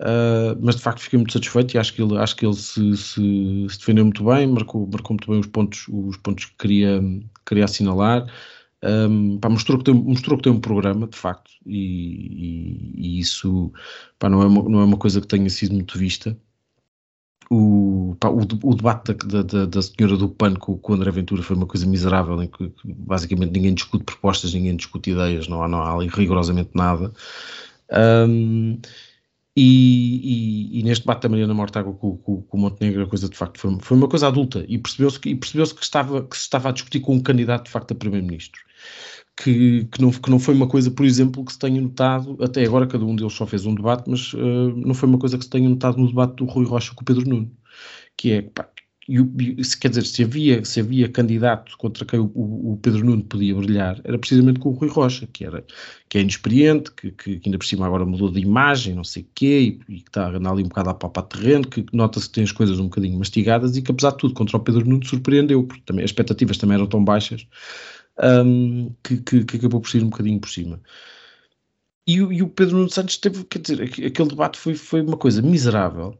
uh, 0.00 0.58
mas 0.60 0.76
de 0.76 0.82
facto 0.82 1.00
fiquei 1.00 1.18
muito 1.18 1.32
satisfeito 1.32 1.74
e 1.74 1.78
acho 1.78 1.94
que 1.94 2.02
ele, 2.02 2.18
acho 2.18 2.36
que 2.36 2.46
ele 2.46 2.54
se, 2.54 2.96
se, 2.96 3.66
se 3.68 3.78
defendeu 3.78 4.04
muito 4.04 4.24
bem, 4.24 4.46
marcou, 4.46 4.88
marcou 4.92 5.14
muito 5.14 5.30
bem 5.30 5.40
os 5.40 5.46
pontos, 5.46 5.86
os 5.88 6.16
pontos 6.18 6.46
que 6.46 6.56
queria, 6.58 7.00
queria 7.46 7.64
assinalar. 7.64 8.26
Um, 8.82 9.38
pá, 9.38 9.48
mostrou, 9.50 9.78
que 9.78 9.84
tem, 9.84 9.94
mostrou 9.94 10.38
que 10.38 10.44
tem 10.44 10.52
um 10.52 10.60
programa, 10.60 11.06
de 11.06 11.16
facto, 11.16 11.50
e, 11.66 12.94
e, 12.96 13.16
e 13.16 13.20
isso 13.20 13.72
pá, 14.18 14.28
não, 14.30 14.42
é 14.42 14.46
uma, 14.46 14.62
não 14.68 14.80
é 14.80 14.84
uma 14.84 14.96
coisa 14.96 15.20
que 15.20 15.26
tenha 15.26 15.50
sido 15.50 15.74
muito 15.74 15.98
vista 15.98 16.36
o, 17.50 18.16
pá, 18.20 18.28
o, 18.28 18.38
o, 18.40 18.74
debate 18.74 19.12
da, 19.12 19.42
da, 19.42 19.66
da, 19.66 19.82
senhora 19.82 20.16
do 20.16 20.28
PAN 20.28 20.54
com, 20.54 20.78
com 20.78 20.92
o 20.92 20.96
André 20.96 21.10
Ventura 21.10 21.42
foi 21.42 21.56
uma 21.56 21.66
coisa 21.66 21.84
miserável, 21.86 22.40
em 22.42 22.46
que, 22.46 22.72
basicamente 22.84 23.52
ninguém 23.52 23.74
discute 23.74 24.04
propostas, 24.04 24.54
ninguém 24.54 24.76
discute 24.76 25.10
ideias, 25.10 25.48
não 25.48 25.62
há, 25.62 25.68
não 25.68 25.82
há 25.82 25.92
ali 25.92 26.08
rigorosamente 26.08 26.70
nada. 26.74 27.12
Um, 27.92 28.78
E, 29.56 30.72
e, 30.72 30.78
e, 30.78 30.82
neste 30.84 31.02
debate 31.02 31.22
da 31.22 31.28
Mariana 31.28 31.52
Mortágua 31.52 31.92
com, 31.92 32.16
com, 32.18 32.40
com, 32.42 32.56
o 32.56 32.60
Montenegro 32.60 33.02
a 33.02 33.06
coisa 33.06 33.28
de 33.28 33.36
facto 33.36 33.58
foi, 33.58 33.76
foi 33.80 33.96
uma 33.96 34.08
coisa 34.08 34.28
adulta 34.28 34.64
e 34.68 34.78
percebeu-se 34.78 35.18
que, 35.18 35.34
percebeu 35.34 35.66
que, 35.74 35.82
estava, 35.82 36.22
que 36.22 36.36
se 36.36 36.44
estava 36.44 36.68
a 36.68 36.72
discutir 36.72 37.00
com 37.00 37.16
um 37.16 37.20
candidato 37.20 37.64
de 37.64 37.70
facto 37.70 37.90
a 37.90 37.94
primeiro-ministro 37.96 38.60
que, 39.42 39.86
que, 39.86 40.02
não, 40.02 40.10
que 40.10 40.30
não 40.30 40.38
foi 40.38 40.54
uma 40.54 40.68
coisa, 40.68 40.90
por 40.90 41.06
exemplo, 41.06 41.42
que 41.44 41.52
se 41.52 41.58
tenha 41.58 41.80
notado, 41.80 42.36
até 42.42 42.62
agora 42.62 42.86
cada 42.86 43.04
um 43.04 43.16
deles 43.16 43.32
só 43.32 43.46
fez 43.46 43.64
um 43.64 43.74
debate, 43.74 44.04
mas 44.06 44.34
uh, 44.34 44.76
não 44.76 44.92
foi 44.92 45.08
uma 45.08 45.18
coisa 45.18 45.38
que 45.38 45.44
se 45.44 45.50
tenha 45.50 45.68
notado 45.68 45.96
no 45.96 46.08
debate 46.08 46.36
do 46.36 46.44
Rui 46.44 46.66
Rocha 46.66 46.94
com 46.94 47.00
o 47.00 47.04
Pedro 47.04 47.26
Nuno, 47.26 47.50
que 48.18 48.32
é, 48.32 48.42
pá, 48.42 48.68
se, 49.62 49.78
quer 49.78 49.88
dizer, 49.88 50.04
se 50.04 50.22
havia, 50.22 50.62
se 50.62 50.78
havia 50.78 51.08
candidato 51.08 51.74
contra 51.78 52.04
quem 52.04 52.20
o, 52.20 52.30
o, 52.34 52.78
Pedro 52.82 53.02
Nuno 53.02 53.24
podia 53.24 53.54
brilhar, 53.54 53.98
era 54.04 54.18
precisamente 54.18 54.60
com 54.60 54.68
o 54.68 54.72
Rui 54.72 54.90
Rocha, 54.90 55.26
que, 55.32 55.42
era, 55.42 55.64
que 56.06 56.18
é 56.18 56.20
inexperiente, 56.20 56.92
que, 56.92 57.10
que, 57.10 57.40
ainda 57.44 57.56
por 57.56 57.64
cima 57.64 57.86
agora 57.86 58.04
mudou 58.04 58.30
de 58.30 58.40
imagem, 58.40 58.94
não 58.94 59.04
sei 59.04 59.22
o 59.22 59.26
quê, 59.34 59.80
e, 59.88 59.94
e 59.94 60.00
que 60.02 60.10
está 60.10 60.26
ali 60.28 60.62
um 60.62 60.68
bocado 60.68 60.90
a 60.90 60.94
palpar 60.94 61.24
terreno, 61.24 61.66
que 61.66 61.86
nota-se 61.94 62.28
que 62.28 62.34
tem 62.34 62.44
as 62.44 62.52
coisas 62.52 62.78
um 62.78 62.84
bocadinho 62.84 63.18
mastigadas 63.18 63.74
e 63.74 63.80
que 63.80 63.90
apesar 63.90 64.10
de 64.10 64.18
tudo 64.18 64.34
contra 64.34 64.58
o 64.58 64.60
Pedro 64.60 64.86
Nuno 64.86 65.04
surpreendeu, 65.06 65.64
porque 65.64 65.82
também, 65.86 66.04
as 66.04 66.10
expectativas 66.10 66.58
também 66.58 66.74
eram 66.74 66.86
tão 66.86 67.02
baixas 67.02 67.46
um, 68.22 68.94
que, 69.02 69.18
que, 69.18 69.44
que, 69.44 69.56
acabou 69.56 69.80
por 69.80 69.88
sair 69.90 70.02
um 70.02 70.10
bocadinho 70.10 70.40
por 70.40 70.50
cima. 70.50 70.80
E, 72.06 72.14
e, 72.16 72.42
o 72.42 72.48
Pedro 72.48 72.78
Nuno 72.78 72.90
Santos 72.90 73.16
teve, 73.16 73.44
quer 73.44 73.60
dizer, 73.60 73.82
aquele 73.82 74.28
debate 74.28 74.58
foi, 74.58 74.74
foi 74.74 75.00
uma 75.00 75.16
coisa 75.16 75.42
miserável, 75.42 76.18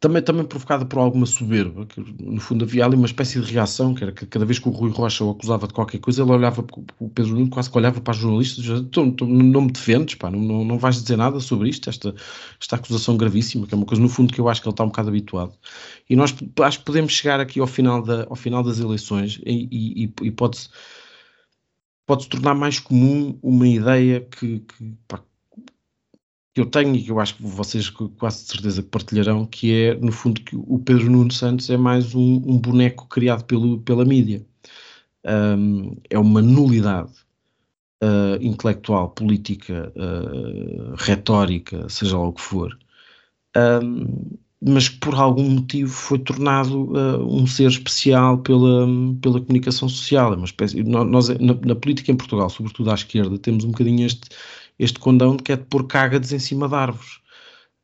também, 0.00 0.22
também 0.22 0.44
provocada 0.46 0.86
por 0.86 0.98
alguma 0.98 1.26
soberba, 1.26 1.84
que 1.84 2.00
no 2.00 2.40
fundo 2.40 2.64
havia 2.64 2.86
ali 2.86 2.96
uma 2.96 3.04
espécie 3.04 3.38
de 3.38 3.52
reação, 3.52 3.94
que 3.94 4.02
era 4.02 4.10
que 4.10 4.24
cada 4.24 4.46
vez 4.46 4.58
que 4.58 4.66
o 4.66 4.72
Rui 4.72 4.90
Rocha 4.90 5.22
o 5.22 5.30
acusava 5.30 5.68
de 5.68 5.74
qualquer 5.74 5.98
coisa, 5.98 6.22
ele 6.22 6.32
olhava, 6.32 6.64
o 6.98 7.08
Pedro 7.10 7.34
Nuno 7.34 7.50
quase 7.50 7.70
que 7.70 7.76
olhava 7.76 8.00
para 8.00 8.12
os 8.12 8.16
jornalistas, 8.16 8.64
então, 8.66 9.14
não 9.20 9.60
me 9.60 9.70
defendes, 9.70 10.14
pá, 10.14 10.30
não, 10.30 10.40
não, 10.40 10.64
não 10.64 10.78
vais 10.78 11.02
dizer 11.02 11.16
nada 11.16 11.38
sobre 11.38 11.68
isto, 11.68 11.90
esta, 11.90 12.14
esta 12.58 12.76
acusação 12.76 13.14
gravíssima, 13.18 13.66
que 13.66 13.74
é 13.74 13.76
uma 13.76 13.84
coisa 13.84 14.02
no 14.02 14.08
fundo 14.08 14.32
que 14.32 14.40
eu 14.40 14.48
acho 14.48 14.62
que 14.62 14.68
ele 14.68 14.72
está 14.72 14.84
um 14.84 14.88
bocado 14.88 15.10
habituado. 15.10 15.52
E 16.08 16.16
nós 16.16 16.34
acho 16.62 16.78
que 16.78 16.84
podemos 16.86 17.12
chegar 17.12 17.38
aqui 17.38 17.60
ao 17.60 17.66
final, 17.66 18.02
da, 18.02 18.24
ao 18.24 18.36
final 18.36 18.62
das 18.62 18.80
eleições 18.80 19.38
e, 19.44 19.68
e, 19.70 20.12
e 20.22 20.30
pode-se 20.30 20.70
pode 22.06 22.22
-se 22.24 22.28
tornar 22.30 22.54
mais 22.54 22.80
comum 22.80 23.38
uma 23.42 23.68
ideia 23.68 24.20
que, 24.22 24.60
que, 24.60 24.94
pá, 25.06 25.22
eu 26.60 26.66
tenho 26.66 26.94
e 26.94 27.02
que 27.02 27.10
eu 27.10 27.20
acho 27.20 27.36
que 27.36 27.42
vocês 27.42 27.90
quase 27.90 28.44
de 28.44 28.52
certeza 28.52 28.82
que 28.82 28.88
partilharão, 28.88 29.46
que 29.46 29.72
é, 29.72 29.94
no 29.96 30.12
fundo, 30.12 30.40
que 30.40 30.56
o 30.56 30.78
Pedro 30.78 31.10
Nuno 31.10 31.32
Santos 31.32 31.68
é 31.70 31.76
mais 31.76 32.14
um, 32.14 32.42
um 32.46 32.58
boneco 32.58 33.08
criado 33.08 33.44
pelo, 33.44 33.80
pela 33.80 34.04
mídia. 34.04 34.44
Um, 35.24 35.96
é 36.08 36.18
uma 36.18 36.40
nulidade 36.40 37.12
uh, 38.02 38.42
intelectual, 38.42 39.10
política, 39.10 39.92
uh, 39.96 40.94
retórica, 40.96 41.88
seja 41.88 42.16
lá 42.16 42.28
o 42.28 42.32
que 42.32 42.40
for, 42.40 42.78
um, 43.56 44.38
mas 44.62 44.88
que 44.88 44.98
por 44.98 45.14
algum 45.14 45.48
motivo 45.48 45.90
foi 45.90 46.18
tornado 46.18 46.92
uh, 46.92 47.26
um 47.26 47.46
ser 47.46 47.68
especial 47.68 48.38
pela, 48.38 48.86
pela 49.22 49.40
comunicação 49.40 49.88
social. 49.88 50.34
É 50.34 50.36
uma 50.36 50.44
espécie, 50.44 50.82
nós, 50.82 51.28
na, 51.30 51.54
na 51.54 51.74
política 51.74 52.12
em 52.12 52.16
Portugal, 52.16 52.50
sobretudo 52.50 52.90
à 52.90 52.94
esquerda, 52.94 53.38
temos 53.38 53.64
um 53.64 53.70
bocadinho 53.70 54.04
este 54.04 54.28
este 54.80 54.98
condão 54.98 55.36
que 55.36 55.52
é 55.52 55.56
de 55.56 55.64
pôr 55.64 55.86
cágades 55.86 56.32
em 56.32 56.38
cima 56.38 56.66
de 56.66 56.74
árvores. 56.74 57.20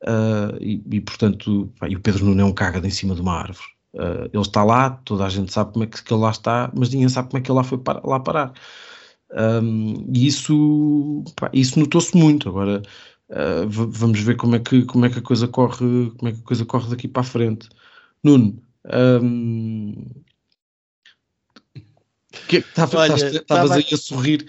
Uh, 0.03 0.57
e, 0.59 0.83
e, 0.91 1.01
portanto, 1.01 1.71
pá, 1.79 1.87
e 1.87 1.95
o 1.95 1.99
Pedro 1.99 2.25
Nuno 2.25 2.41
é 2.41 2.45
um 2.45 2.53
cágado 2.53 2.87
em 2.87 2.89
cima 2.89 3.13
de 3.13 3.21
uma 3.21 3.33
árvore. 3.33 3.67
Uh, 3.93 4.25
ele 4.33 4.41
está 4.41 4.63
lá, 4.63 4.89
toda 5.05 5.25
a 5.25 5.29
gente 5.29 5.53
sabe 5.53 5.73
como 5.73 5.85
é 5.85 5.87
que, 5.87 6.03
que 6.03 6.13
ele 6.13 6.21
lá 6.21 6.31
está, 6.31 6.71
mas 6.75 6.89
ninguém 6.89 7.07
sabe 7.07 7.29
como 7.29 7.39
é 7.39 7.41
que 7.41 7.51
ele 7.51 7.57
lá 7.57 7.63
foi 7.63 7.77
para, 7.77 8.01
lá 8.03 8.19
parar. 8.19 8.53
Um, 9.31 10.09
e 10.13 10.25
isso, 10.25 11.23
pá, 11.35 11.49
isso 11.53 11.79
notou-se 11.79 12.17
muito. 12.17 12.49
Agora 12.49 12.81
uh, 13.29 13.69
vamos 13.69 14.19
ver 14.19 14.35
como 14.35 14.55
é, 14.55 14.59
que, 14.59 14.83
como 14.85 15.05
é 15.05 15.09
que 15.09 15.19
a 15.19 15.21
coisa 15.21 15.47
corre, 15.47 16.11
como 16.17 16.29
é 16.29 16.31
que 16.31 16.39
a 16.39 16.43
coisa 16.43 16.65
corre 16.65 16.89
daqui 16.89 17.07
para 17.07 17.21
a 17.21 17.25
frente. 17.25 17.69
Nuno, 18.23 18.59
um, 19.21 19.93
que, 22.47 22.57
estavas 22.57 23.71
aí 23.71 23.85
a 23.91 23.97
sorrir 23.97 24.47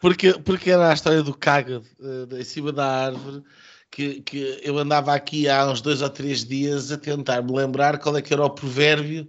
porque, 0.00 0.32
porque 0.32 0.70
era 0.70 0.90
a 0.90 0.94
história 0.94 1.22
do 1.22 1.34
caga 1.34 1.82
uh, 2.00 2.36
em 2.36 2.44
cima 2.44 2.72
da 2.72 2.86
árvore 2.86 3.42
que, 3.90 4.20
que 4.22 4.60
eu 4.62 4.78
andava 4.78 5.14
aqui 5.14 5.48
há 5.48 5.70
uns 5.70 5.80
dois 5.80 6.00
ou 6.00 6.08
três 6.08 6.44
dias 6.44 6.90
a 6.90 6.98
tentar 6.98 7.42
me 7.42 7.52
lembrar 7.52 7.98
qual 7.98 8.16
é 8.16 8.22
que 8.22 8.32
era 8.32 8.44
o 8.44 8.50
provérbio 8.50 9.28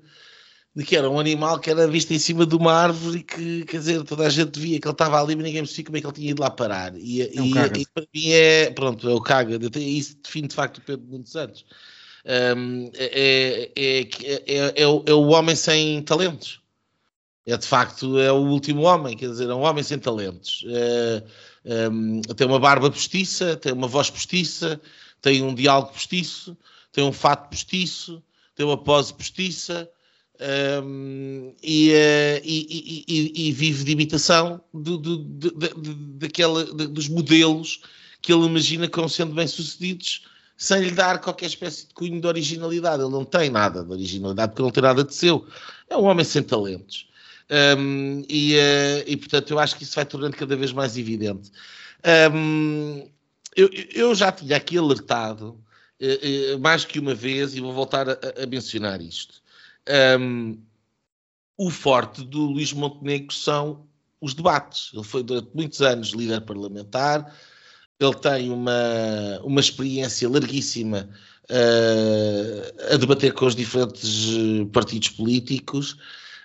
de 0.74 0.86
que 0.86 0.96
era 0.96 1.10
um 1.10 1.20
animal 1.20 1.60
que 1.60 1.70
era 1.70 1.86
visto 1.88 2.12
em 2.12 2.20
cima 2.20 2.46
de 2.46 2.56
uma 2.56 2.72
árvore 2.72 3.20
e 3.20 3.24
que, 3.24 3.66
quer 3.66 3.78
dizer, 3.78 4.04
toda 4.04 4.26
a 4.26 4.30
gente 4.30 4.58
via 4.58 4.80
que 4.80 4.88
ele 4.88 4.94
estava 4.94 5.22
ali, 5.22 5.36
mas 5.36 5.44
ninguém 5.44 5.66
sabia 5.66 5.84
como 5.84 5.98
é 5.98 6.02
que 6.02 6.08
ele 6.08 6.14
tinha 6.14 6.32
ido 6.32 6.42
lá 6.42 6.50
parar. 6.50 6.96
E, 6.96 7.22
é 7.22 7.42
um 7.42 7.46
e, 7.46 7.82
e, 7.82 7.86
para 7.94 8.06
mim 8.14 8.32
é, 8.32 8.70
pronto, 8.72 9.10
é 9.10 9.14
o 9.14 9.20
caga. 9.20 9.60
Isso 9.78 10.16
define 10.24 10.48
de 10.48 10.56
facto 10.56 10.78
o 10.78 10.82
Pedro 10.82 11.06
Nuno 11.08 11.28
Santos. 11.28 11.66
Um, 12.26 12.90
é, 12.94 13.70
é, 13.76 14.02
é, 14.02 14.10
é, 14.48 14.82
é 14.82 14.88
o 14.88 15.28
homem 15.28 15.56
sem 15.56 16.02
talentos 16.04 16.62
é 17.46 17.58
de 17.58 17.66
facto 17.66 18.20
é 18.20 18.32
o 18.32 18.38
último 18.38 18.82
homem, 18.84 19.18
quer 19.18 19.30
dizer, 19.30 19.50
é 19.50 19.54
um 19.54 19.62
homem 19.62 19.84
sem 19.84 19.98
talentos. 19.98 20.64
É, 20.68 21.24
é, 21.66 22.34
tem 22.36 22.48
uma 22.48 22.60
barba 22.60 22.90
postiça, 22.90 23.56
tem 23.56 23.74
uma 23.74 23.88
voz 23.88 24.10
postiça, 24.10 24.80
tem 25.22 25.42
um 25.42 25.54
diálogo 25.54 25.94
postiço, 25.94 26.58
tem 26.92 27.04
um 27.04 27.12
fato 27.12 27.50
postiço, 27.50 28.22
tem 28.56 28.66
uma 28.66 28.78
pose 28.78 29.14
postiça 29.14 29.90
um, 30.84 31.54
e, 31.62 31.92
uh, 31.92 32.42
e, 32.44 33.06
e, 33.08 33.48
e, 33.48 33.52
vive 33.52 33.84
de 33.84 33.92
imitação 33.92 34.60
do, 34.74 34.98
do, 34.98 35.18
de, 35.24 35.52
daquela, 36.18 36.66
dos 36.66 37.08
modelos 37.08 37.82
que 38.22 38.34
ele 38.34 38.46
imagina 38.46 38.88
como 38.88 39.08
sendo 39.08 39.34
bem-sucedidos 39.34 40.26
sem 40.58 40.82
lhe 40.82 40.92
dar 40.92 41.20
qualquer 41.20 41.48
espécie 41.48 41.88
de 41.88 41.94
cunho 41.94 42.22
de 42.22 42.28
originalidade. 42.28 43.02
Ele 43.02 43.12
não 43.12 43.26
tem 43.26 43.50
nada 43.50 43.84
de 43.84 43.92
originalidade 43.92 44.52
porque 44.52 44.62
não 44.62 44.72
tem 44.72 44.84
nada 44.84 45.04
de 45.04 45.14
seu. 45.14 45.48
É 45.90 45.98
um 45.98 46.04
homem 46.04 46.24
sem 46.24 46.44
talentos. 46.44 47.08
Um, 47.52 48.24
e, 48.30 48.56
uh, 48.56 49.04
e, 49.06 49.18
portanto, 49.18 49.52
eu 49.52 49.60
acho 49.60 49.76
que 49.76 49.84
isso 49.84 49.96
vai 49.96 50.06
tornando 50.06 50.38
cada 50.38 50.56
vez 50.56 50.72
mais 50.72 50.98
evidente. 50.98 51.52
Um, 52.34 53.10
eu, 53.56 53.70
eu, 53.94 54.16
já 54.16 54.32
tinha 54.32 54.56
aqui 54.56 54.78
alertado 54.78 55.60
uh, 56.02 56.56
uh, 56.56 56.60
mais 56.60 56.86
que 56.86 56.98
uma 56.98 57.14
vez, 57.14 57.54
e 57.54 57.60
vou 57.60 57.74
voltar 57.74 58.10
a, 58.10 58.18
a 58.42 58.46
mencionar 58.48 59.02
isto. 59.02 59.42
Um, 60.18 60.58
o 61.58 61.70
forte 61.70 62.24
do 62.24 62.46
Luís 62.46 62.72
Montenegro 62.72 63.36
são 63.36 63.86
os 64.22 64.34
debates. 64.34 64.92
Ele 64.94 65.04
foi 65.04 65.22
durante 65.22 65.50
muitos 65.54 65.82
anos 65.82 66.12
líder 66.12 66.42
parlamentar, 66.42 67.36
ele 68.00 68.16
tem 68.16 68.50
uma, 68.50 69.40
uma 69.44 69.60
experiência 69.60 70.28
larguíssima 70.30 71.10
a 72.92 72.98
debater 72.98 73.34
com 73.34 73.46
os 73.46 73.56
diferentes 73.56 74.32
partidos 74.72 75.10
políticos. 75.10 75.98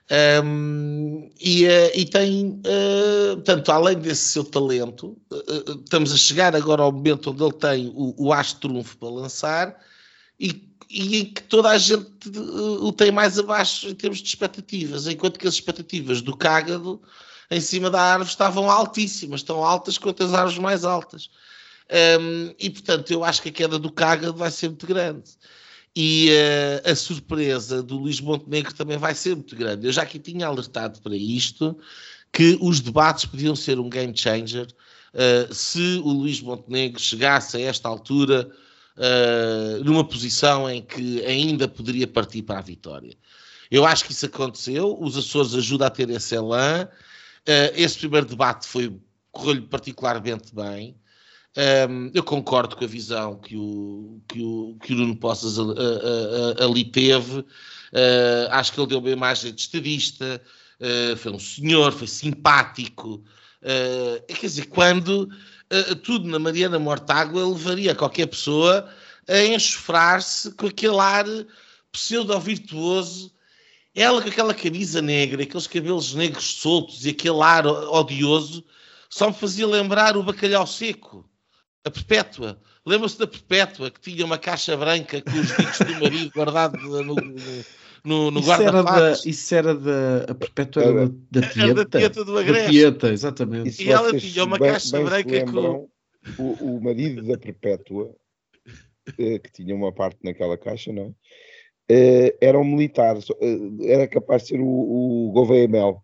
Um, 0.09 1.29
e, 1.41 1.67
uh, 1.67 1.91
e, 1.93 2.05
tem, 2.05 2.61
uh, 2.61 3.35
portanto, 3.37 3.73
além 3.73 3.99
desse 3.99 4.29
seu 4.29 4.45
talento, 4.45 5.19
uh, 5.33 5.81
estamos 5.83 6.13
a 6.13 6.17
chegar 6.17 6.55
agora 6.55 6.83
ao 6.83 6.93
momento 6.93 7.31
onde 7.31 7.43
ele 7.43 7.53
tem 7.53 7.93
o, 7.93 8.15
o 8.17 8.33
as 8.33 8.53
trunfo 8.53 8.97
para 8.99 9.09
lançar 9.09 9.77
e, 10.39 10.71
e 10.89 11.25
que 11.25 11.43
toda 11.43 11.71
a 11.71 11.79
gente 11.79 12.07
o 12.81 12.93
tem 12.93 13.11
mais 13.11 13.37
abaixo 13.37 13.89
em 13.89 13.95
termos 13.95 14.19
de 14.19 14.29
expectativas, 14.29 15.09
enquanto 15.09 15.41
que 15.41 15.49
as 15.49 15.55
expectativas 15.55 16.23
do 16.23 16.37
cágado 16.37 17.03
em 17.51 17.61
cima 17.61 17.91
da 17.91 18.01
árvore 18.01 18.31
estavam 18.31 18.71
altíssimas, 18.71 19.43
tão 19.43 19.65
altas 19.65 19.99
quanto 19.99 20.23
as 20.23 20.33
árvores 20.33 20.59
mais 20.59 20.85
altas. 20.85 21.31
Um, 22.21 22.55
e 22.59 22.71
portanto, 22.71 23.11
eu 23.13 23.25
acho 23.25 23.43
que 23.43 23.49
a 23.49 23.53
queda 23.53 23.79
do 23.79 23.91
cágado 23.91 24.35
vai 24.35 24.51
ser 24.53 24.69
muito 24.69 24.87
grande 24.87 25.31
e 25.97 26.29
uh, 26.29 26.91
a 26.91 26.95
surpresa 26.95 27.83
do 27.83 27.97
Luís 27.97 28.21
Montenegro 28.21 28.75
também 28.75 28.99
vai 28.99 29.15
ser 29.15 29.35
muito 29.35 29.57
grande. 29.57 29.87
Eu 29.87 29.93
já 29.93 30.03
aqui 30.03 30.19
tinha 30.19 30.47
alertado 30.47 31.01
para 31.01 31.17
isto, 31.17 31.79
que 32.31 32.59
os 32.61 32.81
debates 32.81 33.25
podiam 33.25 33.57
ser 33.57 33.81
um 33.81 33.89
game 33.89 34.15
changer 34.15 34.67
uh, 35.15 35.55
se 35.55 35.99
o 36.05 36.11
Luís 36.11 36.43
Montenegro 36.43 37.01
chegasse 37.01 37.57
a 37.57 37.61
esta 37.61 37.89
altura 37.89 38.47
uh, 38.99 39.83
numa 39.85 40.05
posição 40.07 40.69
em 40.69 40.83
que 40.83 41.25
ainda 41.25 41.67
poderia 41.67 42.07
partir 42.07 42.43
para 42.43 42.59
a 42.59 42.63
vitória. 42.63 43.17
Eu 43.71 43.87
acho 43.87 44.05
que 44.05 44.13
isso 44.13 44.27
aconteceu, 44.27 44.99
os 45.01 45.17
Açores 45.17 45.55
ajudam 45.55 45.87
a 45.87 45.91
ter 45.91 46.11
esse 46.11 46.35
elan. 46.37 46.87
esse 47.75 47.99
primeiro 47.99 48.27
debate 48.27 48.67
foi 48.69 48.95
correu-lhe 49.33 49.63
particularmente 49.63 50.55
bem. 50.55 50.95
Um, 51.57 52.11
eu 52.13 52.23
concordo 52.23 52.77
com 52.77 52.85
a 52.85 52.89
visão 52.89 53.37
que 53.37 53.57
o, 53.57 54.21
que 54.29 54.43
o, 54.43 54.77
que 54.83 54.93
o 54.93 54.97
Nuno 54.97 55.17
Poças 55.17 55.57
ali 56.61 56.85
teve. 56.85 57.39
Uh, 57.39 58.51
acho 58.51 58.73
que 58.73 58.81
ele 58.81 58.89
deu 58.89 58.99
uma 58.99 59.11
imagem 59.11 59.55
de 59.55 59.61
estadista, 59.63 60.43
uh, 60.81 61.17
foi 61.17 61.33
um 61.33 61.39
senhor, 61.39 61.93
foi 61.93 62.07
simpático. 62.07 63.25
Uh, 63.63 64.27
quer 64.27 64.47
dizer, 64.47 64.67
quando 64.67 65.29
tudo 66.05 66.29
na 66.29 66.39
Mariana 66.39 66.79
Mortágua 66.79 67.45
levaria 67.45 67.93
qualquer 67.93 68.27
pessoa 68.27 68.89
a 69.27 69.43
enxofrar-se 69.43 70.53
com 70.53 70.67
aquele 70.67 70.97
ar 71.01 71.25
pseudo-virtuoso, 71.91 73.33
ela 73.93 74.23
com 74.23 74.29
aquela 74.29 74.55
camisa 74.55 75.03
negra, 75.03 75.43
aqueles 75.43 75.67
cabelos 75.67 76.15
negros 76.15 76.45
soltos 76.45 77.05
e 77.05 77.11
aquele 77.11 77.41
ar 77.41 77.67
odioso, 77.67 78.63
só 79.11 79.29
me 79.29 79.35
fazia 79.35 79.67
lembrar 79.67 80.17
o 80.17 80.23
bacalhau 80.23 80.67
seco 80.67 81.29
A 81.87 81.91
Perpétua. 81.91 82.59
Lembra-se 82.85 83.19
da 83.19 83.27
Perpétua, 83.27 83.91
que 83.91 84.01
tinha 84.01 84.25
uma 84.25 84.39
caixa 84.39 84.77
branca 84.77 85.23
com 85.23 85.31
os 85.31 85.51
vídeos 85.53 85.79
do 85.79 86.01
marido 86.01 86.31
guardado 86.35 86.77
no, 86.79 87.15
no, 88.05 88.31
no 88.31 88.41
Isso 88.41 88.53
era, 88.53 88.65
da, 88.73 88.83
guarda-fatos. 88.83 89.27
isso 89.27 89.55
era 89.55 89.75
da. 89.75 90.25
A 90.29 90.35
perpétua 90.35 90.83
era 90.83 90.93
Era- 91.03 91.09
da, 91.09 91.41
da 91.41 91.47
Era 91.47 91.53
Tieta. 91.53 91.75
da 91.85 91.99
Tieta 91.99 92.25
do 92.25 92.39
Agreste. 92.39 92.65
Da 92.65 92.71
Tieta, 92.71 93.09
exatamente. 93.13 93.83
E 93.85 93.91
ela 93.91 94.17
tinha 94.19 94.45
uma 94.45 94.59
bem- 94.59 94.71
caixa 94.73 94.97
bem 94.97 95.05
branca 95.05 95.53
com- 95.53 95.89
O, 96.39 96.77
o 96.77 96.81
marido 96.83 97.23
da 97.23 97.39
Perpétua, 97.39 98.15
eh, 99.19 99.39
que 99.39 99.53
tinha 99.53 99.75
uma 99.75 99.93
parte 99.93 100.19
naquela 100.25 100.57
caixa, 100.59 100.93
não 100.93 101.05
é? 101.05 101.13
Eh, 101.89 102.37
era 102.41 102.59
um 102.59 102.65
militar, 102.65 103.17
eh, 103.17 103.93
era 103.93 104.09
capaz 104.09 104.43
de 104.43 104.49
ser 104.49 104.61
o, 104.61 104.67
o 104.67 105.31
Gouveia 105.33 105.69
Mel, 105.69 106.03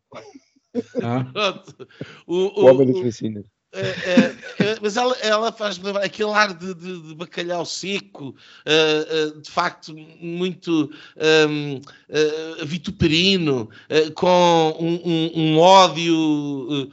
Ah, 1.02 1.24
Pronto. 1.32 1.88
O, 2.26 2.34
o 2.36 2.64
o- 2.64 2.66
homem 2.66 2.86
das 2.88 2.96
o- 2.96 3.04
vacinas. 3.04 3.44
É, 3.74 3.80
é, 3.80 4.36
é, 4.72 4.78
mas 4.82 4.98
ela, 4.98 5.16
ela 5.22 5.50
faz-me 5.50 5.86
lembrar 5.86 6.04
aquele 6.04 6.30
ar 6.30 6.52
de, 6.52 6.74
de- 6.74 7.00
de 7.08 7.14
bacalhau 7.14 7.64
seco, 7.64 8.34
eh, 8.66 9.32
de 9.40 9.50
facto 9.50 9.94
muito 10.20 10.92
eh, 11.16 12.64
vituperino, 12.66 13.70
com 14.14 14.76
um, 14.78 15.00
um- 15.10 15.30
um 15.54 15.58
ódio 15.58 16.90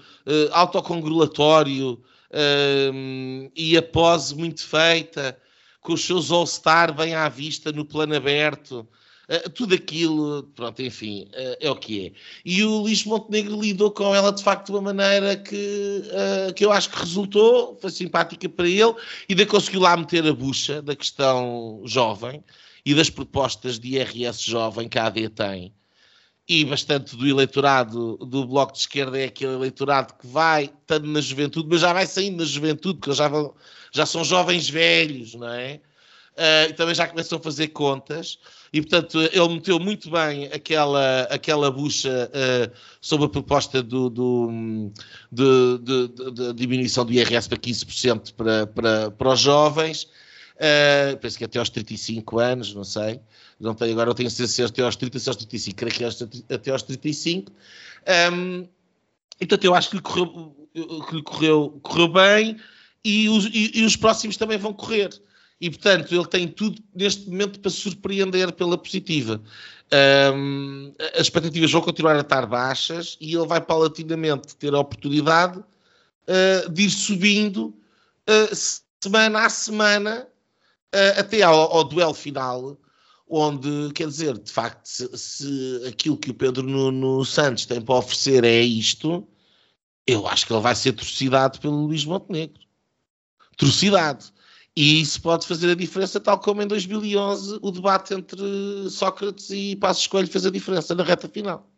autocongratulatório 0.51 2.01
e 3.55 3.75
a 3.77 3.81
pose 3.81 4.35
muito 4.35 4.65
feita, 4.65 5.37
com 5.81 5.93
os 5.93 6.05
seus 6.05 6.31
all-star 6.31 6.93
bem 6.93 7.13
à 7.13 7.27
vista 7.27 7.71
no 7.71 7.83
plano 7.85 8.15
aberto. 8.15 8.87
Eh, 9.29 9.47
tudo 9.49 9.75
aquilo, 9.75 10.43
pronto, 10.55 10.81
enfim, 10.81 11.27
eh, 11.33 11.57
é 11.61 11.69
o 11.69 11.75
que 11.75 12.07
é. 12.07 12.11
E 12.43 12.63
o 12.63 12.79
Luís 12.81 13.05
Montenegro 13.05 13.61
lidou 13.61 13.91
com 13.91 14.13
ela 14.15 14.31
de 14.31 14.43
facto 14.43 14.65
de 14.67 14.71
uma 14.71 14.81
maneira 14.81 15.37
que, 15.37 16.01
eh, 16.11 16.53
que 16.53 16.65
eu 16.65 16.71
acho 16.71 16.89
que 16.89 16.97
resultou, 16.97 17.77
foi 17.79 17.91
simpática 17.91 18.49
para 18.49 18.67
ele, 18.67 18.95
e 19.29 19.35
daí 19.35 19.45
conseguiu 19.45 19.81
lá 19.81 19.95
meter 19.95 20.25
a 20.25 20.33
bucha 20.33 20.81
da 20.81 20.95
questão 20.95 21.81
jovem 21.85 22.43
e 22.83 22.95
das 22.95 23.09
propostas 23.11 23.79
de 23.79 23.97
IRS 23.97 24.49
jovem 24.49 24.89
que 24.89 24.97
a 24.97 25.05
AD 25.05 25.29
tem. 25.29 25.73
E 26.47 26.65
bastante 26.65 27.15
do 27.15 27.27
eleitorado 27.27 28.17
do 28.17 28.47
Bloco 28.47 28.73
de 28.73 28.79
Esquerda 28.79 29.19
é 29.19 29.25
aquele 29.25 29.53
eleitorado 29.53 30.15
que 30.19 30.25
vai 30.25 30.65
estando 30.65 31.07
na 31.07 31.21
juventude, 31.21 31.67
mas 31.69 31.81
já 31.81 31.93
vai 31.93 32.07
saindo 32.07 32.37
na 32.37 32.45
juventude, 32.45 32.99
porque 32.99 33.13
já, 33.13 33.27
vão, 33.27 33.53
já 33.91 34.05
são 34.07 34.23
jovens 34.23 34.67
velhos, 34.69 35.35
não 35.35 35.49
é? 35.49 35.81
E 36.69 36.73
também 36.73 36.95
já 36.95 37.07
começam 37.07 37.37
a 37.37 37.41
fazer 37.41 37.67
contas. 37.69 38.39
E, 38.71 38.81
portanto, 38.81 39.19
ele 39.19 39.49
meteu 39.49 39.79
muito 39.79 40.09
bem 40.09 40.45
aquela, 40.45 41.23
aquela 41.23 41.69
bucha 41.71 42.29
eh, 42.33 42.71
sobre 43.01 43.25
a 43.25 43.29
proposta 43.29 43.81
do, 43.83 44.09
do- 44.09 44.91
de, 45.31 45.77
de- 45.79 46.07
de- 46.07 46.31
de 46.31 46.53
diminuição 46.53 47.03
do 47.03 47.11
IRS 47.11 47.49
para 47.49 47.57
15% 47.57 48.33
para, 48.35 48.67
para, 48.67 49.11
para 49.11 49.33
os 49.33 49.39
jovens. 49.39 50.07
Eh, 50.57 51.17
penso 51.21 51.37
que 51.37 51.43
até 51.45 51.57
aos 51.59 51.69
35 51.69 52.39
anos, 52.39 52.73
não 52.73 52.83
sei. 52.83 53.19
Não 53.59 53.73
tenho, 53.73 53.91
agora 53.91 54.07
não 54.07 54.15
tenho 54.15 54.29
certeza 54.29 54.53
se 54.53 54.63
até 54.63 54.81
aos 54.83 54.95
30, 54.95 55.19
se 55.19 55.27
aos 55.29 55.35
35. 55.37 55.75
Creio 55.77 55.93
que 55.95 56.03
aos- 56.03 56.21
até 56.49 56.71
aos 56.71 56.83
35. 56.83 57.51
Ehm, 58.05 58.63
e, 59.41 59.45
portanto, 59.45 59.63
eu 59.65 59.73
acho 59.75 59.89
que 59.89 59.95
lhe 59.97 60.01
correu, 60.01 60.55
que 61.09 61.15
lhe 61.15 61.23
correu, 61.23 61.79
correu 61.81 62.07
bem 62.07 62.57
e 63.03 63.27
os, 63.29 63.45
e- 63.45 63.71
e 63.79 63.83
os 63.83 63.95
próximos 63.95 64.37
também 64.37 64.57
vão 64.57 64.73
correr. 64.73 65.09
E, 65.61 65.69
portanto, 65.69 66.13
ele 66.13 66.25
tem 66.25 66.47
tudo 66.47 66.81
neste 66.95 67.29
momento 67.29 67.59
para 67.59 67.69
surpreender 67.69 68.51
pela 68.53 68.77
positiva. 68.77 69.41
Ahm, 69.91 70.93
as 71.15 71.21
expectativas 71.21 71.71
vão 71.71 71.81
continuar 71.81 72.15
a 72.15 72.21
estar 72.21 72.45
baixas 72.45 73.17
e 73.19 73.35
ele 73.35 73.45
vai 73.45 73.59
paulatinamente 73.59 74.55
ter 74.55 74.73
a 74.73 74.79
oportunidade 74.79 75.61
ah, 76.27 76.69
de 76.69 76.83
ir 76.83 76.89
subindo 76.91 77.75
ah, 78.27 78.55
semana 79.01 79.45
a 79.45 79.49
semana 79.49 80.27
ah, 80.93 81.19
até 81.19 81.41
ao, 81.41 81.55
ao 81.55 81.83
duelo 81.83 82.13
final, 82.13 82.77
onde, 83.27 83.91
quer 83.93 84.07
dizer, 84.07 84.37
de 84.37 84.51
facto, 84.51 84.85
se, 84.85 85.17
se 85.17 85.83
aquilo 85.87 86.17
que 86.17 86.31
o 86.31 86.33
Pedro 86.33 86.63
Nuno 86.63 87.25
Santos 87.25 87.65
tem 87.65 87.81
para 87.81 87.95
oferecer 87.95 88.43
é 88.43 88.61
isto, 88.61 89.27
eu 90.05 90.27
acho 90.27 90.45
que 90.45 90.53
ele 90.53 90.61
vai 90.61 90.75
ser 90.75 90.93
trucidado 90.93 91.59
pelo 91.59 91.85
Luís 91.85 92.05
Montenegro. 92.05 92.61
Trucidado. 93.57 94.25
E 94.79 95.01
isso 95.01 95.21
pode 95.21 95.45
fazer 95.45 95.71
a 95.71 95.75
diferença, 95.75 96.21
tal 96.21 96.39
como 96.39 96.61
em 96.61 96.67
2011 96.67 97.59
o 97.61 97.69
debate 97.69 98.13
entre 98.13 98.89
Sócrates 98.89 99.49
e 99.49 99.75
Passos 99.75 100.07
Coelho 100.07 100.29
fez 100.29 100.45
a 100.45 100.49
diferença 100.49 100.95
na 100.95 101.03
reta 101.03 101.27
final. 101.27 101.69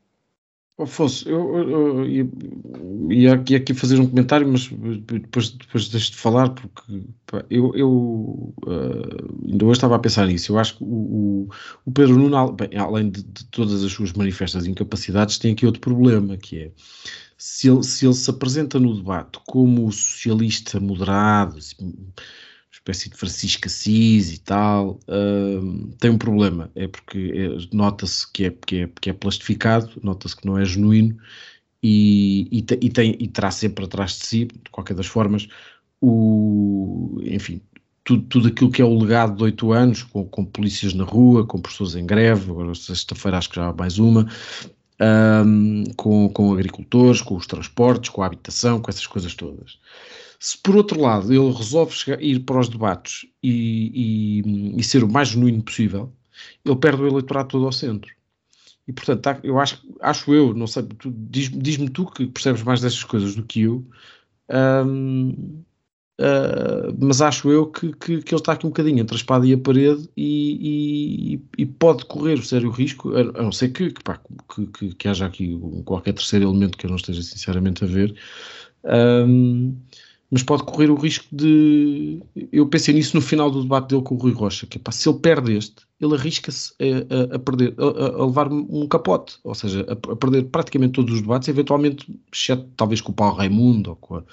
Afonso, 0.78 1.28
eu, 1.28 1.58
eu- 1.58 2.06
eu 2.06 3.12
ia, 3.12 3.34
aqui, 3.34 3.74
fazer 3.74 4.00
um 4.00 4.08
comentário, 4.08 4.48
mas 4.48 4.68
depois, 5.02 5.50
depois 5.50 5.90
deixo 5.90 6.12
de 6.12 6.18
falar, 6.18 6.50
porque 6.52 7.02
pá, 7.26 7.44
eu, 7.50 7.74
eu 7.74 8.54
ah, 8.68 9.48
ainda 9.50 9.66
hoje 9.66 9.78
estava 9.78 9.96
a 9.96 10.00
pensar 10.00 10.28
nisso. 10.28 10.52
Eu 10.52 10.60
acho 10.60 10.78
que 10.78 10.84
o, 10.84 11.50
o, 11.84 11.92
Pedro 11.92 12.18
Nuno, 12.20 12.52
bem, 12.52 12.70
além 12.78 13.10
de, 13.10 13.24
de 13.24 13.46
todas 13.46 13.84
as 13.84 13.92
suas 13.92 14.14
manifestas 14.14 14.68
incapacidades, 14.68 15.40
tem 15.40 15.54
aqui 15.54 15.66
outro 15.66 15.82
problema, 15.82 16.38
que 16.38 16.60
é 16.60 16.72
se 17.36 17.68
ele 17.68 17.82
se, 17.82 18.06
ele 18.06 18.14
se 18.14 18.30
apresenta 18.30 18.80
no 18.80 18.96
debate 18.96 19.40
como 19.48 19.92
socialista 19.92 20.80
moderado, 20.80 21.58
assim, 21.58 21.96
espécie 22.72 23.10
de 23.10 23.18
Francisco 23.18 23.68
Assis 23.68 24.34
e 24.34 24.40
tal, 24.40 25.00
hum, 25.08 25.92
tem 26.00 26.10
um 26.12 26.18
problema. 26.18 26.72
É 26.76 26.88
porque 26.88 27.32
é- 27.36 27.76
nota-se 27.76 28.32
que 28.32 28.46
é, 28.46 28.52
que, 28.52 28.78
é, 28.84 28.90
que 29.02 29.10
é 29.10 29.14
plastificado, 29.14 29.92
nota-se 30.04 30.36
que 30.36 30.46
não 30.46 30.58
é 30.58 30.66
genuíno 30.66 31.18
e, 31.84 32.48
e, 32.52 32.62
te- 32.62 32.80
e 32.82 32.90
tem, 32.90 33.16
e 33.20 33.28
terá 33.28 33.52
sempre 33.52 33.86
atrás 33.86 34.12
de 34.14 34.26
si, 34.26 34.46
de 34.46 34.70
qualquer 34.72 34.94
das 34.96 35.08
formas, 35.08 35.48
o, 36.02 37.20
enfim, 37.24 37.62
tudo, 38.04 38.24
tudo 38.28 38.48
aquilo 38.50 38.72
que 38.72 38.82
é 38.82 38.86
o 38.86 38.98
legado 39.00 39.36
de 39.38 39.44
oito 39.44 39.72
anos, 39.72 40.04
com, 40.04 40.26
com 40.26 40.46
polícias 40.46 40.94
na 40.94 41.04
rua, 41.04 41.46
com 41.46 41.62
pessoas 41.62 41.96
em 41.96 42.06
greve, 42.06 42.52
agora 42.52 42.74
sexta-feira 42.76 43.38
acho 43.38 43.50
que 43.50 43.56
já 43.58 43.70
há 43.70 43.74
mais 43.74 44.00
uma, 44.00 44.28
hum, 45.46 45.84
com, 45.96 46.30
com 46.30 46.54
agricultores, 46.54 47.22
com 47.22 47.36
os 47.36 47.48
transportes, 47.48 48.10
com 48.10 48.22
a 48.24 48.26
habitação, 48.28 48.82
com 48.82 48.90
essas 48.90 49.08
coisas 49.08 49.34
todas. 49.36 49.78
Se 50.44 50.58
por 50.58 50.76
outro 50.76 51.00
lado 51.00 51.32
ele 51.32 51.52
resolve 51.54 51.94
chegar- 51.94 52.20
ir 52.22 52.40
para 52.42 52.60
os 52.60 52.68
debates 52.68 53.28
e, 53.44 54.42
e- 54.44 54.80
e 54.80 54.84
ser 54.84 55.04
o 55.04 55.12
mais 55.12 55.30
genuíno 55.30 55.62
possível, 55.64 56.12
ele 56.66 56.76
perde 56.78 57.04
o 57.04 57.08
eleitorado 57.08 57.50
todo 57.50 57.66
ao 57.66 57.72
centro. 57.72 58.12
E 58.88 58.94
portanto, 58.94 59.40
eu 59.44 59.60
acho, 59.60 59.84
acho 60.02 60.34
eu, 60.34 60.54
não 60.56 60.66
sei, 60.68 60.84
tu- 60.84 61.14
diz- 61.16 61.52
diz-me 61.52 61.90
tu 61.90 62.06
que 62.08 62.26
percebes 62.28 62.64
mais 62.64 62.82
destas 62.82 63.04
coisas 63.04 63.36
do 63.36 63.44
que 63.44 63.62
eu, 63.62 63.86
hum, 64.88 65.64
ah, 66.20 66.94
mas 67.00 67.22
acho 67.22 67.50
eu 67.52 67.68
que, 67.68 67.92
que- 67.94 68.22
que 68.24 68.34
ele 68.34 68.42
está 68.42 68.54
aqui 68.54 68.66
um 68.66 68.70
bocadinho 68.70 69.00
entre 69.00 69.16
a 69.16 69.18
espada 69.20 69.46
e 69.48 69.54
a 69.54 69.58
parede 69.60 70.10
e, 70.18 71.36
e- 71.36 71.62
e 71.64 71.66
pode 71.68 72.06
correr 72.06 72.40
o 72.40 72.44
sério 72.44 72.70
risco, 72.72 73.16
a, 73.16 73.24
não 73.44 73.52
ser 73.52 73.70
que, 73.70 73.92
que, 73.92 74.04
pá, 74.04 74.20
que- 74.56 74.94
que- 74.96 75.08
haja 75.08 75.26
aqui 75.28 75.54
um- 75.56 75.84
qualquer 75.84 76.14
terceiro 76.14 76.46
elemento 76.46 76.78
que 76.78 76.86
eu 76.86 76.90
não 76.90 76.98
esteja 76.98 77.22
sinceramente 77.22 77.84
a 77.84 77.88
ver. 77.88 78.16
hum, 79.28 79.76
mas 80.32 80.42
pode 80.44 80.64
correr 80.64 80.90
o 80.90 80.96
risco 80.96 81.26
de. 81.32 82.22
Eu 82.54 82.66
pensei 82.68 82.94
nisso 82.94 83.16
no 83.18 83.22
final 83.22 83.52
do 83.52 83.62
debate 83.64 83.90
dele 83.90 84.02
com 84.02 84.16
o 84.16 84.18
Rui 84.18 84.32
Rocha, 84.32 84.66
que 84.66 84.78
é, 84.78 84.82
pá, 84.82 84.92
se 84.92 85.08
ele 85.10 85.20
perde 85.20 85.54
este, 85.58 85.82
ele 86.00 86.16
arrisca-se 86.16 86.74
a, 86.80 87.34
a- 87.34 87.36
a 87.36 87.40
perder, 87.40 87.76
a, 87.78 88.22
a- 88.22 88.26
levar 88.26 88.52
um 88.52 88.88
capote, 88.88 89.38
ou 89.44 89.54
seja, 89.54 89.86
a, 89.90 90.16
perder 90.16 90.44
praticamente 90.46 90.94
todos 90.94 91.14
os 91.16 91.22
debates, 91.22 91.50
eventualmente, 91.50 92.08
exceto 92.34 92.66
talvez 92.78 93.02
com 93.02 93.12
o 93.12 93.16
Paulo 93.16 93.36
Raimundo 93.36 93.90
ou 93.92 93.96
com 93.98 94.16
a, 94.16 94.24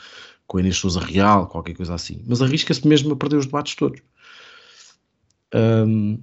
com 0.46 0.56
a 0.56 0.60
Inês 0.60 0.76
Souza 0.76 1.00
Real, 1.00 1.46
qualquer 1.48 1.74
coisa 1.74 1.94
assim, 1.94 2.22
mas 2.26 2.40
arrisca-se 2.40 2.86
mesmo 2.86 3.12
a 3.12 3.16
perder 3.16 3.36
os 3.36 3.46
debates 3.46 3.74
todos. 3.74 4.00
Hum, 5.54 6.18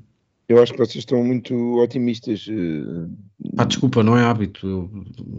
Eu 0.47 0.61
acho 0.61 0.71
que 0.73 0.77
vocês 0.79 0.97
estão 0.97 1.23
muito 1.23 1.53
otimistas. 1.79 2.45
eh, 2.49 3.07
pá, 3.55 3.63
desculpa, 3.65 4.03
não 4.03 4.15
é 4.17 4.23
hábito. 4.23 4.65
eu- 4.67 4.89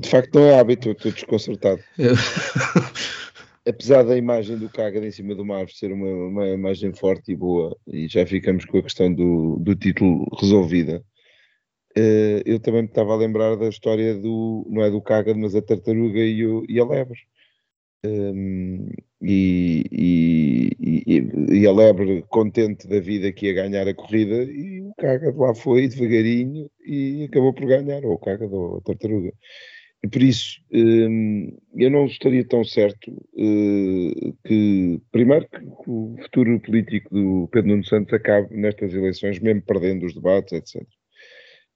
De 0.00 0.08
facto, 0.08 0.34
não 0.34 0.42
é 0.42 0.58
hábito, 0.58 0.88
eu 0.88 0.92
estou 0.92 1.12
desconcertado. 1.12 1.80
Apesar 3.68 4.04
da 4.04 4.16
imagem 4.16 4.56
do 4.58 4.68
Cágado 4.68 5.04
em 5.04 5.10
cima 5.10 5.34
do 5.34 5.44
mar 5.44 5.68
ser 5.68 5.90
uma, 5.92 6.06
uma 6.08 6.48
imagem 6.48 6.94
forte 6.94 7.32
e 7.32 7.36
boa, 7.36 7.76
e 7.86 8.06
já 8.06 8.24
ficamos 8.24 8.64
com 8.64 8.78
a 8.78 8.82
questão 8.82 9.12
do, 9.12 9.56
do 9.58 9.74
título 9.74 10.24
resolvida, 10.40 11.04
eh, 11.96 12.42
eu 12.46 12.60
também 12.60 12.82
me 12.82 12.88
estava 12.88 13.12
a 13.12 13.16
lembrar 13.16 13.56
da 13.56 13.68
história 13.68 14.14
do, 14.14 14.64
não 14.70 14.82
é 14.82 14.90
do 14.90 15.02
Cágado, 15.02 15.38
mas 15.38 15.54
a 15.56 15.62
tartaruga 15.62 16.20
e, 16.20 16.46
o- 16.46 16.64
e 16.68 16.78
a 16.78 16.84
lebre. 16.86 17.18
Um, 18.04 18.88
e, 19.20 19.84
e- 19.90 20.70
e- 21.06 21.60
e 21.62 21.66
a 21.66 21.72
lebre 21.72 22.22
contente 22.28 22.86
da 22.86 23.00
vida 23.00 23.32
que 23.32 23.46
ia 23.46 23.52
ganhar 23.54 23.88
a 23.88 23.94
corrida, 23.94 24.44
e 24.44 24.80
o 24.82 24.92
Cágado 24.96 25.38
lá 25.40 25.54
foi 25.54 25.88
devagarinho 25.88 26.70
e 26.86 27.24
acabou 27.28 27.52
por 27.52 27.66
ganhar, 27.66 28.04
ou 28.04 28.12
o 28.14 28.18
Cágado 28.18 28.54
ou 28.54 28.76
a 28.78 28.80
tartaruga. 28.82 29.32
E 30.04 30.08
por 30.08 30.22
isso, 30.22 30.60
hum, 30.72 31.56
eu 31.74 31.90
não 31.90 32.06
estaria 32.06 32.46
tão 32.46 32.62
certo 32.64 33.10
eh, 33.36 34.32
que, 34.46 35.00
primeiro, 35.10 35.48
que 35.48 35.58
o 35.86 36.16
futuro 36.22 36.60
político 36.60 37.12
do 37.12 37.48
Pedro 37.50 37.70
Nuno 37.70 37.84
Santos 37.84 38.12
acabe 38.14 38.54
nestas 38.56 38.94
eleições, 38.94 39.40
mesmo 39.40 39.62
perdendo 39.62 40.06
os 40.06 40.14
debates, 40.14 40.52
etc. 40.52 40.86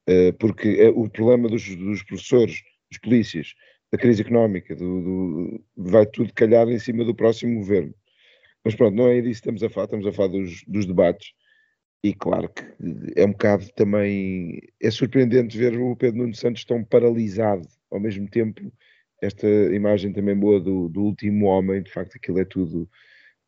Eh, 0.09 0.33
porque 0.33 0.69
eh, 0.69 0.91
o 0.91 1.09
problema 1.11 1.49
dos, 1.49 1.65
dos 1.77 2.03
professores, 2.05 2.61
dos 2.91 3.01
polícias, 3.01 3.55
da 3.93 3.99
crise 3.99 4.23
económica, 4.23 4.77
do, 4.77 5.03
do- 5.03 5.65
vai 5.77 6.07
tudo 6.07 6.33
calhar 6.35 6.69
em 6.69 6.79
cima 6.79 7.05
do 7.05 7.15
próximo 7.15 7.57
governo. 7.61 7.95
Mas 8.65 8.75
pronto, 8.75 8.97
não 8.97 9.09
é 9.09 9.17
disso 9.21 9.43
que 9.43 9.51
estamos 9.51 9.63
a 9.63 9.71
falar, 9.71 9.87
estamos 9.87 10.07
a 10.07 10.13
falar 10.13 10.29
dos, 10.29 10.65
dos 10.67 10.87
debates. 10.87 11.33
E 12.05 12.15
claro 12.15 12.49
que 12.51 12.63
é 13.17 13.25
um 13.27 13.33
bocado 13.33 13.69
também. 13.75 14.61
É 14.81 14.91
surpreendente 14.91 15.57
ver 15.59 15.79
o 15.79 15.97
Pedro 15.97 16.19
Nuno 16.21 16.35
Santos 16.35 16.65
tão 16.65 16.85
paralisado 16.85 17.67
ao 17.91 18.01
mesmo 18.01 18.29
tempo. 18.29 18.73
Esta 19.23 19.47
imagem 19.47 20.13
também 20.13 20.37
boa 20.37 20.61
do, 20.61 20.89
do 20.89 21.03
último 21.03 21.47
homem, 21.47 21.83
de 21.83 21.93
facto, 21.93 22.17
aquilo 22.17 22.39
é 22.41 22.45
tudo 22.45 22.89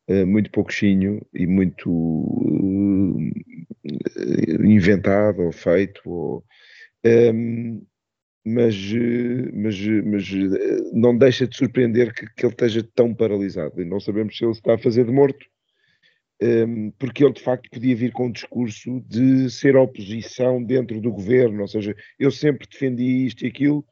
uh, 0.07 0.27
muito 0.27 0.51
pouquinho 0.51 1.25
e 1.33 1.47
muito 1.47 1.89
uh, 1.89 3.19
inventado 4.63 5.41
ou 5.41 5.51
feito. 5.51 6.01
Ou, 6.05 6.43
um, 7.03 7.09
ehm, 7.09 7.81
mas, 8.45 8.75
mas, 9.53 9.79
mas 10.03 10.29
não 10.91 11.17
deixa 11.17 11.47
de 11.47 11.55
surpreender 11.55 12.13
que, 12.13 12.27
que 12.35 12.45
ele 12.45 12.53
esteja 12.53 12.83
tão 12.93 13.13
paralisado. 13.15 13.81
E 13.81 13.85
não 13.85 13.99
sabemos 13.99 14.37
se 14.37 14.43
ele 14.43 14.51
está 14.51 14.75
a 14.75 14.77
fazer 14.77 15.05
de 15.05 15.11
morto 15.11 15.45
um, 16.43 16.91
porque 16.91 17.23
ele 17.23 17.33
de 17.33 17.41
facto 17.41 17.69
podia 17.69 17.95
vir 17.95 18.11
com 18.11 18.27
um 18.27 18.31
discurso 18.31 19.01
de 19.07 19.49
ser 19.49 19.75
oposição 19.75 20.61
dentro 20.61 20.99
do 20.99 21.11
governo, 21.11 21.61
ou 21.61 21.67
seja, 21.67 21.95
eu 22.19 22.31
sempre 22.31 22.67
defendi 22.69 23.25
isto 23.25 23.45
e 23.45 23.47
aquilo 23.47 23.85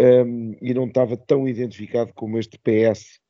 um, 0.00 0.56
e 0.60 0.72
não 0.74 0.86
estava 0.86 1.16
tão 1.16 1.48
identificado 1.48 2.12
como 2.14 2.38
este 2.38 2.58
PS 2.58 3.20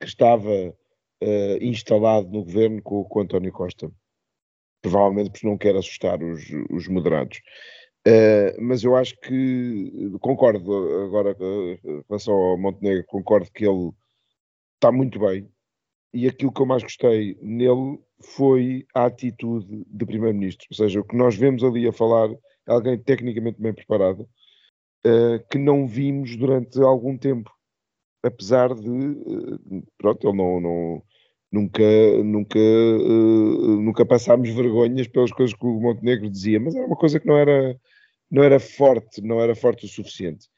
que 0.00 0.06
estava 0.06 0.50
uh, 0.50 1.56
instalado 1.60 2.28
no 2.30 2.44
governo 2.44 2.82
com, 2.82 3.04
com 3.04 3.20
António 3.20 3.52
Costa. 3.52 3.90
Provavelmente 4.80 5.30
porque 5.30 5.46
não 5.46 5.58
quer 5.58 5.76
assustar 5.76 6.22
os, 6.22 6.42
os 6.70 6.88
moderados. 6.88 7.40
Uh, 8.06 8.60
mas 8.60 8.82
eu 8.82 8.96
acho 8.96 9.16
que 9.20 10.10
concordo 10.20 11.04
agora 11.04 11.36
em 11.40 12.02
relação 12.08 12.34
ao 12.34 12.58
Montenegro, 12.58 13.04
concordo 13.06 13.50
que 13.52 13.64
ele 13.64 13.92
está 14.74 14.90
muito 14.90 15.20
bem, 15.20 15.48
e 16.12 16.26
aquilo 16.26 16.52
que 16.52 16.60
eu 16.60 16.66
mais 16.66 16.82
gostei 16.82 17.38
nele 17.40 17.98
foi 18.20 18.84
a 18.94 19.06
atitude 19.06 19.84
de 19.86 20.04
Primeiro-Ministro. 20.04 20.66
Ou 20.70 20.76
seja, 20.76 21.00
o 21.00 21.04
que 21.04 21.16
nós 21.16 21.36
vemos 21.36 21.62
ali 21.62 21.86
a 21.86 21.92
falar 21.92 22.30
é 22.30 22.36
alguém 22.66 22.98
tecnicamente 22.98 23.60
bem 23.60 23.72
preparado, 23.72 24.28
uh, 25.06 25.44
que 25.50 25.58
não 25.58 25.86
vimos 25.86 26.36
durante 26.36 26.80
algum 26.80 27.16
tempo. 27.16 27.50
Apesar 28.22 28.74
de, 28.74 28.88
uh, 28.88 29.84
pronto, 29.98 30.28
ele 30.28 30.36
não, 30.36 30.60
não 30.60 31.02
nunca, 31.50 31.82
nunca, 32.24 32.58
uh, 32.58 33.80
nunca 33.80 34.06
passámos 34.06 34.48
vergonhas 34.50 35.06
pelas 35.08 35.32
coisas 35.32 35.54
que 35.54 35.66
o 35.66 35.80
Montenegro 35.80 36.30
dizia, 36.30 36.60
mas 36.60 36.74
era 36.74 36.86
uma 36.86 36.96
coisa 36.96 37.20
que 37.20 37.26
não 37.26 37.36
era, 37.36 37.76
não 38.30 38.42
era 38.42 38.58
forte, 38.60 39.20
não 39.20 39.40
era 39.40 39.54
forte 39.54 39.86
o 39.86 39.88
suficiente. 39.88 40.48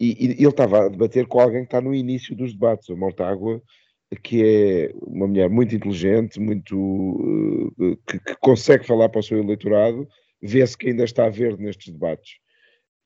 E, 0.00 0.26
e 0.26 0.30
ele 0.32 0.48
estava 0.48 0.86
a 0.86 0.88
debater 0.88 1.26
com 1.26 1.40
alguém 1.40 1.60
que 1.60 1.66
está 1.66 1.80
no 1.80 1.94
início 1.94 2.36
dos 2.36 2.52
debates. 2.52 2.90
A 2.90 2.96
Mortágua 2.96 3.62
que 4.22 4.44
é 4.44 4.92
uma 5.02 5.26
mulher 5.26 5.48
muito 5.48 5.74
inteligente, 5.74 6.38
muito 6.38 7.72
que, 8.06 8.18
que, 8.20 8.36
consegue 8.36 8.86
falar 8.86 9.08
para 9.08 9.20
o 9.20 9.22
seu 9.22 9.38
eleitorado, 9.38 10.06
vê-se 10.40 10.76
que 10.76 10.88
ainda 10.88 11.04
está 11.04 11.28
verde 11.28 11.62
nestes 11.62 11.92
debates. 11.92 12.38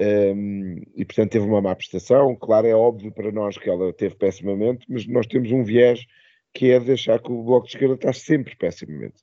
Um, 0.00 0.80
e 0.94 1.04
portanto 1.04 1.32
teve 1.32 1.44
uma 1.44 1.60
má 1.60 1.74
prestação. 1.74 2.36
Claro, 2.36 2.66
é 2.66 2.74
óbvio 2.74 3.12
para 3.12 3.32
nós 3.32 3.58
que 3.58 3.68
ela 3.68 3.92
teve 3.92 4.14
pessimamente, 4.14 4.86
mas 4.88 5.06
nós 5.06 5.26
temos 5.26 5.50
um 5.50 5.64
viés 5.64 6.06
que 6.54 6.70
é 6.70 6.80
deixar 6.80 7.20
que 7.20 7.30
o 7.32 7.42
Bloco 7.42 7.66
de 7.66 7.74
Esquerda 7.74 7.94
está 7.94 8.12
sempre 8.12 8.56
pessimamente. 8.56 9.22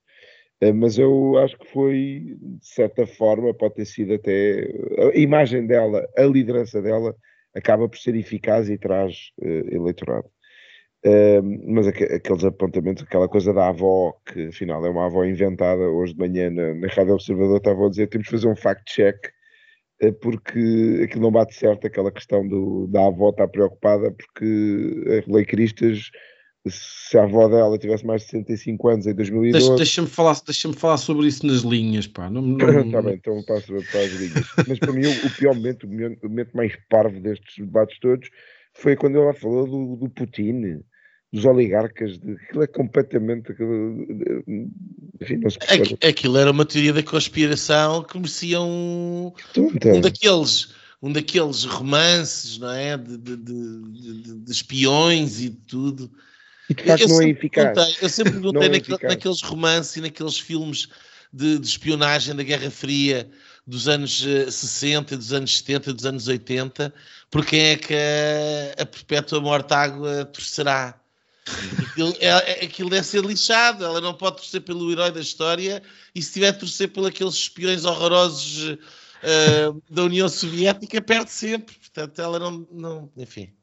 Uh, 0.64 0.74
mas 0.74 0.98
eu 0.98 1.38
acho 1.38 1.58
que 1.58 1.68
foi, 1.68 2.38
de 2.40 2.66
certa 2.66 3.06
forma, 3.08 3.54
pode 3.54 3.76
ter 3.76 3.86
sido 3.86 4.14
até 4.14 4.70
a 5.14 5.18
imagem 5.18 5.66
dela, 5.68 6.08
a 6.18 6.24
liderança 6.24 6.82
dela, 6.82 7.16
acaba 7.54 7.88
por 7.88 7.98
ser 7.98 8.16
eficaz 8.16 8.70
e 8.70 8.78
traz 8.78 9.32
uh, 9.42 9.76
eleitorado. 9.76 10.30
Uh, 11.06 11.44
mas 11.72 11.88
aqu 11.88 12.04
aqueles 12.04 12.44
apontamentos, 12.44 13.04
aquela 13.04 13.30
coisa 13.30 13.54
da 13.54 13.68
avó, 13.68 14.14
que 14.26 14.48
afinal 14.48 14.84
é 14.86 14.90
uma 14.90 15.06
avó 15.06 15.24
inventada, 15.24 15.84
hoje 15.84 16.14
de 16.14 16.20
manhã 16.20 16.50
na, 16.50 16.74
na 16.74 16.88
Rádio 16.88 17.14
Observador 17.14 17.58
estava 17.58 17.86
a 17.86 17.90
dizer 17.90 18.08
temos 18.08 18.26
de 18.26 18.32
fazer 18.32 18.48
um 18.48 18.56
fact-check, 18.56 19.16
porque 20.12 21.02
aquilo 21.04 21.24
não 21.24 21.32
bate 21.32 21.56
certo, 21.56 21.88
aquela 21.88 22.12
questão 22.12 22.48
do, 22.48 22.88
da 22.88 23.08
avó 23.08 23.30
estar 23.30 23.48
preocupada, 23.48 24.12
porque 24.12 25.24
a 25.28 25.32
Lei 25.32 25.46
Cristas, 25.46 26.10
se 26.68 27.18
a 27.18 27.24
avó 27.24 27.48
dela 27.48 27.78
tivesse 27.78 28.06
mais 28.06 28.22
de 28.22 28.30
65 28.30 28.88
anos 28.90 29.08
em 29.08 29.14
2012... 29.14 29.76
Deixa-me 29.76 30.08
falar, 30.08 30.36
deixa 30.46 30.72
falar 30.74 30.98
sobre 30.98 31.28
isso 31.28 31.46
nas 31.46 31.62
linhas, 31.62 32.08
pá. 32.08 32.30
Não, 32.30 32.42
não... 32.42 32.82
Está 32.82 33.02
bem, 33.04 33.16
então 33.16 33.44
passo 33.46 33.68
para 33.68 34.00
as 34.02 34.12
linhas. 34.14 34.46
mas 34.68 34.80
para 34.80 34.92
mim 34.94 35.06
o, 35.06 35.28
o 35.28 35.30
pior 35.38 35.54
momento, 35.54 35.86
o 35.86 36.30
momento 36.30 36.56
mais 36.56 36.74
parvo 36.90 37.20
destes 37.20 37.58
debates 37.58 38.00
todos, 38.00 38.30
foi 38.74 38.96
quando 38.96 39.20
ela 39.20 39.34
falou 39.34 39.66
do, 39.66 39.96
do 39.96 40.10
Putin 40.10 40.82
dos 41.36 41.44
oligarcas, 41.44 42.18
de, 42.18 42.32
aquilo 42.34 42.64
é 42.64 42.68
completamente. 42.68 43.52
Enfim, 45.22 45.36
não 45.36 45.50
se 45.50 45.58
Aquilo 46.02 46.38
era 46.38 46.50
uma 46.50 46.66
teoria 46.66 46.94
da 46.94 47.04
conspiração 47.04 48.04
que 48.04 48.18
merecia 48.18 48.62
um, 48.62 49.34
um 49.58 50.02
daqueles. 50.02 50.74
Um 51.02 51.12
daqueles 51.12 51.66
romances, 51.66 52.58
não 52.58 52.72
é? 52.72 52.98
De, 52.98 53.18
de, 53.18 53.36
de, 53.36 54.40
de 54.40 54.52
espiões 54.52 55.42
e 55.42 55.50
tudo. 55.50 56.10
E 56.70 56.74
de 56.74 56.84
facto 56.84 57.02
eu 57.02 57.10
não 57.10 57.22
é 57.22 57.30
eficaz. 57.30 57.98
Eu 58.02 58.10
sempre 58.10 58.32
perguntei 58.40 58.68
é 58.68 58.70
naquele, 58.70 58.98
naqueles 59.04 59.42
romances 59.42 59.98
e 59.98 60.02
naqueles 60.02 60.40
filmes 60.40 60.88
de, 61.32 61.60
de, 61.60 61.68
espionagem 61.68 62.34
da 62.34 62.42
Guerra 62.42 62.72
Fria 62.72 63.30
dos 63.68 63.88
anos 63.88 64.24
60, 64.24 65.14
eh, 65.14 65.18
dos 65.18 65.34
anos 65.34 65.58
70, 65.58 65.94
dos 65.94 66.06
anos 66.06 66.28
80, 66.28 66.94
por 67.30 67.46
quem 67.46 67.60
é 67.60 67.76
que 67.76 67.94
a, 67.94 68.82
a 68.82 68.86
perpétua 68.86 69.42
morte-água 69.42 70.26
torcerá? 70.26 71.00
Aquilo, 71.78 72.14
é, 72.20 72.28
é, 72.28 72.66
aquilo 72.66 72.90
deve 72.90 73.06
ser 73.06 73.24
lixado. 73.24 73.86
Ela 73.86 74.02
não 74.02 74.14
pode 74.14 74.38
torcer 74.38 74.62
pelo 74.62 74.92
herói 74.92 75.12
da 75.12 75.22
história 75.22 75.82
e 76.14 76.22
se 76.22 76.34
tiver 76.34 76.50
a 76.50 76.54
torcer 76.54 76.92
por 76.92 77.06
aqueles 77.08 77.36
espiões 77.36 77.86
horrorosos 77.86 78.72
uh, 78.72 79.84
da 79.90 80.04
União 80.04 80.28
Soviética, 80.28 81.02
perde 81.02 81.32
sempre. 81.32 81.76
Portanto, 81.76 82.20
ela 82.20 82.40
não, 82.40 82.68
não, 82.72 83.12
enfim, 83.16 83.54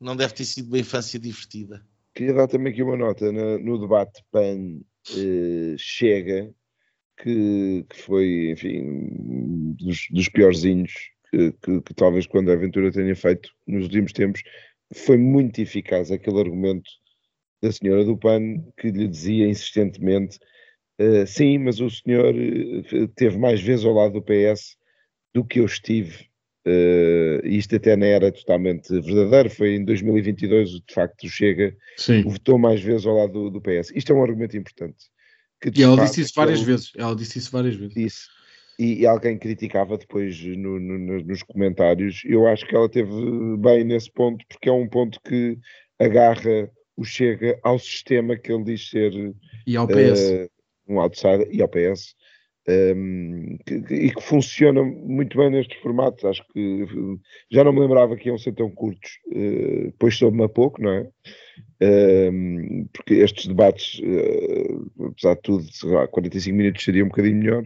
não 0.00 0.14
deve 0.14 0.34
ter 0.34 0.44
sido 0.44 0.68
uma 0.68 0.78
infância 0.78 1.18
divertida. 1.18 1.84
Queria 2.14 2.34
dar 2.34 2.46
também 2.46 2.72
aqui 2.72 2.82
uma 2.82 2.96
nota 2.96 3.32
no, 3.32 3.58
no 3.58 3.80
debate 3.80 4.22
PAN 4.30 4.80
uh, 5.10 5.78
Chega, 5.78 6.52
que, 7.20 7.86
que, 7.88 8.02
foi, 8.02 8.50
enfim, 8.50 9.74
dos, 9.78 10.06
dos 10.10 10.28
piorzinhos 10.28 10.92
que, 11.30 11.52
que, 11.52 11.80
que 11.80 11.94
talvez 11.94 12.26
quando 12.26 12.50
a 12.50 12.54
aventura 12.54 12.92
tenha 12.92 13.16
feito 13.16 13.50
nos 13.66 13.84
últimos 13.84 14.12
tempos, 14.12 14.42
foi 14.94 15.16
muito 15.16 15.60
eficaz 15.60 16.10
aquele 16.10 16.40
argumento 16.40 16.88
da 17.64 17.72
senhora 17.72 18.04
do 18.04 18.16
PAN 18.16 18.60
que 18.76 18.90
lhe 18.90 19.08
dizia 19.08 19.48
insistentemente 19.48 20.38
uh, 21.00 21.26
sim, 21.26 21.58
mas 21.58 21.80
o 21.80 21.88
senhor 21.88 22.34
uh, 22.34 23.08
teve 23.16 23.38
mais 23.38 23.60
vezes 23.60 23.84
ao 23.84 23.94
lado 23.94 24.12
do 24.12 24.22
PS 24.22 24.76
do 25.34 25.44
que 25.44 25.60
eu 25.60 25.64
estive. 25.64 26.26
Uh, 26.66 27.44
isto 27.44 27.76
até 27.76 27.96
não 27.96 28.06
era 28.06 28.32
totalmente 28.32 28.88
verdadeiro, 29.00 29.50
foi 29.50 29.74
em 29.74 29.84
2022, 29.84 30.70
de 30.70 30.94
facto, 30.94 31.28
Chega 31.28 31.76
Sim. 31.96 32.22
votou 32.22 32.58
mais 32.58 32.80
vezes 32.80 33.04
ao 33.06 33.16
lado 33.16 33.32
do, 33.32 33.50
do 33.50 33.60
PS. 33.60 33.90
Isto 33.94 34.12
é 34.12 34.16
um 34.16 34.22
argumento 34.22 34.56
importante. 34.56 35.10
e 35.74 35.82
ela 35.82 36.02
disse 36.04 36.22
isso 36.22 36.32
várias 36.34 36.60
ele, 36.60 36.66
vezes. 36.66 36.92
Ela 36.96 37.14
disse 37.14 37.38
isso 37.38 37.50
várias 37.50 37.74
vezes. 37.74 37.94
Disse. 37.94 38.26
E, 38.78 39.00
e 39.00 39.06
alguém 39.06 39.38
criticava 39.38 39.98
depois 39.98 40.42
no, 40.42 40.80
no, 40.80 41.22
nos 41.22 41.42
comentários. 41.42 42.22
Eu 42.24 42.46
acho 42.46 42.66
que 42.66 42.74
ela 42.74 42.88
teve 42.88 43.12
bem 43.58 43.84
nesse 43.84 44.10
ponto, 44.10 44.44
porque 44.48 44.68
é 44.68 44.72
um 44.72 44.88
ponto 44.88 45.20
que 45.20 45.58
agarra 45.98 46.70
o 46.96 47.04
Chega 47.04 47.58
ao 47.62 47.78
sistema 47.78 48.36
que 48.36 48.52
ele 48.52 48.64
diz 48.64 48.88
ser 48.88 49.12
e 49.66 49.76
ao 49.76 49.86
PS. 49.86 50.20
Uh, 50.20 50.54
um 50.86 51.00
outsider 51.00 51.48
e 51.50 51.62
ao 51.62 51.68
PS 51.68 52.14
um, 52.68 52.72
ehm, 52.72 53.56
que, 53.66 53.82
que, 53.82 53.94
e 53.94 54.14
que 54.14 54.22
funciona 54.22 54.82
muito 54.82 55.36
bem 55.36 55.50
nestes 55.50 55.78
formatos. 55.80 56.24
Acho 56.24 56.44
que 56.52 56.86
já 57.50 57.64
não 57.64 57.72
me 57.72 57.80
lembrava 57.80 58.16
que 58.16 58.28
iam 58.28 58.38
ser 58.38 58.52
tão 58.52 58.70
curtos, 58.70 59.18
uh, 59.28 59.92
pois 59.98 60.16
soube-me 60.16 60.44
a 60.44 60.48
pouco, 60.48 60.82
não 60.82 60.90
é? 60.90 61.08
Um, 61.80 61.86
ehm, 61.86 62.86
porque 62.92 63.14
estes 63.14 63.46
debates, 63.46 64.00
uh, 64.00 65.06
apesar 65.10 65.34
de 65.34 65.42
tudo, 65.42 65.66
lá, 65.84 66.06
45 66.08 66.56
minutos 66.56 66.84
seria 66.84 67.04
um 67.04 67.08
bocadinho 67.08 67.36
melhor. 67.36 67.64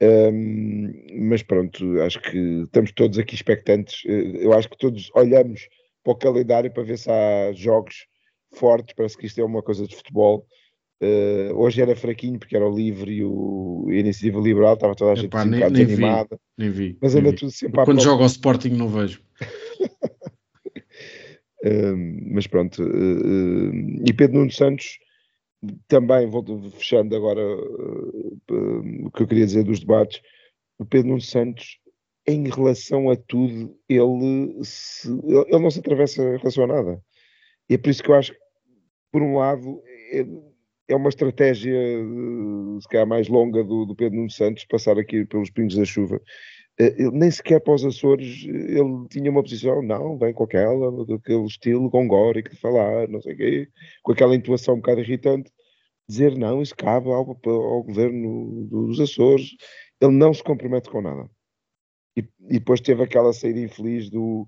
Um, 0.00 0.06
ehm, 0.06 1.28
mas 1.28 1.42
pronto, 1.42 2.00
acho 2.02 2.20
que 2.20 2.38
estamos 2.64 2.92
todos 2.92 3.18
aqui 3.18 3.34
expectantes. 3.34 4.02
Eu 4.04 4.52
acho 4.52 4.68
que 4.68 4.78
todos 4.78 5.10
olhamos 5.14 5.68
para 6.02 6.12
o 6.12 6.16
calendário 6.16 6.70
para 6.70 6.82
ver 6.82 6.98
se 6.98 7.10
há 7.10 7.52
jogos 7.52 8.06
fortes, 8.58 8.94
parece 8.94 9.16
que 9.16 9.26
isto 9.26 9.40
é 9.40 9.44
uma 9.44 9.62
coisa 9.62 9.86
de 9.86 9.94
futebol. 9.94 10.46
Uh, 11.02 11.54
hoje 11.54 11.82
era 11.82 11.94
fraquinho 11.94 12.38
porque 12.38 12.56
era 12.56 12.66
o 12.66 12.74
livre 12.74 13.12
e, 13.12 13.24
o, 13.24 13.86
a 13.88 13.94
iniciativa 13.94 14.40
liberal, 14.40 14.74
estava 14.74 14.94
toda 14.94 15.12
a 15.12 15.14
gente 15.14 15.26
Epá, 15.26 15.44
nem, 15.44 15.60
nem 15.60 15.70
desanimada. 15.70 16.36
Vi, 16.36 16.64
nem 16.64 16.70
vi. 16.70 16.98
Mas 17.02 17.14
anda 17.14 17.34
tudo 17.34 17.50
sempre 17.50 17.84
Quando 17.84 18.02
joga 18.02 18.22
ao 18.22 18.26
Sporting 18.26 18.70
não 18.70 18.88
vejo. 18.88 19.20
uh, 21.64 21.96
mas 22.32 22.46
pronto. 22.46 22.82
Uh, 22.82 24.02
e 24.06 24.12
Pedro 24.12 24.38
Nuno 24.38 24.50
Santos 24.50 24.98
também, 25.88 26.26
vou 26.28 26.44
fechando 26.70 27.14
agora 27.14 27.42
o 27.42 29.10
que 29.10 29.22
eu 29.22 29.26
queria 29.26 29.46
dizer 29.46 29.64
dos 29.64 29.80
debates, 29.80 30.22
o 30.78 30.84
Pedro 30.84 31.08
Nuno 31.08 31.20
Santos 31.20 31.78
em 32.26 32.48
relação 32.48 33.08
a 33.10 33.16
tudo, 33.16 33.78
ele, 33.88 34.64
se, 34.64 35.08
ele 35.08 35.58
não 35.58 35.70
se 35.70 35.78
atravessa 35.78 36.22
em 36.22 36.38
relação 36.38 36.64
a 36.64 36.66
nada. 36.66 37.02
E 37.68 37.74
é 37.74 37.78
por 37.78 37.90
isso 37.90 38.02
que 38.02 38.10
eu 38.10 38.14
acho 38.14 38.32
que, 38.32 38.38
por 39.16 39.22
um 39.22 39.38
lado, 39.38 39.82
é, 40.12 40.26
é 40.88 40.94
uma 40.94 41.08
estratégia, 41.08 41.74
se 42.82 42.86
calhar, 42.86 43.06
mais 43.06 43.28
longa 43.28 43.64
do, 43.64 43.86
do 43.86 43.96
Pedro 43.96 44.18
Nuno 44.18 44.30
Santos, 44.30 44.66
passar 44.66 44.98
aqui 44.98 45.24
pelos 45.24 45.48
pingos 45.48 45.74
da 45.74 45.86
chuva. 45.86 46.20
Ele, 46.78 47.10
nem 47.12 47.30
sequer 47.30 47.62
para 47.62 47.72
os 47.72 47.82
Açores 47.82 48.44
ele 48.44 49.08
tinha 49.08 49.30
uma 49.30 49.42
posição, 49.42 49.80
não, 49.80 50.18
vem 50.18 50.34
com 50.34 50.44
aquela, 50.44 51.06
daquele 51.06 51.46
estilo 51.46 51.88
gongórico 51.88 52.50
de 52.50 52.60
falar, 52.60 53.08
não 53.08 53.22
sei 53.22 53.32
o 53.32 53.36
quê, 53.38 53.68
com 54.02 54.12
aquela 54.12 54.36
intuação 54.36 54.74
um 54.74 54.80
bocado 54.80 55.00
irritante, 55.00 55.50
dizer 56.06 56.36
não, 56.36 56.60
isso 56.60 56.76
cabe 56.76 57.08
ao, 57.08 57.26
ao 57.46 57.82
governo 57.84 58.66
dos 58.66 59.00
Açores. 59.00 59.48
Ele 59.98 60.12
não 60.12 60.34
se 60.34 60.44
compromete 60.44 60.90
com 60.90 61.00
nada. 61.00 61.26
E, 62.14 62.20
e 62.50 62.58
depois 62.58 62.82
teve 62.82 63.02
aquela 63.02 63.32
saída 63.32 63.60
infeliz 63.60 64.10
do 64.10 64.46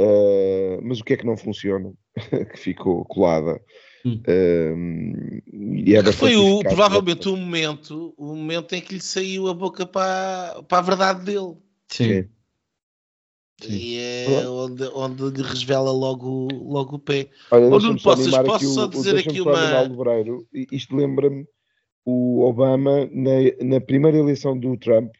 uh, 0.00 0.80
mas 0.82 1.00
o 1.00 1.04
que 1.04 1.12
é 1.12 1.16
que 1.16 1.26
não 1.26 1.36
funciona? 1.36 1.92
que 2.52 2.58
ficou 2.58 3.04
colada. 3.04 3.60
Hum. 4.08 4.22
Uh, 4.26 5.84
e 5.86 5.94
é 5.94 6.12
foi 6.12 6.36
o, 6.36 6.60
provavelmente 6.60 7.28
o 7.28 7.36
momento, 7.36 8.14
o 8.16 8.34
momento 8.34 8.74
em 8.74 8.80
que 8.80 8.94
lhe 8.94 9.00
saiu 9.00 9.48
a 9.48 9.54
boca 9.54 9.86
para, 9.86 10.62
para 10.68 10.78
a 10.78 10.82
verdade 10.82 11.24
dele. 11.24 11.54
Sim. 11.88 12.28
Sim. 13.60 13.72
E 13.72 13.98
é 13.98 14.48
onde, 14.48 14.84
onde 14.94 15.22
lhe 15.30 15.42
revela 15.42 15.90
logo, 15.90 16.48
logo 16.52 16.96
o 16.96 16.98
pé. 16.98 17.28
Olha, 17.50 17.66
onde 17.66 18.02
posso, 18.02 18.30
posso 18.44 18.74
só 18.74 18.86
dizer 18.86 19.18
aqui 19.18 19.40
uma. 19.40 19.84
Isto 20.70 20.94
lembra-me 20.94 21.44
o 22.04 22.42
Obama 22.42 23.08
na, 23.12 23.66
na 23.66 23.80
primeira 23.80 24.16
eleição 24.16 24.58
do 24.58 24.76
Trump 24.76 25.12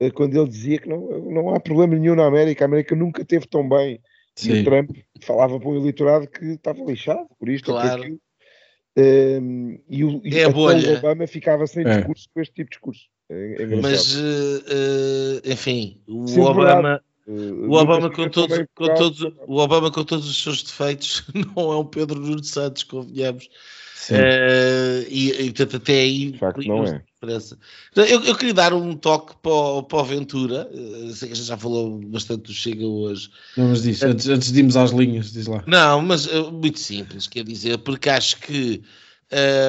eh, 0.00 0.10
quando 0.10 0.36
ele 0.36 0.48
dizia 0.48 0.78
que 0.78 0.88
não, 0.88 1.00
não 1.30 1.54
há 1.54 1.60
problema 1.60 1.94
nenhum 1.96 2.14
na 2.14 2.26
América, 2.26 2.64
a 2.64 2.66
América 2.66 2.94
nunca 2.94 3.24
teve 3.24 3.46
tão 3.46 3.68
bem. 3.68 4.00
Sim. 4.36 4.52
E 4.52 4.60
o 4.60 4.64
Trump 4.64 4.90
falava 5.22 5.58
para 5.58 5.68
o 5.68 5.76
eleitorado 5.76 6.28
que 6.28 6.44
estava 6.44 6.84
lixado 6.84 7.26
por 7.38 7.48
isto 7.48 7.72
claro. 7.72 7.88
ou 7.88 7.96
por 7.96 8.00
aquilo. 8.00 8.20
Um, 8.98 9.02
ehm, 9.02 9.78
e 9.88 10.04
o, 10.04 10.22
é 10.24 10.44
a 10.44 10.50
bolha. 10.50 10.92
o 10.92 10.96
Obama 10.98 11.26
ficava 11.26 11.66
sem 11.66 11.86
é. 11.86 11.96
discurso 11.96 12.28
com 12.32 12.40
este 12.40 12.54
tipo 12.54 12.70
de 12.70 12.76
discurso. 12.76 13.06
É, 13.28 13.62
é 13.62 13.66
Mas, 13.66 14.14
uh, 14.14 14.20
uh, 14.20 15.52
enfim, 15.52 16.00
o 16.06 16.26
Sim, 16.26 16.40
Obama. 16.40 17.02
Uh, 17.26 17.68
o 17.68 17.72
Obama, 17.72 18.10
com 18.10 18.28
todos, 18.28 18.56
com 18.74 18.94
todos, 18.94 19.22
o 19.22 19.56
Obama 19.56 19.90
com 19.90 20.04
todos 20.04 20.28
os 20.28 20.42
seus 20.42 20.62
defeitos 20.62 21.26
não 21.56 21.72
é 21.72 21.78
um 21.78 21.84
Pedro 21.84 22.20
Nuno 22.20 22.44
Santos, 22.44 22.84
convenhamos. 22.84 23.48
Uh, 24.10 25.06
e, 25.08 25.30
e, 25.30 25.44
portanto, 25.52 25.76
até 25.76 26.00
aí. 26.00 26.32
De 26.32 26.38
facto, 26.38 26.66
não 26.66 26.84
é. 26.84 27.02
Eu, 27.96 28.22
eu, 28.22 28.36
queria 28.36 28.54
dar 28.54 28.72
um 28.72 28.94
toque 28.94 29.34
para 29.42 29.50
o, 29.50 29.82
para 29.82 29.98
o 29.98 30.04
Ventura. 30.04 30.68
Eu 30.72 31.12
sei 31.12 31.28
que 31.28 31.34
a 31.34 31.36
gente 31.36 31.46
já 31.46 31.56
falou 31.56 31.98
bastante 32.06 32.42
do 32.42 32.52
Chega 32.52 32.86
hoje. 32.86 33.30
Não, 33.56 33.68
mas 33.68 33.82
diz, 33.82 34.02
antes, 34.02 34.28
antes 34.28 34.52
de 34.52 34.58
irmos 34.58 34.76
às 34.76 34.90
linhas, 34.90 35.32
diz 35.32 35.46
lá. 35.46 35.64
Não, 35.66 36.02
mas 36.02 36.28
muito 36.52 36.78
simples, 36.78 37.26
quer 37.26 37.42
dizer, 37.42 37.78
porque 37.78 38.08
acho 38.10 38.38
que 38.38 38.82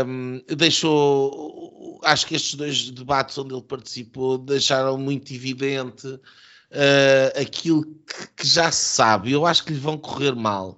um, 0.05 0.35
ehm, 0.47 0.55
deixou. 0.55 1.99
Acho 2.03 2.27
que 2.27 2.35
estes 2.35 2.53
dois 2.53 2.91
debates 2.91 3.37
onde 3.37 3.53
ele 3.53 3.63
participou 3.63 4.37
deixaram 4.37 4.97
muito 4.97 5.33
evidente 5.33 6.07
uh, 6.07 7.39
aquilo 7.39 7.83
que, 7.83 8.27
que 8.35 8.47
já 8.47 8.71
se 8.71 8.95
sabe. 8.95 9.31
Eu 9.31 9.45
acho 9.45 9.63
que 9.63 9.73
lhe 9.73 9.79
vão 9.79 9.97
correr 9.97 10.35
mal. 10.35 10.77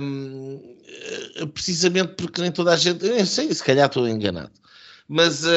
Um, 0.00 0.76
eh, 1.36 1.46
precisamente 1.46 2.14
porque 2.14 2.40
nem 2.40 2.50
toda 2.50 2.72
a 2.72 2.76
gente, 2.76 3.04
eu 3.04 3.26
sei, 3.26 3.52
se 3.52 3.62
calhar 3.62 3.86
estou 3.86 4.08
enganado, 4.08 4.50
mas 5.06 5.44
uh, 5.44 5.48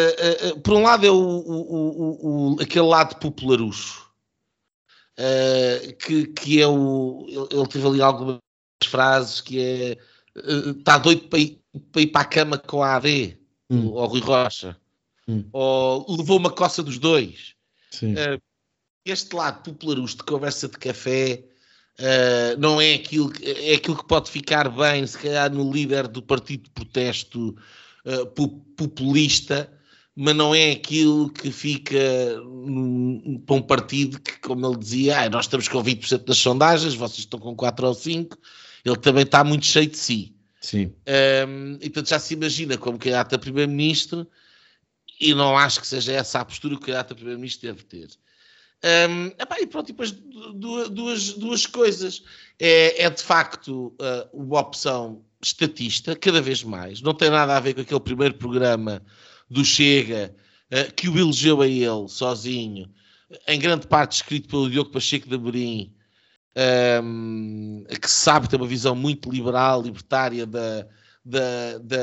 uh, 0.51 0.59
por 0.59 0.73
um 0.73 0.83
lado 0.83 1.05
é 1.05 1.09
o, 1.09 1.15
o, 1.15 2.55
o, 2.55 2.61
aquele 2.61 2.87
lado 2.87 3.15
popularucho, 3.19 4.11
que, 5.99 6.27
que 6.27 6.61
é 6.61 6.67
o. 6.67 7.25
Ele, 7.51 7.67
teve 7.67 7.87
ali 7.87 8.01
algumas 8.01 8.39
frases 8.83 9.39
que 9.39 9.59
é 9.59 9.97
está 10.77 10.97
doido 10.97 11.27
para 11.27 11.39
ir, 11.39 11.61
para 11.91 12.01
ir, 12.01 12.07
para 12.07 12.21
a 12.21 12.25
cama 12.25 12.57
com 12.57 12.81
a 12.81 12.95
AD, 12.95 13.37
hum. 13.69 13.91
ou 13.91 14.07
Rui 14.07 14.21
Rocha, 14.21 14.75
hum. 15.27 15.45
ou 15.53 16.17
levou 16.17 16.37
uma 16.37 16.49
coça 16.49 16.81
dos 16.83 16.97
dois. 16.97 17.53
este 19.05 19.35
lado 19.35 19.63
popularucho 19.63 20.17
de 20.17 20.23
conversa 20.23 20.67
de 20.67 20.77
café 20.77 21.43
Uh, 22.01 22.59
não 22.59 22.81
é 22.81 22.95
aquilo, 22.95 23.29
que, 23.29 23.45
é 23.45 23.75
aquilo 23.75 23.95
que 23.95 24.07
pode 24.07 24.31
ficar 24.31 24.67
bem, 24.69 25.05
se 25.05 25.19
calhar, 25.19 25.53
no 25.53 25.71
líder 25.71 26.07
do 26.07 26.21
partido 26.21 26.63
de 26.63 26.69
protesto 26.71 27.55
uh, 28.03 28.25
populista, 28.75 29.71
mas 30.15 30.35
não 30.35 30.55
é 30.55 30.71
aquilo 30.71 31.29
que 31.29 31.51
fica 31.51 31.99
num, 32.41 33.43
para 33.45 33.55
um 33.55 33.61
partido 33.61 34.19
que, 34.19 34.39
como 34.39 34.65
ele 34.65 34.77
dizia, 34.77 35.21
ah, 35.21 35.29
nós 35.29 35.45
estamos 35.45 35.67
com 35.67 35.83
20% 35.83 36.25
das 36.25 36.37
sondagens, 36.37 36.95
vocês 36.95 37.19
estão 37.19 37.39
com 37.39 37.55
4 37.55 37.87
ou 37.87 37.93
5, 37.93 38.35
ele 38.83 38.97
também 38.97 39.23
está 39.23 39.43
muito 39.43 39.67
cheio 39.67 39.87
de 39.87 39.97
si. 39.97 40.35
Sim. 40.59 40.93
Um, 41.47 41.73
e 41.75 41.89
portanto 41.89 42.09
já 42.09 42.19
se 42.19 42.33
imagina 42.33 42.77
como 42.77 42.97
candidato 42.97 43.35
a 43.35 43.39
primeiro-ministro 43.39 44.27
e 45.19 45.33
não 45.33 45.57
acho 45.57 45.81
que 45.81 45.87
seja 45.87 46.13
essa 46.13 46.39
a 46.39 46.45
postura 46.45 46.75
que 46.75 46.81
o 46.81 46.85
candidato 46.85 47.13
a 47.13 47.15
primeiro-ministro 47.15 47.67
deve 47.67 47.83
ter. 47.83 48.09
Um, 48.83 49.27
epá, 49.39 49.59
e 49.59 49.67
pronto, 49.67 49.89
e 49.89 49.91
depois 49.91 50.11
duas, 50.11 51.33
duas 51.33 51.65
coisas. 51.65 52.23
É, 52.59 53.03
é 53.03 53.09
de 53.09 53.21
facto 53.21 53.87
uh, 53.99 54.29
uma 54.33 54.59
opção 54.59 55.23
estatista, 55.41 56.15
cada 56.15 56.41
vez 56.41 56.63
mais. 56.63 57.01
Não 57.01 57.13
tem 57.13 57.29
nada 57.29 57.55
a 57.55 57.59
ver 57.59 57.73
com 57.73 57.81
aquele 57.81 57.99
primeiro 57.99 58.35
programa 58.35 59.01
do 59.49 59.63
Chega, 59.63 60.35
uh, 60.71 60.93
que 60.93 61.09
o 61.09 61.17
elegeu 61.17 61.61
a 61.61 61.67
ele 61.67 62.07
sozinho, 62.07 62.89
em 63.47 63.59
grande 63.59 63.87
parte 63.87 64.13
escrito 64.13 64.49
pelo 64.49 64.69
Diogo 64.69 64.91
Pacheco 64.91 65.29
de 65.29 65.35
Amorim, 65.35 65.93
um, 67.03 67.85
que 68.01 68.09
sabe 68.09 68.49
ter 68.49 68.57
uma 68.57 68.67
visão 68.67 68.95
muito 68.95 69.31
liberal, 69.31 69.81
libertária 69.81 70.45
da, 70.45 70.85
da, 71.23 71.77
da, 71.77 71.97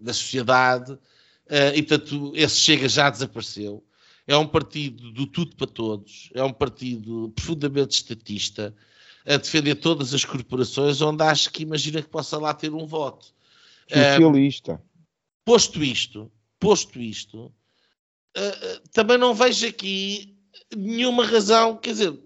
da 0.00 0.12
sociedade, 0.12 0.92
uh, 0.92 1.74
e 1.74 1.82
portanto 1.82 2.32
esse 2.34 2.58
Chega 2.58 2.88
já 2.88 3.10
desapareceu 3.10 3.83
é 4.26 4.36
um 4.36 4.46
partido 4.46 5.12
do 5.12 5.26
tudo 5.26 5.54
para 5.56 5.66
todos, 5.66 6.30
é 6.34 6.42
um 6.42 6.52
partido 6.52 7.30
profundamente 7.34 7.96
estatista, 7.96 8.74
a 9.26 9.36
defender 9.36 9.76
todas 9.76 10.12
as 10.14 10.24
corporações, 10.24 11.00
onde 11.00 11.22
acho 11.22 11.50
que 11.50 11.62
imagina 11.62 12.02
que 12.02 12.08
possa 12.08 12.38
lá 12.38 12.52
ter 12.54 12.72
um 12.72 12.86
voto. 12.86 13.34
Socialista. 13.88 14.82
posto 15.44 15.82
isto, 15.82 16.32
posto 16.58 16.98
isto, 16.98 17.52
uh, 18.36 18.88
também 18.92 19.18
não 19.18 19.34
vejo 19.34 19.66
aqui 19.66 20.36
nenhuma 20.74 21.26
razão, 21.26 21.76
quer 21.76 21.90
dizer, 21.90 22.18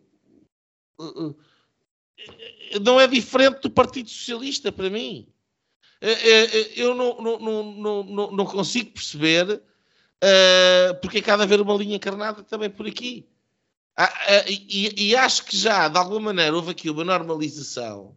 uh, 1.00 1.36
não 2.80 3.00
é 3.00 3.06
diferente 3.06 3.62
do 3.62 3.70
Partido 3.70 4.08
Socialista 4.08 4.70
para 4.70 4.90
mim. 4.90 5.26
eu 6.76 6.94
não, 6.94 7.20
não, 7.20 7.38
não, 7.38 8.04
não, 8.04 8.32
não 8.32 8.46
consigo 8.46 8.92
perceber 8.92 9.60
uh, 10.24 10.94
porque 11.00 11.18
é 11.18 11.22
que 11.22 11.30
há 11.30 11.36
de 11.36 11.42
haver 11.42 11.60
uma 11.60 11.74
linha 11.74 11.96
encarnada 11.96 12.42
também 12.42 12.70
por 12.70 12.86
aqui. 12.86 13.26
Ah, 13.96 14.06
uh, 14.06 14.50
e, 14.50 15.10
e, 15.10 15.16
acho 15.16 15.44
que 15.44 15.56
já, 15.56 15.88
de 15.88 15.98
alguma 15.98 16.20
maneira, 16.20 16.54
houve 16.54 16.70
aqui 16.70 16.88
uma 16.88 17.04
normalização. 17.04 18.16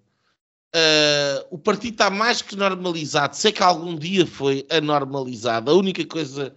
Uh, 0.73 1.47
o 1.49 1.57
partido 1.57 1.93
está 1.93 2.09
mais 2.09 2.41
que 2.41 2.55
normalizado. 2.55 3.35
Sei 3.35 3.51
que 3.51 3.63
algum 3.63 3.95
dia 3.95 4.25
foi 4.25 4.65
anormalizado. 4.69 5.71
A 5.71 5.73
única 5.73 6.05
coisa, 6.05 6.55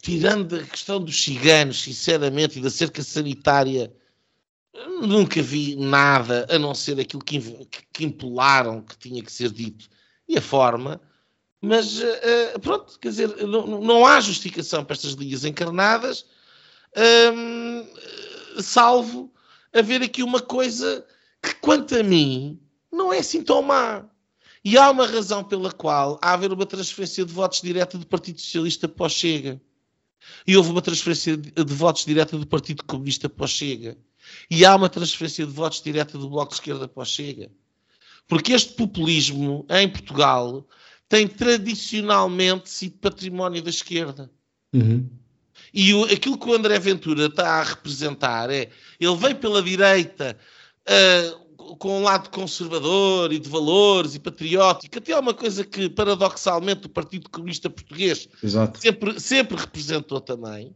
tirando 0.00 0.56
a 0.56 0.62
questão 0.62 1.00
dos 1.00 1.22
ciganos, 1.22 1.82
sinceramente, 1.82 2.58
e 2.58 2.62
da 2.62 2.70
cerca 2.70 3.02
sanitária, 3.02 3.92
nunca 5.02 5.42
vi 5.42 5.76
nada 5.76 6.46
a 6.50 6.58
não 6.58 6.74
ser 6.74 7.00
aquilo 7.00 7.22
que, 7.22 7.40
que 7.92 8.04
impularam 8.04 8.82
que 8.82 8.96
tinha 8.96 9.22
que 9.22 9.32
ser 9.32 9.50
dito. 9.50 9.88
E 10.28 10.36
a 10.36 10.42
forma, 10.42 11.00
mas 11.66 11.98
uh, 11.98 12.60
pronto, 12.60 12.96
quer 13.00 13.08
dizer, 13.08 13.36
não, 13.46 13.66
não, 13.80 14.06
há 14.06 14.20
justificação 14.20 14.84
para 14.84 14.94
estas 14.94 15.14
linhas 15.14 15.44
encarnadas, 15.44 16.24
um, 17.34 18.62
salvo 18.62 19.32
haver 19.72 20.00
aqui 20.00 20.22
uma 20.22 20.40
coisa 20.40 21.04
que, 21.42 21.54
quanto 21.56 21.96
a 21.96 22.02
mim, 22.04 22.60
não 22.92 23.12
é 23.12 23.18
assim 23.18 23.42
tão 23.42 23.62
má. 23.62 24.04
E 24.64 24.78
há 24.78 24.90
uma 24.90 25.06
razão 25.06 25.42
pela 25.42 25.72
qual 25.72 26.18
há 26.22 26.32
haver 26.32 26.52
uma 26.52 26.66
transferência 26.66 27.24
de 27.24 27.32
votos 27.32 27.60
direta 27.60 27.98
do 27.98 28.06
Partido 28.06 28.40
Socialista 28.40 28.88
para 28.88 29.06
o 29.06 29.08
Chega. 29.08 29.60
E 30.46 30.56
houve 30.56 30.70
uma 30.70 30.82
transferência 30.82 31.36
de 31.36 31.74
votos 31.74 32.04
direta 32.04 32.38
do 32.38 32.46
Partido 32.46 32.84
Comunista 32.84 33.28
para 33.28 33.44
o 33.44 33.48
Chega. 33.48 33.96
E 34.48 34.64
há 34.64 34.74
uma 34.74 34.88
transferência 34.88 35.44
de 35.44 35.52
votos 35.52 35.82
direta 35.82 36.16
do 36.16 36.28
Bloco 36.28 36.50
de 36.50 36.54
Esquerda 36.54 36.86
para 36.88 37.02
o 37.02 37.06
Chega. 37.06 37.50
Porque 38.28 38.52
este 38.52 38.72
populismo 38.74 39.64
em 39.68 39.88
Portugal 39.88 40.66
tem 41.08 41.26
tradicionalmente 41.28 42.68
sido 42.68 42.98
património 42.98 43.62
da 43.62 43.70
esquerda. 43.70 44.30
Uhum. 44.72 45.08
E 45.72 45.94
o, 45.94 46.04
aquilo 46.04 46.38
que 46.38 46.48
o 46.48 46.54
André 46.54 46.78
Ventura 46.78 47.26
está 47.26 47.60
a 47.60 47.62
representar 47.62 48.50
é 48.50 48.70
ele 48.98 49.16
vem 49.16 49.34
pela 49.34 49.62
direita 49.62 50.36
uh, 50.88 51.76
com 51.76 52.00
um 52.00 52.02
lado 52.02 52.30
conservador 52.30 53.32
e 53.32 53.38
de 53.38 53.48
valores 53.48 54.14
e 54.14 54.20
patriótico, 54.20 54.98
até 54.98 55.12
é 55.12 55.18
uma 55.18 55.34
coisa 55.34 55.64
que 55.64 55.88
paradoxalmente 55.88 56.86
o 56.86 56.90
Partido 56.90 57.28
Comunista 57.28 57.68
Português 57.68 58.28
sempre, 58.80 59.18
sempre 59.18 59.56
representou 59.56 60.20
também. 60.20 60.74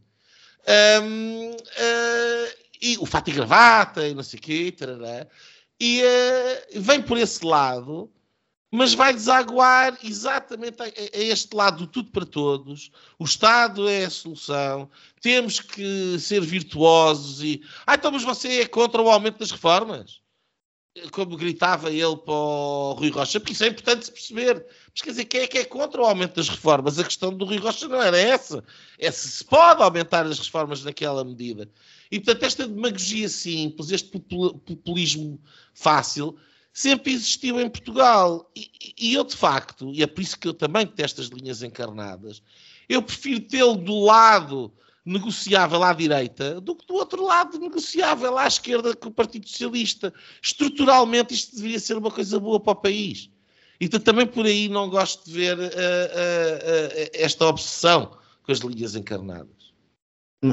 Um, 1.03 1.51
uh, 1.51 1.57
ah, 1.77 2.55
e 2.81 2.97
o 2.99 3.05
fato 3.05 3.29
e 3.29 3.33
gravata 3.33 4.07
e 4.07 4.13
não 4.13 4.23
sei 4.23 4.37
o 4.37 4.41
quê, 4.41 4.71
tarará, 4.71 5.25
e 5.79 6.01
uh, 6.01 6.81
vem 6.81 7.01
por 7.01 7.17
esse 7.17 7.43
lado 7.45 8.11
mas 8.71 8.93
vai 8.93 9.13
desaguar 9.13 9.99
exatamente 10.01 10.81
a, 10.81 10.85
a, 10.85 10.91
este 11.13 11.53
lado 11.53 11.79
do 11.79 11.87
tudo 11.87 12.09
para 12.09 12.25
todos. 12.25 12.89
O 13.19 13.25
Estado 13.25 13.89
é 13.89 14.05
a 14.05 14.09
solução. 14.09 14.89
Temos 15.19 15.59
que 15.59 16.17
ser 16.17 16.39
virtuosos 16.39 17.43
e. 17.43 17.61
Ah, 17.85 17.95
então, 17.95 18.11
mas 18.11 18.23
você 18.23 18.61
é 18.61 18.67
contra 18.67 19.01
o 19.01 19.09
aumento 19.09 19.39
das 19.39 19.51
reformas? 19.51 20.21
Como 21.11 21.37
gritava 21.37 21.89
ele 21.89 22.17
para 22.17 22.33
o 22.33 22.93
Rui 22.93 23.09
Rocha, 23.09 23.39
porque 23.39 23.53
isso 23.53 23.63
é 23.63 23.67
importante 23.67 24.05
se 24.05 24.11
perceber. 24.11 24.65
Mas 24.93 25.01
quer 25.01 25.09
dizer, 25.11 25.25
quem 25.25 25.41
é 25.41 25.47
que 25.47 25.57
é 25.57 25.65
contra 25.65 26.01
o 26.01 26.05
aumento 26.05 26.35
das 26.35 26.49
reformas? 26.49 26.97
A 26.97 27.03
questão 27.03 27.35
do 27.35 27.45
Rui 27.45 27.57
Rocha 27.57 27.87
não 27.89 28.01
era 28.01 28.17
essa. 28.17 28.63
É 28.97 29.11
se 29.11 29.29
se 29.31 29.43
pode 29.43 29.81
aumentar 29.81 30.25
as 30.25 30.39
reformas 30.39 30.83
naquela 30.83 31.23
medida. 31.25 31.69
E, 32.09 32.19
portanto, 32.19 32.43
esta 32.43 32.67
demagogia 32.67 33.27
simples, 33.29 33.89
este 33.89 34.09
populismo 34.09 35.41
fácil, 35.73 36.37
sempre 36.73 37.11
existiu 37.13 37.59
em 37.59 37.69
Portugal. 37.69 38.49
E, 38.55 38.69
e, 38.99 39.13
eu, 39.13 39.23
de 39.23 39.35
facto, 39.35 39.91
e 39.93 40.01
é 40.01 40.07
por 40.07 40.21
isso 40.21 40.39
que 40.39 40.47
eu 40.47 40.53
também 40.53 40.85
detesto 40.85 41.21
as 41.21 41.27
linhas 41.27 41.63
encarnadas, 41.63 42.41
eu 42.87 43.01
prefiro 43.01 43.41
tê-lo 43.41 43.75
do 43.75 43.99
lado 43.99 44.71
negociável 45.03 45.83
à 45.83 45.93
direita 45.93 46.61
do 46.61 46.75
que 46.75 46.85
do 46.85 46.93
outro 46.93 47.23
lado 47.25 47.57
negociável 47.57 48.37
à 48.37 48.45
esquerda 48.45 48.95
com 48.95 49.09
o 49.09 49.13
Partido 49.13 49.47
Socialista. 49.47 50.13
Estruturalmente 50.41 51.33
isto 51.33 51.55
deveria 51.55 51.79
ser 51.79 51.97
uma 51.97 52.11
coisa 52.11 52.39
boa 52.39 52.59
para 52.59 52.73
o 52.73 52.75
país. 52.75 53.29
E 53.79 53.89
também 53.89 54.27
por 54.27 54.45
aí 54.45 54.69
não 54.69 54.89
gosto 54.89 55.25
de 55.25 55.31
ver 55.31 55.57
uh, 55.57 55.63
uh, 55.63 55.65
uh, 55.65 57.09
esta 57.13 57.47
obsessão 57.47 58.15
com 58.43 58.51
as 58.51 58.59
linhas 58.59 58.95
encarnadas. 58.95 59.60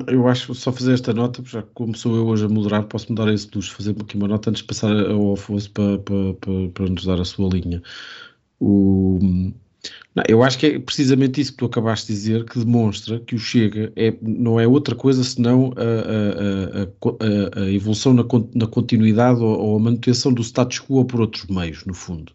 Eu 0.06 0.28
acho 0.28 0.54
só 0.54 0.70
fazer 0.70 0.92
esta 0.92 1.14
nota, 1.14 1.42
já 1.44 1.62
que 1.62 1.70
como 1.72 1.96
sou 1.96 2.14
eu 2.14 2.26
hoje 2.26 2.44
a 2.44 2.48
moderar, 2.48 2.84
posso 2.84 3.10
mudar 3.10 3.32
esse 3.32 3.48
dos 3.48 3.70
fazer 3.70 3.96
aqui 3.98 4.16
uma 4.16 4.28
nota 4.28 4.50
antes 4.50 4.60
de 4.60 4.68
passar 4.68 4.94
ao 5.10 5.32
Afonso 5.32 5.70
para, 5.70 5.98
para, 5.98 6.34
para, 6.34 6.68
para 6.74 6.88
nos 6.90 7.06
dar 7.06 7.18
a 7.18 7.24
sua 7.24 7.48
linha. 7.48 7.82
O, 8.60 9.18
não, 10.14 10.24
eu 10.28 10.42
acho 10.42 10.58
que 10.58 10.66
é 10.66 10.78
precisamente 10.78 11.40
isso 11.40 11.52
que 11.52 11.58
tu 11.58 11.66
acabaste 11.66 12.08
de 12.08 12.12
dizer 12.12 12.44
que 12.44 12.58
demonstra 12.58 13.20
que 13.20 13.34
o 13.34 13.38
Chega 13.38 13.92
é, 13.96 14.14
não 14.20 14.58
é 14.58 14.66
outra 14.66 14.94
coisa 14.94 15.22
senão 15.22 15.72
a, 15.76 16.82
a, 16.82 17.60
a, 17.60 17.64
a 17.64 17.70
evolução 17.70 18.12
na, 18.12 18.24
na 18.54 18.66
continuidade 18.66 19.40
ou, 19.40 19.58
ou, 19.58 19.76
a 19.76 19.80
manutenção 19.80 20.32
do 20.32 20.42
status 20.42 20.80
quo 20.80 21.04
por 21.04 21.20
outros 21.20 21.46
meios, 21.46 21.84
no 21.84 21.94
fundo. 21.94 22.32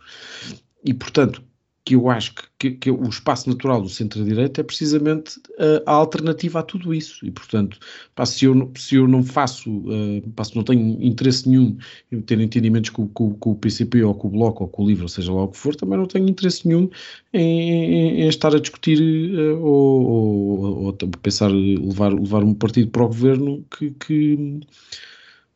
E, 0.86 0.94
portanto, 0.94 1.44
que 1.86 1.96
eu 1.96 2.10
acho 2.10 2.34
que, 2.34 2.44
que, 2.60 2.72
que 2.72 2.92
o 2.92 3.10
espaço 3.10 3.50
natural 3.50 3.82
do 3.82 3.90
centro-direita 3.90 4.62
é 4.62 4.64
precisamente 4.64 5.42
a, 5.86 5.92
a, 5.92 5.96
alternativa 5.96 6.60
a 6.60 6.64
tudo 6.64 6.94
isso. 6.94 7.26
E, 7.26 7.32
portanto, 7.32 7.78
pá, 8.16 8.26
se, 8.26 8.46
eu, 8.46 8.72
se 8.78 8.96
eu 8.96 9.08
não 9.08 9.22
faço, 9.22 9.70
uh, 9.70 10.30
pá, 10.34 10.46
se 10.46 10.56
não 10.56 10.64
tenho 10.64 11.02
interesse 11.04 11.48
nenhum 11.50 11.78
em 12.12 12.22
ter 12.22 12.40
entendimentos 12.40 12.90
com, 12.90 13.08
com, 13.10 13.34
com, 13.36 13.52
o 13.52 13.56
PCP 13.56 14.02
ou 14.04 14.16
com 14.16 14.30
o 14.30 14.32
Bloco 14.32 14.64
ou 14.64 14.70
com 14.70 14.84
o 14.84 14.88
LIVRE, 14.88 15.10
seja 15.10 15.34
lá 15.34 15.44
o 15.44 15.50
que 15.50 15.58
for, 15.58 15.76
também 15.76 15.98
não 15.98 16.06
tenho 16.06 16.30
interesse 16.30 16.68
nenhum 16.68 16.90
em, 17.34 17.42
em, 17.42 18.22
em 18.22 18.28
estar 18.28 18.56
a 18.56 18.60
discutir 18.60 19.00
uh, 19.02 19.62
ou, 19.62 20.06
ou, 20.06 20.84
ou, 20.86 20.94
pensar 20.94 21.52
levar, 21.52 22.14
levar 22.14 22.44
um 22.44 22.54
partido 22.54 22.90
para 22.92 23.04
o 23.04 23.08
governo 23.08 23.66
que, 23.78 23.92
que, 23.92 24.60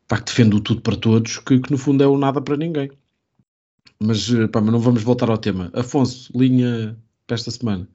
pá, 0.06 0.18
que 0.18 0.26
defende 0.26 0.56
o 0.56 0.60
tudo 0.60 0.82
para 0.82 0.96
todos, 0.96 1.38
que, 1.38 1.58
que 1.58 1.70
no 1.70 1.78
fundo 1.78 2.04
é 2.04 2.06
o 2.06 2.18
nada 2.18 2.40
para 2.42 2.56
ninguém. 2.56 2.90
Mas, 4.00 4.30
eh, 4.32 4.46
pá, 4.48 4.60
mas 4.60 4.72
não 4.72 4.80
vamos 4.80 5.02
voltar 5.02 5.28
ao 5.30 5.38
tema. 5.38 5.70
Afonso, 5.74 6.30
linha 6.36 6.96
para 7.26 7.34
esta 7.34 7.50
semana. 7.50 7.88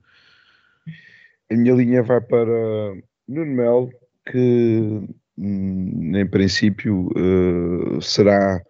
A 1.52 1.56
minha 1.56 1.74
linha 1.74 2.04
vai 2.04 2.22
para 2.22 2.96
Nuno 3.28 3.52
Mel, 3.52 3.90
que 4.30 5.08
hum, 5.38 6.12
em 6.16 6.28
princípio 6.28 7.10
uh, 7.16 8.02
será 8.02 8.62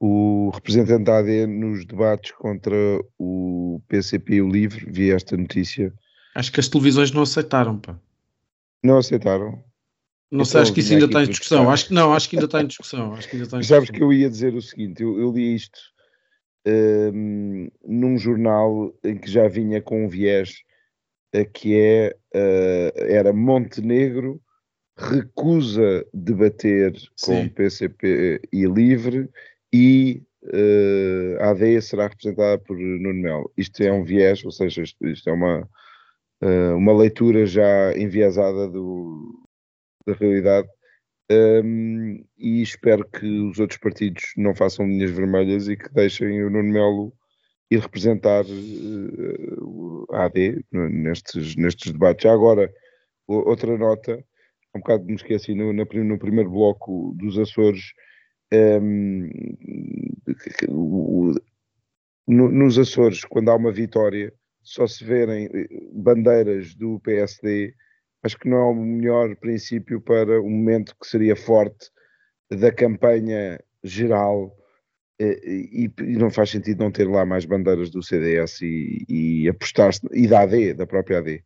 o 0.00 0.50
representante 0.54 1.04
da 1.04 1.18
AD 1.18 1.46
nos 1.46 1.84
debates 1.84 2.32
contra 2.32 2.76
o 3.18 3.80
PCP 3.88 4.36
e 4.36 4.42
o 4.42 4.48
LIVRE, 4.48 4.86
vi 4.90 5.10
esta 5.10 5.36
notícia. 5.36 5.92
Acho 6.34 6.52
que 6.52 6.60
as 6.60 6.68
televisões 6.68 7.10
não 7.10 7.22
aceitaram, 7.22 7.78
pá. 7.78 7.98
Não 8.82 8.98
aceitaram? 8.98 9.62
Não 10.30 10.44
sei, 10.44 10.60
acho 10.60 10.72
que 10.72 10.80
isso 10.80 10.92
ainda 10.92 11.06
está 11.06 11.24
em 11.24 11.28
discussão. 11.28 11.70
Acho 11.70 11.86
que 11.86 11.94
não, 11.94 12.12
acho 12.12 12.28
que 12.28 12.36
ainda 12.36 12.46
está 12.46 12.60
em 12.60 12.66
discussão. 12.66 13.14
Acho 13.14 13.28
que 13.28 13.36
ainda 13.36 13.46
está 13.46 13.58
em 13.58 13.62
Sabes 13.62 13.90
que 13.90 14.02
eu 14.02 14.12
ia 14.12 14.28
dizer 14.28 14.54
o 14.54 14.62
seguinte: 14.62 15.02
eu, 15.02 15.18
eu 15.18 15.32
li 15.32 15.54
isto 15.54 15.78
um, 16.68 17.68
num 17.84 18.18
jornal 18.18 18.92
em 19.04 19.16
que 19.16 19.30
já 19.30 19.48
vinha 19.48 19.80
com 19.80 20.04
um 20.04 20.08
viés 20.08 20.62
uh, 21.34 21.50
que 21.52 21.78
é, 21.78 22.16
uh, 22.34 22.92
era 22.96 23.32
Montenegro 23.32 24.40
recusa 24.98 26.04
debater 26.12 26.92
Sim. 27.16 27.48
com 27.48 27.54
PCP 27.54 28.40
e 28.52 28.66
Livre 28.66 29.28
e 29.72 30.22
uh, 30.44 31.40
a 31.42 31.50
AD 31.50 31.80
será 31.80 32.08
representada 32.08 32.58
por 32.58 32.76
Nuno 32.76 33.14
Melo. 33.14 33.52
Isto 33.56 33.82
é 33.82 33.92
um 33.92 34.02
viés, 34.02 34.44
ou 34.44 34.50
seja, 34.50 34.82
isto, 34.82 35.06
isto 35.06 35.30
é 35.30 35.32
uma, 35.32 35.68
uh, 36.42 36.76
uma 36.76 36.92
leitura 36.92 37.46
já 37.46 37.96
enviesada 37.96 38.68
do, 38.68 39.40
da 40.06 40.14
realidade 40.14 40.68
um, 41.30 42.24
e 42.38 42.62
espero 42.62 43.04
que 43.08 43.26
os 43.26 43.58
outros 43.58 43.78
partidos 43.78 44.32
não 44.36 44.54
façam 44.54 44.86
linhas 44.86 45.10
vermelhas 45.10 45.68
e 45.68 45.76
que 45.76 45.92
deixem 45.92 46.42
o 46.42 46.50
Nuno 46.50 46.72
Melo 46.72 47.12
ir 47.70 47.80
representar 47.80 48.44
uh, 48.46 50.06
a 50.12 50.24
AD 50.24 50.64
nestes, 50.72 51.54
nestes 51.56 51.92
debates. 51.92 52.22
Já 52.22 52.32
agora, 52.32 52.72
outra 53.26 53.76
nota, 53.76 54.24
um 54.74 54.80
bocado 54.80 55.04
me 55.04 55.14
esqueci, 55.14 55.54
no, 55.54 55.72
no, 55.72 55.86
primeiro 55.86 56.50
bloco 56.50 57.14
dos 57.16 57.38
Açores, 57.38 57.92
um, 58.80 59.28
no, 62.26 62.50
nos 62.50 62.78
Açores, 62.78 63.24
quando 63.24 63.50
há 63.50 63.56
uma 63.56 63.72
vitória, 63.72 64.32
só 64.62 64.86
se 64.86 65.04
verem 65.04 65.46
eh, 65.46 65.68
bandeiras 65.92 66.74
do 66.74 67.00
PSD 67.00 67.74
acho 68.22 68.38
que 68.38 68.48
não 68.48 68.58
é 68.58 68.64
o 68.64 68.74
melhor 68.74 69.34
princípio 69.36 70.00
para 70.00 70.40
um 70.40 70.50
momento 70.50 70.96
que 71.00 71.06
seria 71.06 71.36
forte 71.36 71.90
da 72.50 72.72
campanha 72.72 73.60
geral 73.82 74.56
eh, 75.20 75.40
e, 75.44 75.90
e, 76.00 76.16
não 76.16 76.30
faz 76.30 76.50
sentido 76.50 76.82
não 76.82 76.90
ter 76.90 77.08
lá 77.08 77.24
mais 77.26 77.44
bandeiras 77.44 77.90
do 77.90 78.02
CDS 78.02 78.60
e, 78.62 79.04
e 79.08 79.48
apostar 79.48 79.90
e 80.12 80.26
da 80.26 80.40
AD, 80.42 80.74
da 80.74 80.86
própria 80.86 81.18
AD, 81.18 81.44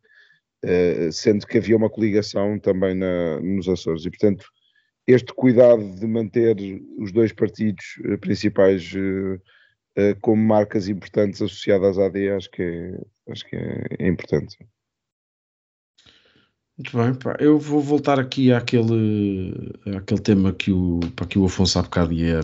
eh, 0.63 1.11
sendo 1.11 1.47
que 1.47 1.59
havia 1.59 1.77
uma 1.77 1.91
coligação 1.91 2.59
também 2.59 2.95
na, 2.95 3.41
nos 3.41 3.69
Açores 3.69 4.05
e 4.05 4.11
portanto 4.11 4.47
este 5.07 5.33
cuidado 5.35 5.83
de 5.97 6.07
manter 6.07 6.57
os 6.99 7.13
dois 7.13 7.33
partidos 7.33 7.85
eh, 8.05 8.17
principais 8.17 8.93
como 10.23 10.43
marcas 10.43 10.89
importantes 10.89 11.43
associadas 11.43 11.99
à 11.99 12.07
AD 12.07 12.31
acho 12.31 12.51
que 12.51 12.63
é, 12.63 12.99
acho 13.31 13.45
que 13.45 13.57
é 13.57 14.09
importante. 14.09 14.57
Muito 16.77 16.97
bem, 16.97 17.15
pá. 17.15 17.37
eu 17.39 17.59
vou 17.59 17.81
voltar 17.81 18.19
aqui 18.19 18.53
àquele, 18.53 19.55
àquele 19.97 20.21
tema 20.21 20.53
que 20.53 20.73
o, 20.73 21.01
para 21.15 21.27
que 21.27 21.39
o 21.39 21.45
Afonso 21.45 21.79
há 21.79 21.83
bocado 21.83 22.13
ia, 22.13 22.41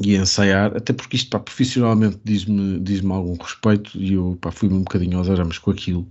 ia 0.00 0.18
ensaiar, 0.18 0.76
até 0.76 0.92
porque 0.92 1.16
isto 1.16 1.30
pá, 1.30 1.38
profissionalmente 1.40 2.20
diz-me 2.22 2.78
diz 2.80 3.04
algum 3.04 3.36
respeito 3.36 3.98
e 3.98 4.14
eu 4.14 4.38
fui-me 4.52 4.74
um 4.74 4.82
bocadinho 4.82 5.18
aos 5.18 5.30
arames 5.30 5.58
com 5.58 5.70
aquilo. 5.70 6.06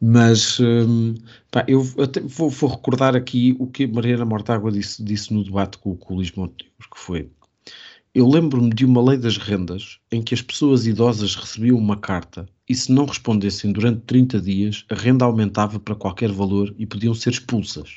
Mas 0.00 0.58
hum, 0.60 1.14
pá, 1.50 1.64
eu 1.68 1.82
até 2.02 2.20
vou, 2.20 2.48
vou, 2.48 2.70
recordar 2.70 3.16
aqui 3.16 3.56
o 3.58 3.66
que 3.66 3.86
Mariana 3.86 4.24
Mortágua 4.24 4.72
disse, 4.72 5.02
disse 5.02 5.34
no 5.34 5.44
debate 5.44 5.78
com, 5.78 5.96
com 5.96 6.14
o 6.14 6.16
Luís 6.18 6.32
Montenegro, 6.32 6.90
que 6.90 6.98
foi 6.98 7.30
eu 8.14 8.28
lembro-me 8.28 8.70
de 8.70 8.84
uma 8.84 9.02
lei 9.02 9.16
das 9.16 9.36
rendas 9.36 10.00
em 10.10 10.20
que 10.20 10.34
as 10.34 10.42
pessoas 10.42 10.86
idosas 10.86 11.36
recebiam 11.36 11.76
uma 11.78 11.96
carta 11.96 12.48
e 12.70 12.74
se 12.76 12.92
não 12.92 13.04
respondessem 13.04 13.72
durante 13.72 14.02
30 14.02 14.40
dias, 14.40 14.84
a 14.88 14.94
renda 14.94 15.24
aumentava 15.24 15.80
para 15.80 15.96
qualquer 15.96 16.30
valor 16.30 16.72
e 16.78 16.86
podiam 16.86 17.12
ser 17.12 17.30
expulsas. 17.30 17.96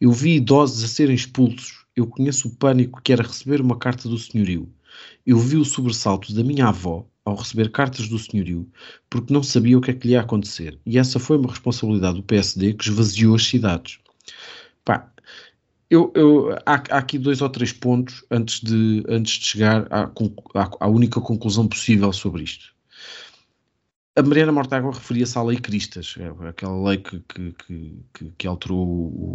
Eu 0.00 0.12
vi 0.12 0.36
idosos 0.36 0.84
a 0.84 0.86
serem 0.86 1.16
expulsos, 1.16 1.84
eu 1.96 2.06
conheço 2.06 2.46
o 2.46 2.54
pânico 2.54 3.02
que 3.02 3.12
era 3.12 3.24
receber 3.24 3.60
uma 3.60 3.76
carta 3.76 4.08
do 4.08 4.16
senhorio. 4.16 4.72
Eu 5.26 5.40
vi 5.40 5.56
o 5.56 5.64
sobressalto 5.64 6.32
da 6.32 6.44
minha 6.44 6.68
avó 6.68 7.04
ao 7.24 7.34
receber 7.34 7.72
cartas 7.72 8.06
do 8.06 8.16
senhorio, 8.16 8.70
porque 9.10 9.34
não 9.34 9.42
sabia 9.42 9.76
o 9.76 9.80
que 9.80 9.90
é 9.90 9.94
que 9.94 10.06
lhe 10.06 10.12
ia 10.12 10.20
acontecer. 10.20 10.78
E 10.86 10.96
essa 10.96 11.18
foi 11.18 11.36
uma 11.36 11.50
responsabilidade 11.50 12.18
do 12.18 12.22
PSD 12.22 12.74
que 12.74 12.88
esvaziou 12.88 13.34
as 13.34 13.42
cidades. 13.42 13.98
Pá, 14.84 15.10
eu, 15.90 16.12
eu, 16.14 16.52
há, 16.64 16.74
há, 16.74 16.98
aqui 16.98 17.18
dois 17.18 17.42
ou 17.42 17.48
três 17.48 17.72
pontos 17.72 18.24
antes 18.30 18.60
de, 18.60 19.02
antes 19.08 19.40
de 19.40 19.46
chegar 19.46 19.88
à, 19.90 20.04
à, 20.54 20.70
à 20.78 20.86
única 20.86 21.20
conclusão 21.20 21.66
possível 21.66 22.12
sobre 22.12 22.44
isto. 22.44 22.78
A 24.16 24.22
Mariana 24.22 24.50
Mortágua 24.50 24.92
referia-se 24.92 25.38
à 25.38 25.42
Lei 25.42 25.56
Cristas, 25.56 26.16
é, 26.18 26.48
aquela 26.48 26.88
lei 26.88 26.98
que, 26.98 27.20
que, 27.20 27.54
que, 28.12 28.32
que, 28.36 28.46
alterou 28.46 28.78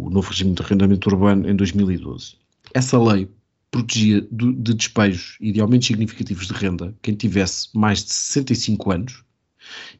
o 0.04 0.10
novo 0.10 0.28
regime 0.28 0.52
de 0.52 0.62
arrendamento 0.62 1.08
urbano 1.08 1.48
em 1.48 1.56
2012. 1.56 2.34
Essa 2.74 3.02
lei 3.02 3.26
protegia 3.70 4.26
de 4.30 4.74
despejos 4.74 5.38
e 5.40 5.50
de 5.50 5.60
aumentos 5.60 5.86
significativos 5.86 6.46
de 6.46 6.52
renda 6.52 6.94
quem 7.00 7.14
tivesse 7.14 7.68
mais 7.74 8.04
de 8.04 8.12
65 8.12 8.90
anos 8.90 9.24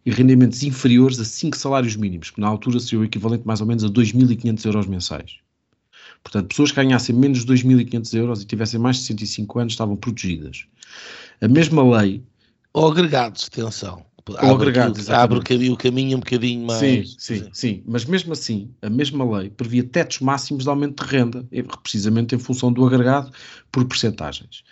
e 0.04 0.10
rendimentos 0.10 0.62
inferiores 0.62 1.18
a 1.18 1.24
5 1.24 1.56
salários 1.56 1.96
mínimos, 1.96 2.30
que 2.30 2.40
na 2.40 2.46
altura 2.46 2.78
seria 2.78 3.00
o 3.00 3.04
equivalente 3.04 3.46
mais 3.46 3.60
ou 3.62 3.66
menos 3.66 3.82
a 3.82 3.88
2.500 3.88 4.66
euros 4.66 4.86
mensais. 4.86 5.38
Portanto, 6.22 6.48
pessoas 6.48 6.70
que 6.70 6.76
ganhassem 6.76 7.14
menos 7.14 7.44
de 7.44 7.52
2.500 7.52 8.14
euros 8.14 8.42
e 8.42 8.46
tivessem 8.46 8.78
mais 8.78 8.96
de 8.96 9.02
65 9.02 9.58
anos 9.58 9.72
estavam 9.72 9.96
protegidas. 9.96 10.66
A 11.40 11.48
mesma 11.48 11.82
lei 11.98 12.22
Ou 12.72 12.90
agregados, 12.90 13.46
atenção. 13.46 14.04
Ou 14.28 14.56
agregados, 14.56 15.08
abre 15.08 15.38
o 15.38 15.76
caminho 15.76 16.16
um 16.16 16.20
bocadinho 16.20 16.66
mais. 16.66 16.80
Sim, 16.80 17.04
sim, 17.04 17.38
sim, 17.38 17.50
sim. 17.52 17.82
Mas 17.86 18.04
mesmo 18.04 18.32
assim, 18.32 18.70
a 18.82 18.90
mesma 18.90 19.24
lei 19.38 19.50
previa 19.50 19.84
tetos 19.84 20.18
máximos 20.18 20.64
de 20.64 20.68
aumento 20.68 21.04
de 21.04 21.10
renda, 21.10 21.46
precisamente 21.82 22.34
em 22.34 22.38
função 22.38 22.72
do 22.72 22.84
agregado 22.84 23.30
por 23.70 23.84
percentagens. 23.84 24.64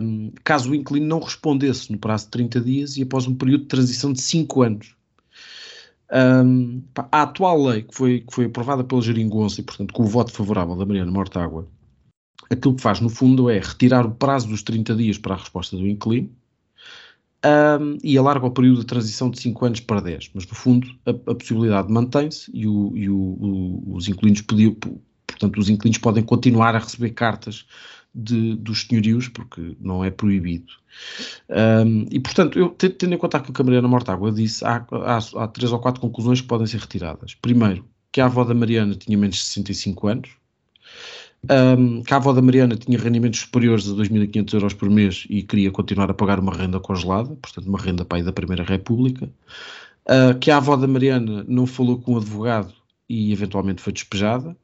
Um, 0.00 0.32
caso 0.42 0.70
o 0.70 0.74
inquilino 0.74 1.06
não 1.06 1.20
respondesse 1.20 1.92
no 1.92 1.98
prazo 1.98 2.24
de 2.24 2.30
30 2.30 2.60
dias 2.62 2.96
e 2.96 3.02
após 3.02 3.26
um 3.26 3.34
período 3.34 3.62
de 3.62 3.68
transição 3.68 4.12
de 4.12 4.20
5 4.22 4.62
anos. 4.62 4.94
Um, 6.10 6.82
a 6.94 7.22
atual 7.22 7.66
lei 7.66 7.82
que 7.82 7.94
foi, 7.94 8.20
que 8.20 8.32
foi 8.32 8.46
aprovada 8.46 8.82
pela 8.82 9.02
Geringonça 9.02 9.60
e, 9.60 9.64
portanto, 9.64 9.92
com 9.92 10.04
o 10.04 10.06
voto 10.06 10.32
favorável 10.32 10.76
da 10.76 10.86
Mariana 10.86 11.10
Mortágua, 11.10 11.68
aquilo 12.48 12.76
que 12.76 12.82
faz, 12.82 13.00
no 13.00 13.10
fundo, 13.10 13.50
é 13.50 13.58
retirar 13.58 14.06
o 14.06 14.12
prazo 14.12 14.48
dos 14.48 14.62
30 14.62 14.94
dias 14.94 15.18
para 15.18 15.34
a 15.34 15.38
resposta 15.38 15.76
do 15.76 15.86
inquilino 15.86 16.30
um, 17.44 17.98
e 18.02 18.16
alarga 18.16 18.46
o 18.46 18.50
período 18.50 18.80
de 18.80 18.86
transição 18.86 19.30
de 19.30 19.38
5 19.40 19.64
anos 19.64 19.80
para 19.80 20.00
10. 20.00 20.30
Mas, 20.34 20.46
no 20.46 20.54
fundo, 20.54 20.88
a, 21.04 21.10
a 21.10 21.34
possibilidade 21.34 21.92
mantém-se 21.92 22.50
e, 22.54 22.66
o, 22.66 22.92
e 22.96 23.08
o, 23.08 23.16
o, 23.16 23.94
os 23.94 24.08
inquilinos 24.08 24.40
podiam, 24.40 24.74
portanto, 25.26 25.58
os 25.58 25.68
inquilinos 25.68 25.98
podem 25.98 26.22
continuar 26.22 26.74
a 26.74 26.78
receber 26.78 27.10
cartas 27.10 27.66
de, 28.14 28.54
dos 28.56 28.82
senhorios, 28.82 29.28
porque 29.28 29.76
não 29.80 30.04
é 30.04 30.10
proibido. 30.10 30.72
Um, 31.50 32.06
e, 32.10 32.20
portanto, 32.20 32.58
eu, 32.58 32.70
tendo 32.70 33.14
em 33.14 33.18
conta 33.18 33.38
aquilo 33.38 33.52
que 33.52 33.60
a 33.60 33.64
Mariana 33.64 33.88
Mortágua 33.88 34.32
disse, 34.32 34.64
há, 34.64 34.86
há, 34.90 35.18
há, 35.42 35.48
três 35.48 35.72
ou 35.72 35.78
quatro 35.80 36.00
conclusões 36.00 36.40
que 36.40 36.46
podem 36.46 36.66
ser 36.66 36.78
retiradas. 36.78 37.34
Primeiro, 37.34 37.84
que 38.12 38.20
a 38.20 38.26
avó 38.26 38.44
da 38.44 38.54
Mariana 38.54 38.94
tinha 38.94 39.18
menos 39.18 39.36
de 39.36 39.42
65 39.42 40.06
anos, 40.06 40.30
um, 41.50 42.02
avó 42.10 42.32
da 42.32 42.42
Mariana 42.42 42.76
tinha 42.76 42.98
rendimentos 42.98 43.40
superiores 43.40 43.88
a 43.88 43.92
2.500 43.92 44.54
euros 44.54 44.74
por 44.74 44.90
mês 44.90 45.26
e 45.28 45.42
queria 45.42 45.70
continuar 45.70 46.10
a 46.10 46.14
pagar 46.14 46.38
uma 46.38 46.52
renda 46.52 46.80
congelada, 46.80 47.34
portanto, 47.36 47.66
uma 47.66 47.78
renda 47.78 48.06
aí 48.10 48.22
da 48.22 48.32
Primeira 48.32 48.62
República, 48.62 49.30
uh, 50.06 50.38
que 50.38 50.50
a 50.50 50.56
avó 50.56 50.76
da 50.76 50.86
Mariana 50.86 51.44
não 51.48 51.66
falou 51.66 51.98
com 51.98 52.14
o 52.14 52.16
advogado 52.18 52.72
e 53.08 53.32
eventualmente 53.32 53.82
foi 53.82 53.92
despejada, 53.92 54.56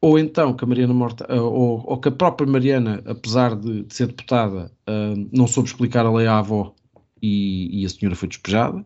ou 0.00 0.18
então 0.18 0.54
que 0.54 0.64
a 0.64 0.66
Mariana 0.66 0.94
Morta, 0.94 1.26
uh, 1.32 1.42
ou, 1.42 1.84
ou, 1.86 1.98
que 1.98 2.08
a 2.08 2.12
própria 2.12 2.46
Mariana, 2.46 3.02
apesar 3.06 3.54
de, 3.56 3.82
de 3.82 3.94
ser 3.94 4.08
deputada, 4.08 4.70
uh, 4.88 5.28
não 5.32 5.46
soube 5.46 5.68
explicar 5.68 6.06
a 6.06 6.12
lei 6.12 6.26
à 6.26 6.38
avó 6.38 6.74
e, 7.20 7.82
e 7.82 7.86
a 7.86 7.88
senhora 7.88 8.16
foi 8.16 8.28
despejada. 8.28 8.84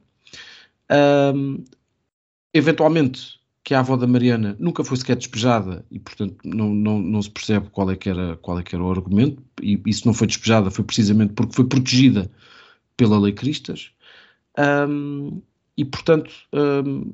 Eventualmente 2.55 3.41
que 3.67 3.75
a 3.75 3.81
avó 3.81 3.97
da 3.97 4.07
Mariana 4.07 4.57
nunca 4.61 4.85
foi 4.85 4.97
sequer 4.97 5.17
despejada 5.17 5.85
e, 5.91 5.99
portanto, 5.99 6.37
não, 6.45 6.73
não, 6.73 7.01
não 7.01 7.21
se 7.21 7.29
percebe 7.29 7.67
qual 7.73 7.91
é, 7.91 7.97
que 7.97 8.09
era, 8.09 8.37
qual 8.37 8.61
é 8.61 8.63
que 8.63 8.77
era 8.77 8.85
o 8.85 8.89
argumento. 8.93 9.43
E 9.61 9.83
isso 9.85 10.07
não 10.07 10.15
foi 10.15 10.29
despejada 10.29 10.71
foi 10.71 10.85
precisamente 10.85 11.33
porque 11.33 11.53
foi 11.53 11.65
protegida 11.65 12.31
pela 12.97 13.19
Lei 13.19 13.33
Cristas. 13.33 13.91
Um, 14.57 15.43
e, 15.77 15.85
portanto, 15.85 16.31
um, 16.53 17.13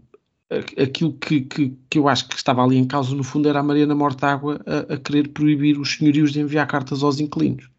aquilo 0.77 1.15
que, 1.15 1.41
que, 1.41 1.75
que, 1.89 1.99
eu 1.99 2.07
acho 2.07 2.29
que 2.29 2.37
estava 2.37 2.63
ali 2.63 2.77
em 2.77 2.85
causa, 2.85 3.15
no 3.15 3.25
fundo, 3.25 3.49
era 3.49 3.61
a 3.61 3.63
Mariana 3.63 3.95
Mortágua 3.95 4.61
a, 4.67 4.93
a 4.93 4.99
querer 4.99 5.29
proibir 5.29 5.79
os 5.79 5.95
senhorios 5.95 6.35
de 6.35 6.41
enviar 6.41 6.67
cartas 6.67 7.03
aos 7.03 7.19
inquilinos. 7.19 7.71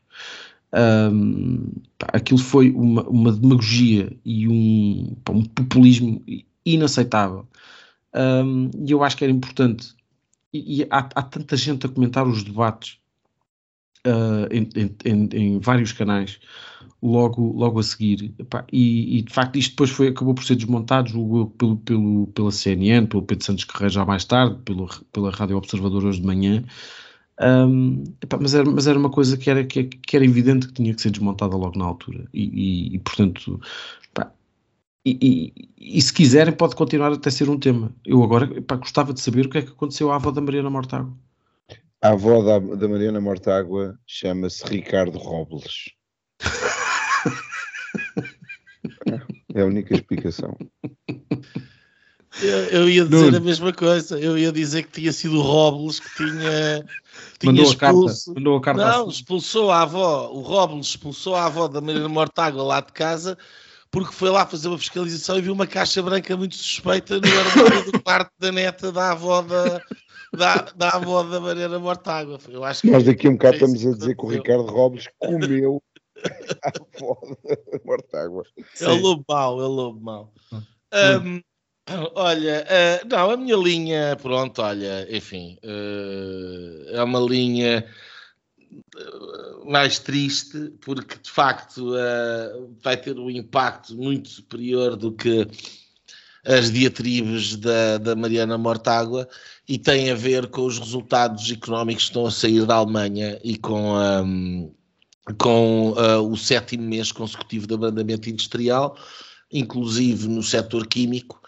Um, 0.74 1.67
pá, 1.99 2.07
aquilo 2.11 2.39
foi 2.39 2.71
uma, 2.71 3.03
uma 3.03 3.32
demagogia 3.34 4.11
e 4.26 4.47
um, 4.47 5.15
pá, 5.24 5.32
um 5.32 5.45
populismo 5.45 6.24
inaceitável. 6.65 7.47
E 8.16 8.91
eu 8.91 9.03
acho 9.03 9.18
que 9.18 9.24
era 9.24 9.34
importante. 9.34 9.95
E, 10.53 10.82
e 10.82 10.88
há, 10.89 11.09
há, 11.16 11.22
tanta 11.24 11.57
gente 11.57 11.86
a 11.86 11.89
comentar 11.89 12.28
os 12.28 12.43
debates 12.43 12.99
uh, 14.05 14.47
em, 14.51 14.70
em, 15.05 15.30
em, 15.34 15.59
vários 15.59 15.91
canais 15.91 16.39
logo, 17.01 17.51
logo 17.53 17.80
a 17.80 17.84
seguir. 17.84 18.34
Epá, 18.38 18.66
e, 18.72 19.18
e, 19.18 19.22
de 19.24 19.34
facto 19.34 19.57
isto 19.57 19.72
depois 19.72 19.89
foi, 19.89 20.09
acabou 20.09 20.36
por 20.36 20.43
ser 20.43 20.55
desmontado 20.55 21.09
julgo, 21.09 21.47
pelo, 21.57 21.78
pelo, 21.78 22.28
pela 22.28 22.51
CNN, 22.51 23.07
pelo 23.07 23.24
Pedro 23.24 23.45
Santos 23.45 23.64
Carreira 23.64 23.89
já 23.89 24.05
mais 24.05 24.26
tarde, 24.26 24.57
pelo, 24.64 24.88
pela 25.11 25.32
Rádio 25.32 25.57
Observador 25.57 26.05
hoje 26.05 26.22
de 26.22 26.28
manhã. 26.28 26.64
Um, 27.41 28.03
epá, 28.22 28.38
mas, 28.39 28.53
era, 28.53 28.70
mas 28.70 28.86
era 28.86 28.97
uma 28.97 29.09
coisa 29.09 29.36
que 29.36 29.49
era, 29.49 29.64
que, 29.64 29.86
que, 29.86 30.16
era 30.16 30.24
evidente 30.24 30.68
que 30.68 30.74
tinha 30.74 30.93
que 30.93 31.01
ser 31.01 31.09
desmontada 31.09 31.55
logo 31.55 31.78
na 31.78 31.86
altura. 31.86 32.28
E, 32.34 32.95
e 32.95 32.99
portanto, 32.99 33.59
e, 35.06 35.54
e, 35.78 36.01
se 36.01 36.14
quiserem, 36.14 36.54
pode 36.54 36.76
continuar 36.76 37.12
até 37.12 37.30
ser 37.30 37.49
um 37.49 37.60
tema. 37.60 37.93
Eu 38.06 38.24
agora 38.24 38.45
epá, 38.58 38.76
gostava 38.76 39.14
de 39.14 39.20
saber 39.20 39.45
o 39.45 39.49
que 39.49 39.58
é 39.58 39.62
que 39.62 39.72
aconteceu 39.72 40.12
à 40.12 40.16
avó 40.16 40.32
da 40.32 40.39
Mariana 40.39 40.70
Mortágua. 40.70 41.14
A 42.01 42.10
avó 42.10 42.41
da, 42.41 42.60
da 42.60 42.88
Mariana 42.88 43.20
Mortágua 43.20 43.99
chama-se 44.08 44.66
Ricardo 44.66 45.18
Robles. 45.18 45.91
É 49.56 49.62
a 49.62 49.66
única 49.66 49.93
explicação. 49.93 50.58
Eu, 52.41 52.58
eu 52.72 52.89
ia 52.89 53.06
dizer 53.06 53.26
Nuno. 53.26 53.38
a 53.38 53.39
mesma 53.39 53.72
coisa. 53.72 54.20
Eu 54.20 54.38
ia 54.38 54.51
dizer 54.51 54.84
que 54.84 55.01
tinha 55.01 55.14
sido 55.14 55.38
o 55.38 55.41
Robles 55.41 55.99
que 55.99 56.16
tinha, 56.18 56.86
tinha 57.38 57.54
mandou 57.54 57.66
expulso. 57.66 57.76
A 57.76 57.78
carta, 57.78 58.39
mandou 58.39 58.58
a 58.58 58.62
carta 58.62 58.86
não, 58.86 59.10
expulsou 59.10 59.72
a 59.72 59.82
avó. 59.84 60.30
O 60.32 60.41
Robles 60.41 60.88
expulsou 60.88 61.36
a 61.36 61.45
avó 61.45 61.68
da 61.68 61.80
Mariana 61.80 62.10
Mortágua 62.10 62.64
lá 62.64 62.82
de 62.82 62.91
casa 62.91 63.38
porque 63.93 64.11
foi 64.11 64.31
lá 64.31 64.43
fazer 64.43 64.69
uma 64.69 64.77
fiscalização 64.79 65.37
e 65.37 65.41
viu 65.43 65.53
uma 65.53 65.67
caixa 65.67 66.01
branca 66.01 66.35
muito 66.35 66.55
suspeita 66.55 67.19
no 67.19 67.27
armário 67.27 67.91
do 67.91 68.01
quarto 68.01 68.31
da 68.39 68.51
neta 68.51 68.91
da 68.91 69.11
avó 69.11 69.43
da, 69.43 69.81
da, 70.35 70.55
da 70.75 70.89
avó 70.89 71.21
da 71.21 71.39
Mariana 71.39 71.77
Mortágua. 71.77 72.39
Eu 72.49 72.63
acho 72.63 72.81
que 72.81 72.89
Nós 72.89 73.03
daqui 73.03 73.27
a 73.27 73.29
um 73.29 73.33
bocado 73.33 73.53
estamos 73.53 73.85
a 73.85 73.91
dizer 73.91 74.17
que 74.17 74.25
o 74.25 74.29
Ricardo 74.29 74.65
Robles 74.65 75.07
comeu 75.19 75.79
a 76.63 76.69
avó 76.69 77.19
da 77.43 77.79
Mortágua. 77.85 78.43
É 78.81 78.87
lobo 78.87 79.23
mau, 79.29 79.61
é 79.61 79.67
lobo 79.67 80.01
mau. 80.01 80.33
Um, 81.21 81.41
olha, 82.15 82.65
uh, 82.65 83.07
não, 83.07 83.29
a 83.29 83.37
minha 83.37 83.55
linha, 83.55 84.17
pronto, 84.19 84.59
olha, 84.63 85.07
enfim, 85.15 85.59
uh, 85.63 86.95
é 86.95 87.03
uma 87.03 87.19
linha 87.19 87.85
mais 89.65 89.99
triste, 89.99 90.71
porque 90.82 91.17
de 91.21 91.30
facto 91.30 91.93
uh, 91.93 92.76
vai 92.82 92.97
ter 92.97 93.17
um 93.17 93.30
impacto 93.30 93.95
muito 93.95 94.30
superior 94.30 94.95
do 94.95 95.11
que 95.11 95.47
as 96.45 96.71
diatribes 96.71 97.55
da, 97.55 97.97
da 97.97 98.15
Mariana 98.15 98.57
Mortágua 98.57 99.28
e 99.67 99.78
tem 99.78 100.11
a 100.11 100.15
ver 100.15 100.47
com 100.47 100.65
os 100.65 100.78
resultados 100.78 101.49
económicos 101.49 102.03
que 102.03 102.09
estão 102.09 102.26
a 102.26 102.32
sair 102.32 102.65
da 102.65 102.76
Alemanha 102.76 103.39
e 103.43 103.57
com, 103.57 103.95
um, 103.95 104.74
com 105.38 105.91
uh, 105.91 106.30
o 106.30 106.36
sétimo 106.36 106.84
mês 106.84 107.11
consecutivo 107.11 107.65
de 107.65 107.74
abrandamento 107.74 108.30
industrial, 108.30 108.97
inclusive 109.51 110.28
no 110.28 110.43
setor 110.43 110.86
químico. 110.88 111.41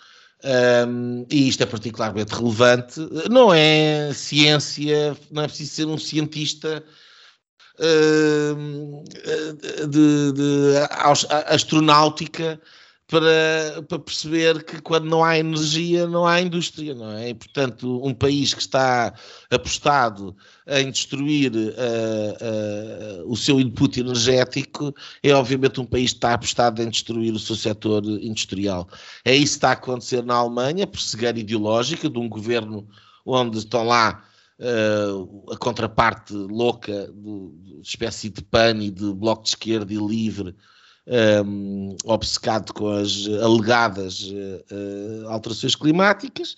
Um, 0.88 1.26
e 1.30 1.49
isto 1.49 1.63
é 1.63 1.65
particularmente 1.65 2.34
relevante. 2.34 2.99
Não 3.30 3.53
é 3.53 4.13
ciência, 4.13 5.17
não 5.32 5.43
é 5.43 5.47
preciso 5.47 5.71
ser 5.73 5.86
um 5.88 5.97
cientista 5.97 6.84
de, 9.88 10.32
de 10.32 10.73
astronáutica 11.47 12.59
para, 13.07 13.84
para, 13.88 13.99
perceber 13.99 14.63
que 14.63 14.82
quando 14.82 15.05
não 15.05 15.23
há 15.23 15.38
energia 15.38 16.07
não 16.07 16.26
há 16.26 16.41
indústria, 16.41 16.95
não 16.95 17.11
é? 17.11 17.30
E, 17.30 17.34
portanto, 17.36 18.03
um 18.03 18.13
país 18.13 18.53
que 18.53 18.61
está 18.61 19.13
apostado 19.51 20.36
em 20.67 20.89
destruir 20.89 21.51
uh, 21.55 23.23
uh, 23.23 23.32
o 23.32 23.38
seu 23.38 23.59
input 23.59 23.99
energético 23.99 24.93
é 25.21 25.32
obviamente 25.34 25.80
um 25.80 25.86
país 25.86 26.11
que 26.11 26.17
está 26.17 26.34
apostado 26.34 26.82
em 26.82 26.89
destruir 26.89 27.32
o 27.32 27.39
seu 27.39 27.55
setor 27.55 28.03
industrial. 28.05 28.88
É 29.23 29.36
isso 29.36 29.53
que 29.53 29.57
está 29.57 29.69
a 29.69 29.73
acontecer 29.73 30.23
na 30.23 30.36
Alemanha, 30.36 30.88
por 30.88 30.99
cegueira 30.99 31.39
ideológica 31.39 32.09
de 32.09 32.17
um 32.17 32.28
governo 32.28 32.88
onde 33.23 33.59
estão 33.59 33.84
lá 33.84 34.23
uh, 34.60 35.51
a 35.51 35.58
contraparte 35.58 36.34
louca, 36.34 37.12
de, 37.14 37.82
espécie 37.82 38.30
de 38.30 38.41
PAN 38.41 38.78
e 38.82 38.91
de 38.91 39.14
Bloco 39.14 39.43
de 39.43 39.49
Esquerda 39.49 39.93
e 39.93 39.97
Livre, 39.97 40.56
um, 41.08 41.91
ehm, 41.91 41.97
obcecado 42.06 42.74
com 42.74 42.89
as 42.89 43.28
alegadas 43.41 44.24
uh, 44.24 45.28
alterações 45.28 45.76
climáticas 45.76 46.56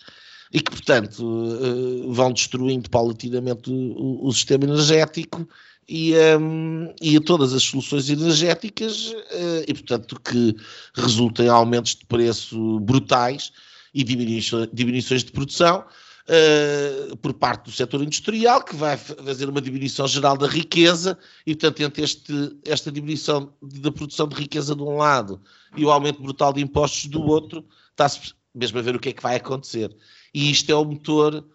e 0.53 0.61
que, 0.61 0.71
portanto, 0.71 1.21
uh, 1.21 2.13
vão 2.13 2.31
destruindo 2.31 2.89
paulatinamente 2.89 3.69
o, 3.69 4.25
o 4.25 4.31
sistema 4.31 4.63
energético 4.63 5.47
e, 5.87 6.13
um, 6.39 6.93
e 7.01 7.19
todas 7.19 7.53
as 7.53 7.63
soluções 7.63 8.09
energéticas 8.09 9.07
uh, 9.07 9.63
e, 9.67 9.73
portanto, 9.73 10.19
que 10.21 10.55
resultem 10.93 11.47
em 11.47 11.49
aumentos 11.49 11.95
de 11.95 12.05
preço 12.05 12.79
brutais 12.79 13.51
e 13.93 14.03
diminuições 14.03 15.23
de 15.23 15.31
produção 15.31 15.83
uh, 16.27 17.17
por 17.17 17.33
parte 17.33 17.65
do 17.65 17.71
setor 17.71 18.03
industrial, 18.03 18.63
que 18.63 18.75
vai 18.75 18.97
fazer 18.97 19.49
uma 19.49 19.61
diminuição 19.61 20.07
geral 20.07 20.37
da 20.37 20.47
riqueza, 20.47 21.17
e 21.45 21.55
portanto, 21.55 21.81
entre 21.81 22.03
este, 22.03 22.57
esta 22.65 22.91
diminuição 22.91 23.53
da 23.61 23.91
produção 23.91 24.27
de 24.27 24.35
riqueza 24.35 24.75
de 24.75 24.81
um 24.81 24.97
lado 24.97 25.41
e 25.75 25.85
o 25.85 25.91
aumento 25.91 26.21
brutal 26.21 26.53
de 26.53 26.61
impostos 26.61 27.05
do 27.05 27.21
outro, 27.21 27.65
está-se 27.91 28.33
mesmo 28.53 28.79
a 28.79 28.81
ver 28.81 28.95
o 28.95 28.99
que 28.99 29.09
é 29.09 29.13
que 29.13 29.23
vai 29.23 29.35
acontecer. 29.35 29.95
E 30.33 30.51
isto 30.51 30.71
é 30.71 30.75
o 30.75 30.85
motor 30.85 31.47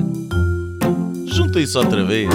juntem-se 1.26 1.78
outra 1.78 2.04
vez. 2.04 2.28